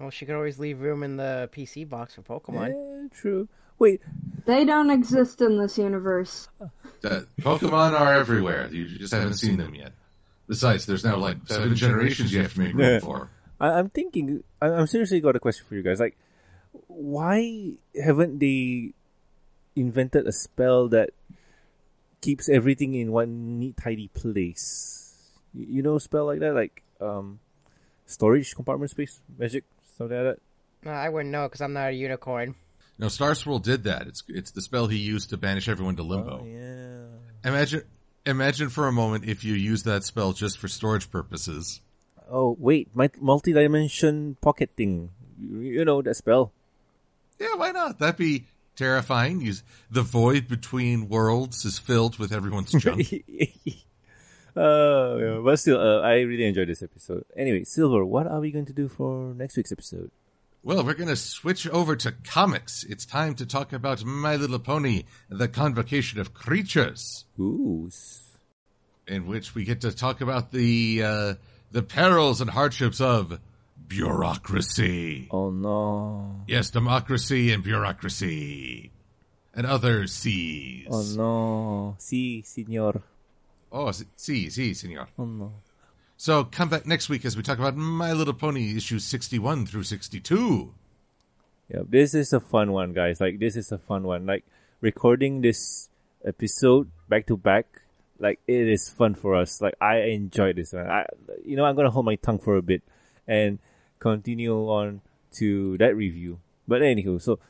Well, 0.00 0.10
she 0.10 0.26
could 0.26 0.34
always 0.34 0.58
leave 0.58 0.80
room 0.80 1.02
in 1.02 1.16
the 1.18 1.48
PC 1.52 1.88
box 1.88 2.14
for 2.14 2.22
Pokemon. 2.22 2.70
eh, 3.04 3.08
true. 3.14 3.48
Wait, 3.78 4.00
They 4.46 4.64
don't 4.64 4.90
exist 4.90 5.40
in 5.42 5.58
this 5.58 5.76
universe. 5.78 6.48
That 7.02 7.26
Pokemon 7.40 7.98
are 7.98 8.14
everywhere. 8.14 8.68
You 8.72 8.86
just 8.86 9.12
haven't 9.12 9.34
seen 9.34 9.56
them 9.58 9.74
yet. 9.74 9.92
Besides, 10.48 10.86
there's 10.86 11.04
now 11.04 11.16
like 11.16 11.36
seven 11.46 11.74
generations 11.74 12.32
you 12.32 12.40
have 12.42 12.54
to 12.54 12.60
make 12.60 12.72
room 12.74 12.80
Yeah. 12.80 12.98
for. 13.00 13.30
I, 13.60 13.70
I'm 13.78 13.90
thinking. 13.90 14.44
I, 14.62 14.68
I'm 14.68 14.86
seriously 14.86 15.20
got 15.20 15.34
a 15.36 15.40
question 15.40 15.66
for 15.68 15.74
you 15.74 15.82
guys. 15.82 15.98
Like, 16.00 16.16
why 16.86 17.72
haven't 18.00 18.38
they 18.38 18.92
invented 19.74 20.26
a 20.26 20.32
spell 20.32 20.88
that 20.88 21.10
keeps 22.20 22.48
everything 22.48 22.94
in 22.94 23.12
one 23.12 23.58
neat, 23.58 23.76
tidy 23.76 24.08
place? 24.08 25.32
You, 25.52 25.66
you 25.68 25.82
know, 25.82 25.96
a 25.96 26.00
spell 26.00 26.26
like 26.26 26.40
that, 26.40 26.54
like 26.54 26.82
um, 27.00 27.40
storage 28.06 28.54
compartment 28.54 28.90
space, 28.90 29.20
magic, 29.38 29.64
something 29.98 30.16
like 30.16 30.36
that. 30.36 30.42
No, 30.84 30.92
I 30.92 31.08
wouldn't 31.08 31.32
know 31.32 31.46
because 31.48 31.60
I'm 31.60 31.72
not 31.72 31.88
a 31.90 31.92
unicorn. 31.92 32.54
No, 32.98 33.08
Star 33.08 33.34
Swirl 33.34 33.58
did 33.58 33.84
that. 33.84 34.06
It's 34.06 34.22
it's 34.28 34.50
the 34.50 34.62
spell 34.62 34.86
he 34.86 34.96
used 34.96 35.30
to 35.30 35.36
banish 35.36 35.68
everyone 35.68 35.96
to 35.96 36.02
Limbo. 36.02 36.40
Oh, 36.42 36.46
yeah. 36.46 37.48
Imagine 37.48 37.82
imagine 38.24 38.68
for 38.70 38.86
a 38.88 38.92
moment 38.92 39.24
if 39.24 39.44
you 39.44 39.54
use 39.54 39.82
that 39.84 40.02
spell 40.04 40.32
just 40.32 40.58
for 40.58 40.68
storage 40.68 41.10
purposes. 41.10 41.80
Oh 42.30 42.56
wait, 42.58 42.88
my 42.94 43.10
multi-dimension 43.20 44.36
pocket 44.40 44.70
thing. 44.76 45.10
You, 45.38 45.60
you 45.60 45.84
know 45.84 46.00
that 46.02 46.14
spell. 46.16 46.52
Yeah, 47.38 47.54
why 47.56 47.70
not? 47.70 47.98
That'd 47.98 48.16
be 48.16 48.44
terrifying. 48.76 49.42
Use 49.42 49.62
the 49.90 50.02
void 50.02 50.48
between 50.48 51.08
worlds 51.08 51.64
is 51.64 51.78
filled 51.78 52.18
with 52.18 52.32
everyone's 52.32 52.72
junk. 52.82 53.12
uh, 54.56 55.16
yeah, 55.16 55.40
but 55.44 55.56
still, 55.58 55.78
uh, 55.78 56.00
I 56.00 56.20
really 56.20 56.46
enjoyed 56.46 56.68
this 56.68 56.82
episode. 56.82 57.24
Anyway, 57.36 57.64
Silver, 57.64 58.04
what 58.06 58.26
are 58.26 58.40
we 58.40 58.50
going 58.50 58.64
to 58.66 58.72
do 58.72 58.88
for 58.88 59.34
next 59.34 59.56
week's 59.56 59.70
episode? 59.72 60.10
Well, 60.66 60.82
we're 60.84 60.94
going 60.94 61.06
to 61.10 61.14
switch 61.14 61.68
over 61.68 61.94
to 61.94 62.10
comics. 62.10 62.82
It's 62.82 63.06
time 63.06 63.36
to 63.36 63.46
talk 63.46 63.72
about 63.72 64.04
My 64.04 64.34
Little 64.34 64.58
Pony, 64.58 65.04
The 65.28 65.46
Convocation 65.46 66.18
of 66.18 66.34
Creatures, 66.34 67.24
Ooh, 67.38 67.88
in 69.06 69.26
which 69.28 69.54
we 69.54 69.62
get 69.62 69.82
to 69.82 69.92
talk 69.94 70.20
about 70.20 70.50
the 70.50 71.04
uh, 71.04 71.34
the 71.70 71.84
perils 71.84 72.40
and 72.40 72.50
hardships 72.50 73.00
of 73.00 73.38
bureaucracy. 73.86 75.28
oh 75.30 75.50
no, 75.50 76.40
Yes, 76.48 76.70
democracy 76.70 77.52
and 77.52 77.62
bureaucracy. 77.62 78.90
And 79.54 79.66
other 79.68 80.08
C's. 80.08 80.88
oh 80.90 81.04
no, 81.16 81.94
si, 82.00 82.42
senor. 82.42 83.02
Oh, 83.70 83.92
si, 84.16 84.50
si, 84.50 84.74
senor. 84.74 85.06
Oh 85.16 85.26
no. 85.26 85.52
So 86.18 86.44
come 86.44 86.70
back 86.70 86.86
next 86.86 87.10
week 87.10 87.26
as 87.26 87.36
we 87.36 87.42
talk 87.42 87.58
about 87.58 87.76
My 87.76 88.12
Little 88.14 88.32
Pony 88.32 88.74
issues 88.74 89.04
61 89.04 89.66
through 89.66 89.82
62. 89.82 90.72
Yeah, 91.68 91.80
this 91.86 92.14
is 92.14 92.32
a 92.32 92.40
fun 92.40 92.72
one, 92.72 92.94
guys. 92.94 93.20
Like 93.20 93.38
this 93.38 93.54
is 93.54 93.70
a 93.70 93.76
fun 93.76 94.04
one. 94.04 94.24
Like 94.24 94.44
recording 94.80 95.42
this 95.42 95.90
episode 96.24 96.90
back 97.06 97.26
to 97.26 97.36
back. 97.36 97.66
Like 98.18 98.40
it 98.46 98.66
is 98.66 98.88
fun 98.88 99.14
for 99.14 99.34
us. 99.34 99.60
Like 99.60 99.74
I 99.78 99.96
enjoy 100.08 100.54
this 100.54 100.72
one. 100.72 100.88
I, 100.88 101.04
you 101.44 101.54
know, 101.54 101.66
I'm 101.66 101.76
gonna 101.76 101.90
hold 101.90 102.06
my 102.06 102.16
tongue 102.16 102.38
for 102.38 102.56
a 102.56 102.62
bit 102.62 102.82
and 103.28 103.58
continue 103.98 104.54
on 104.54 105.02
to 105.34 105.76
that 105.76 105.94
review. 105.94 106.40
But 106.66 106.80
anywho, 106.80 107.20
so 107.20 107.40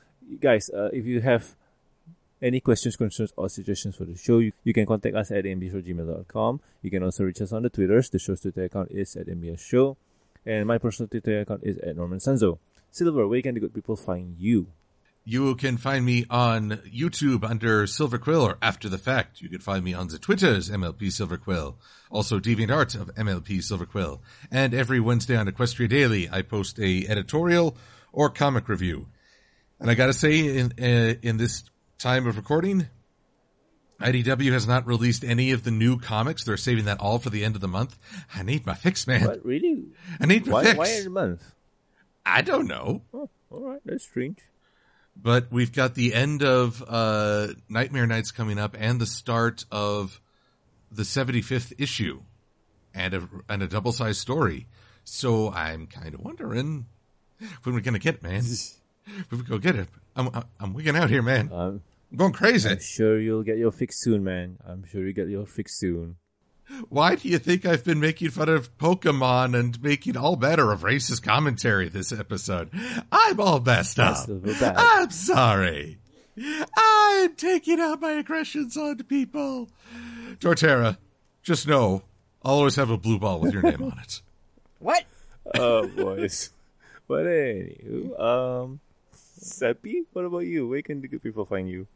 guys, 0.41 0.71
uh, 0.71 0.91
if 0.93 1.07
you 1.07 1.21
have 1.21 1.55
any 2.43 2.61
questions, 2.61 2.97
concerns, 2.97 3.33
or 3.37 3.49
suggestions 3.49 3.97
for 3.97 4.05
the 4.05 4.17
show, 4.17 4.39
you, 4.39 4.53
you 4.65 4.73
can 4.73 4.87
contact 4.87 5.15
us 5.15 5.31
at 5.31 5.45
mbshowgmail.com. 5.45 6.61
You 6.83 6.91
can 6.91 7.03
also 7.03 7.25
reach 7.25 7.41
us 7.41 7.53
on 7.53 7.63
the 7.63 7.71
Twitters. 7.71 8.11
The 8.11 8.19
show's 8.19 8.41
Twitter 8.41 8.65
account 8.65 8.91
is 8.91 9.17
at 9.17 9.27
mbs 9.27 9.61
show, 9.61 9.97
and 10.45 10.67
my 10.67 10.79
personal 10.79 11.09
Twitter 11.09 11.41
account 11.41 11.63
is 11.65 11.79
at 11.79 11.97
Norman 11.97 12.19
Sanzo. 12.19 12.59
Silver, 12.91 13.27
where 13.27 13.43
can 13.43 13.55
the 13.55 13.61
good 13.61 13.75
people 13.75 13.97
find 13.97 14.37
you? 14.39 14.69
You 15.29 15.57
can 15.57 15.77
find 15.77 16.07
me 16.07 16.25
on 16.31 16.71
YouTube 16.87 17.43
under 17.43 17.85
Silver 17.89 18.17
Quill 18.17 18.43
or 18.43 18.59
After 18.63 18.89
the 18.89 18.97
Fact. 18.97 19.41
You 19.41 19.49
can 19.49 19.59
find 19.59 19.85
me 19.85 19.93
on 19.93 20.07
the 20.07 20.21
Twitters, 20.21 20.71
MLP 20.71 21.11
Silver 21.11 21.37
Quill. 21.37 21.77
Also 22.13 22.39
DeviantArt 22.39 22.95
of 22.95 23.13
MLP 23.17 23.61
Silver 23.61 23.87
Quill. 23.87 24.23
And 24.53 24.73
every 24.73 25.01
Wednesday 25.01 25.37
on 25.37 25.49
Equestria 25.49 25.89
Daily, 25.89 26.29
I 26.31 26.43
post 26.43 26.79
a 26.79 27.09
editorial 27.09 27.77
or 28.13 28.31
comic 28.31 28.69
review. 28.69 29.09
And 29.81 29.91
I 29.91 29.95
gotta 29.95 30.13
say, 30.13 30.59
in, 30.59 30.73
uh, 30.81 31.19
in 31.23 31.39
this 31.39 31.65
time 31.99 32.27
of 32.27 32.37
recording, 32.37 32.89
IDW 34.01 34.53
has 34.53 34.67
not 34.67 34.87
released 34.87 35.25
any 35.25 35.53
of 35.53 35.65
the 35.65 35.71
new 35.71 35.99
comics. 35.99 36.45
They're 36.45 36.57
saving 36.57 36.85
that 36.85 37.01
all 37.01 37.19
for 37.19 37.31
the 37.31 37.45
end 37.45 37.55
of 37.55 37.61
the 37.61 37.69
month. 37.69 37.97
I 38.35 38.43
need 38.43 38.67
my 38.67 38.75
fix, 38.75 39.07
man. 39.07 39.27
What 39.27 39.45
really? 39.45 39.87
I 40.21 40.27
need 40.27 40.47
my 40.47 40.53
Why? 40.53 40.65
fix. 40.65 40.79
Why 40.79 40.89
a 40.89 41.09
month? 41.09 41.55
I 42.25 42.43
don't 42.43 42.67
know. 42.67 43.03
Oh, 43.15 43.31
all 43.51 43.61
right, 43.61 43.81
that's 43.85 44.05
strange. 44.05 44.39
But 45.17 45.51
we've 45.51 45.73
got 45.73 45.95
the 45.95 46.13
end 46.13 46.43
of 46.43 46.85
uh, 46.87 47.49
Nightmare 47.69 48.07
Knights 48.07 48.33
coming 48.33 48.59
up 48.59 48.77
and 48.79 49.01
the 49.01 49.07
start 49.07 49.65
of 49.71 50.21
the 50.91 51.05
75th 51.05 51.73
issue 51.79 52.21
and 52.95 53.15
a, 53.15 53.29
and 53.49 53.63
a 53.63 53.67
double 53.67 53.93
sized 53.93 54.21
story. 54.21 54.67
So 55.05 55.51
I'm 55.53 55.87
kind 55.87 56.15
of 56.15 56.21
wondering 56.21 56.87
when 57.63 57.75
we're 57.75 57.81
going 57.81 57.95
to 57.95 58.01
get 58.01 58.17
it, 58.17 58.23
man. 58.23 58.45
when 59.31 59.41
we 59.41 59.47
go 59.47 59.59
get 59.59 59.77
it. 59.77 59.89
I'm, 60.17 60.29
I'm, 60.33 60.45
I'm 60.59 60.73
wigging 60.75 60.97
out 60.97 61.11
here, 61.11 61.23
man. 61.23 61.51
Um, 61.53 61.83
I'm 62.11 62.17
going 62.17 62.33
crazy. 62.33 62.69
I'm 62.71 62.81
sure 62.81 63.21
you'll 63.21 63.43
get 63.43 63.59
your 63.59 63.71
fix 63.73 64.01
soon, 64.01 64.25
man. 64.25 64.59
I'm 64.67 64.85
sure 64.85 65.07
you 65.07 65.13
get 65.13 65.29
your 65.29 65.47
fix 65.47 65.79
soon. 65.79 66.17
Why 66.89 67.15
do 67.15 67.29
you 67.29 67.39
think 67.39 67.65
I've 67.65 67.85
been 67.85 68.01
making 68.01 68.31
fun 68.31 68.49
of 68.49 68.77
Pokemon 68.77 69.57
and 69.59 69.81
making 69.83 70.17
all 70.17 70.35
better 70.35 70.73
of 70.73 70.81
racist 70.81 71.23
commentary 71.23 71.89
this 71.89 72.11
episode? 72.13 72.71
I'm 73.13 73.39
all 73.39 73.61
messed 73.61 74.01
up. 74.01 74.17
That's 74.17 74.29
a 74.29 74.33
little 74.33 74.61
bad. 74.61 74.75
I'm 74.77 75.11
sorry. 75.11 75.99
I'm 76.77 77.35
taking 77.35 77.81
out 77.81 78.01
my 78.01 78.13
aggressions 78.13 78.77
on 78.77 78.97
people. 79.05 79.71
Torterra, 80.41 80.99
just 81.43 81.69
know 81.69 82.03
I'll 82.43 82.55
always 82.55 82.77
have 82.77 82.91
a 82.91 82.99
blue 82.99 83.19
ball 83.19 83.41
with 83.41 83.53
your 83.53 83.63
name 83.63 83.83
on 83.83 83.99
it. 84.03 84.23
What? 84.79 85.05
Oh, 85.55 85.87
boys. 85.89 86.51
But 87.09 87.25
anywho, 87.25 88.21
um, 88.21 88.81
Seppi, 89.39 90.05
what 90.13 90.25
about 90.25 90.47
you? 90.47 90.69
Where 90.69 90.83
can 90.83 91.01
the 91.01 91.09
good 91.09 91.23
people 91.23 91.45
find 91.45 91.69
you? 91.69 91.87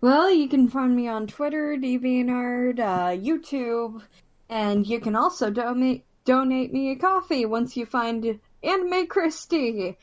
Well, 0.00 0.30
you 0.30 0.48
can 0.48 0.68
find 0.68 0.94
me 0.94 1.08
on 1.08 1.26
Twitter, 1.26 1.76
DeviantArt, 1.76 2.78
uh, 2.78 3.08
YouTube, 3.18 4.02
and 4.48 4.86
you 4.86 5.00
can 5.00 5.16
also 5.16 5.50
donate 5.50 6.04
donate 6.24 6.72
me 6.72 6.90
a 6.92 6.96
coffee 6.96 7.46
once 7.46 7.76
you 7.76 7.86
find 7.86 8.38
Anime 8.62 9.06
Christie. 9.06 9.96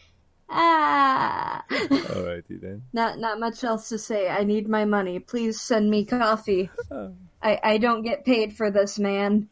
Ah, 0.50 1.64
Alrighty 1.70 2.62
then. 2.62 2.84
not 2.94 3.18
not 3.20 3.40
much 3.40 3.64
else 3.64 3.90
to 3.90 3.98
say. 3.98 4.30
I 4.30 4.44
need 4.44 4.68
my 4.70 4.86
money. 4.86 5.20
Please 5.20 5.60
send 5.60 5.90
me 5.90 6.06
coffee. 6.06 6.70
I 7.42 7.60
I 7.64 7.78
don't 7.78 8.04
get 8.04 8.26
paid 8.26 8.56
for 8.56 8.70
this, 8.70 9.00
man. 9.00 9.50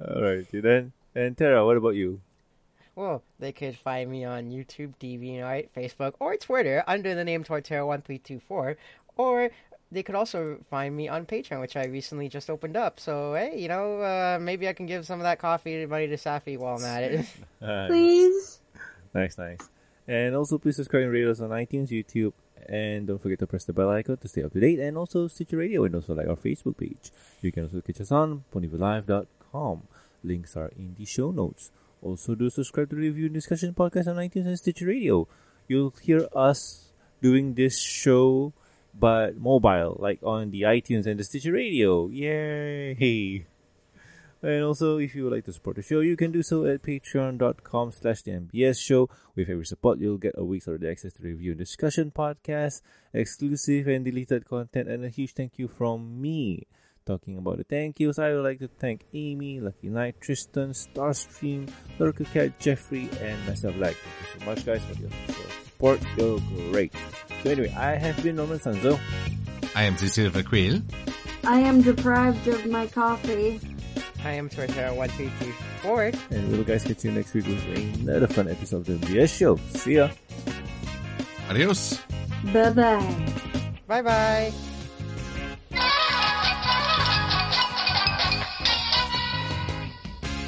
Alrighty 0.00 0.62
then. 0.62 0.92
And 1.14 1.36
Tara, 1.36 1.64
what 1.64 1.76
about 1.76 1.94
you? 1.94 2.20
Well, 2.96 3.22
they 3.38 3.52
could 3.52 3.76
find 3.76 4.10
me 4.10 4.24
on 4.24 4.50
YouTube, 4.50 4.94
DeviantArt, 5.00 5.70
Facebook, 5.76 6.14
or 6.20 6.36
Twitter 6.36 6.84
under 6.86 7.14
the 7.14 7.24
name 7.24 7.42
Torterra1324, 7.42 8.76
or 9.16 9.50
they 9.90 10.02
could 10.02 10.14
also 10.14 10.58
find 10.70 10.94
me 10.96 11.08
on 11.08 11.26
Patreon, 11.26 11.60
which 11.60 11.76
I 11.76 11.86
recently 11.86 12.28
just 12.28 12.50
opened 12.50 12.76
up. 12.76 13.00
So, 13.00 13.34
hey, 13.34 13.58
you 13.58 13.68
know, 13.68 14.00
uh, 14.00 14.38
maybe 14.40 14.68
I 14.68 14.72
can 14.72 14.86
give 14.86 15.06
some 15.06 15.20
of 15.20 15.24
that 15.24 15.38
coffee 15.38 15.86
money 15.86 16.08
to 16.08 16.16
Safi 16.16 16.58
while 16.58 16.76
I'm 16.76 16.84
at 16.84 17.02
it. 17.02 17.26
Nice. 17.60 17.88
Please. 17.88 18.60
Nice, 19.14 19.38
nice. 19.38 19.68
And 20.06 20.34
also, 20.34 20.58
please 20.58 20.76
subscribe 20.76 21.04
and 21.04 21.12
rate 21.12 21.26
us 21.26 21.40
on 21.40 21.50
iTunes, 21.50 21.88
YouTube, 21.88 22.32
and 22.68 23.06
don't 23.06 23.20
forget 23.20 23.38
to 23.38 23.46
press 23.46 23.64
the 23.64 23.72
bell 23.72 23.90
icon 23.90 24.18
to 24.18 24.28
stay 24.28 24.42
up 24.42 24.52
to 24.52 24.60
date. 24.60 24.80
And 24.80 24.98
also, 24.98 25.28
Stitcher 25.28 25.56
Radio, 25.56 25.84
and 25.84 25.94
also 25.94 26.14
like 26.14 26.28
our 26.28 26.36
Facebook 26.36 26.76
page. 26.76 27.10
You 27.40 27.52
can 27.52 27.64
also 27.64 27.80
catch 27.80 28.00
us 28.00 28.12
on 28.12 28.44
ponyvillelive.com. 28.52 29.82
Links 30.22 30.56
are 30.56 30.72
in 30.76 30.94
the 30.98 31.04
show 31.04 31.30
notes. 31.30 31.70
Also, 32.04 32.34
do 32.34 32.50
subscribe 32.50 32.90
to 32.90 32.96
the 32.96 33.00
Review 33.00 33.30
Discussion 33.30 33.72
podcast 33.72 34.08
on 34.08 34.16
iTunes 34.16 34.44
and 34.44 34.58
Stitcher 34.58 34.84
Radio. 34.84 35.26
You'll 35.66 35.94
hear 36.02 36.28
us 36.36 36.92
doing 37.22 37.54
this 37.54 37.80
show, 37.80 38.52
but 38.92 39.38
mobile, 39.38 39.96
like 39.98 40.22
on 40.22 40.50
the 40.50 40.68
iTunes 40.68 41.06
and 41.06 41.18
the 41.18 41.24
Stitcher 41.24 41.52
Radio. 41.52 42.08
Yay! 42.08 43.46
And 44.42 44.64
also, 44.64 44.98
if 44.98 45.14
you 45.14 45.24
would 45.24 45.32
like 45.32 45.46
to 45.46 45.52
support 45.54 45.76
the 45.76 45.82
show, 45.82 46.00
you 46.00 46.14
can 46.14 46.30
do 46.30 46.42
so 46.42 46.66
at 46.66 46.82
patreon.com 46.82 47.92
slash 47.92 48.20
the 48.20 48.32
MBS 48.32 48.78
show. 48.78 49.08
With 49.34 49.48
every 49.48 49.64
support, 49.64 49.98
you'll 49.98 50.18
get 50.18 50.34
a 50.36 50.44
week's 50.44 50.68
early 50.68 50.90
access 50.90 51.14
to 51.14 51.22
review 51.22 51.52
and 51.52 51.58
discussion 51.58 52.12
podcast, 52.14 52.82
exclusive 53.14 53.88
and 53.88 54.04
deleted 54.04 54.44
content, 54.44 54.90
and 54.90 55.06
a 55.06 55.08
huge 55.08 55.32
thank 55.32 55.58
you 55.58 55.68
from 55.68 56.20
me. 56.20 56.66
Talking 57.06 57.36
about 57.36 57.58
the 57.58 57.64
thank 57.64 58.00
yous, 58.00 58.18
I 58.18 58.32
would 58.32 58.44
like 58.44 58.58
to 58.60 58.68
thank 58.68 59.04
Amy, 59.12 59.60
Lucky 59.60 59.88
Knight, 59.88 60.20
Tristan, 60.22 60.70
Starstream, 60.70 61.68
Lurker 61.98 62.24
Cat, 62.24 62.58
Jeffrey, 62.58 63.10
and 63.20 63.46
myself. 63.46 63.76
Like, 63.76 63.96
thank 63.96 64.16
you 64.22 64.40
so 64.40 64.46
much, 64.46 64.64
guys, 64.64 64.82
for 64.84 64.98
your 65.00 65.10
support. 65.26 66.00
You're 66.16 66.40
great. 66.72 66.94
So 67.42 67.50
anyway, 67.50 67.74
I 67.76 67.96
have 67.96 68.22
been 68.22 68.36
Norman 68.36 68.58
Sanzo. 68.58 68.98
I 69.74 69.82
am 69.82 69.98
Silver 69.98 70.42
Quill. 70.42 70.80
I 71.44 71.58
am 71.60 71.82
deprived 71.82 72.48
of 72.48 72.64
my 72.66 72.86
coffee. 72.86 73.60
I 74.24 74.30
am 74.32 74.48
Torterra1324. 74.48 76.30
And 76.30 76.50
we'll 76.50 76.64
guys 76.64 76.84
catch 76.84 77.04
you 77.04 77.12
next 77.12 77.34
week 77.34 77.46
with 77.46 77.62
another 78.00 78.28
fun 78.28 78.48
episode 78.48 78.88
of 78.88 79.00
the 79.00 79.06
MBS 79.06 79.36
show. 79.36 79.56
See 79.74 79.96
ya! 79.96 80.08
Adios. 81.50 82.00
Bye 82.52 82.70
bye. 82.70 83.32
Bye 83.86 84.02
bye. 84.02 84.73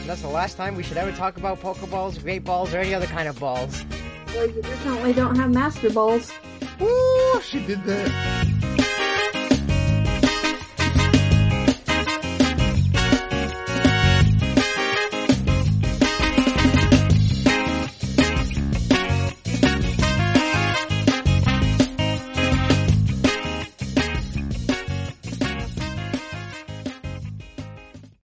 That's 0.07 0.23
the 0.23 0.29
last 0.29 0.57
time 0.57 0.77
we 0.77 0.85
should 0.85 0.97
ever 0.97 1.11
talk 1.13 1.37
about 1.37 1.61
Pokeballs, 1.61 2.23
Great 2.23 2.45
Balls, 2.45 2.73
or 2.73 2.79
any 2.79 2.95
other 2.95 3.07
kind 3.07 3.29
of 3.29 3.39
balls. 3.41 3.85
Well, 4.29 4.47
you 4.49 4.63
definitely 4.63 5.13
don't 5.13 5.37
have 5.37 5.51
Master 5.53 5.91
Balls. 5.91 6.33
Woo! 6.79 7.41
She 7.43 7.65
did 7.67 7.83
that. 7.85 8.36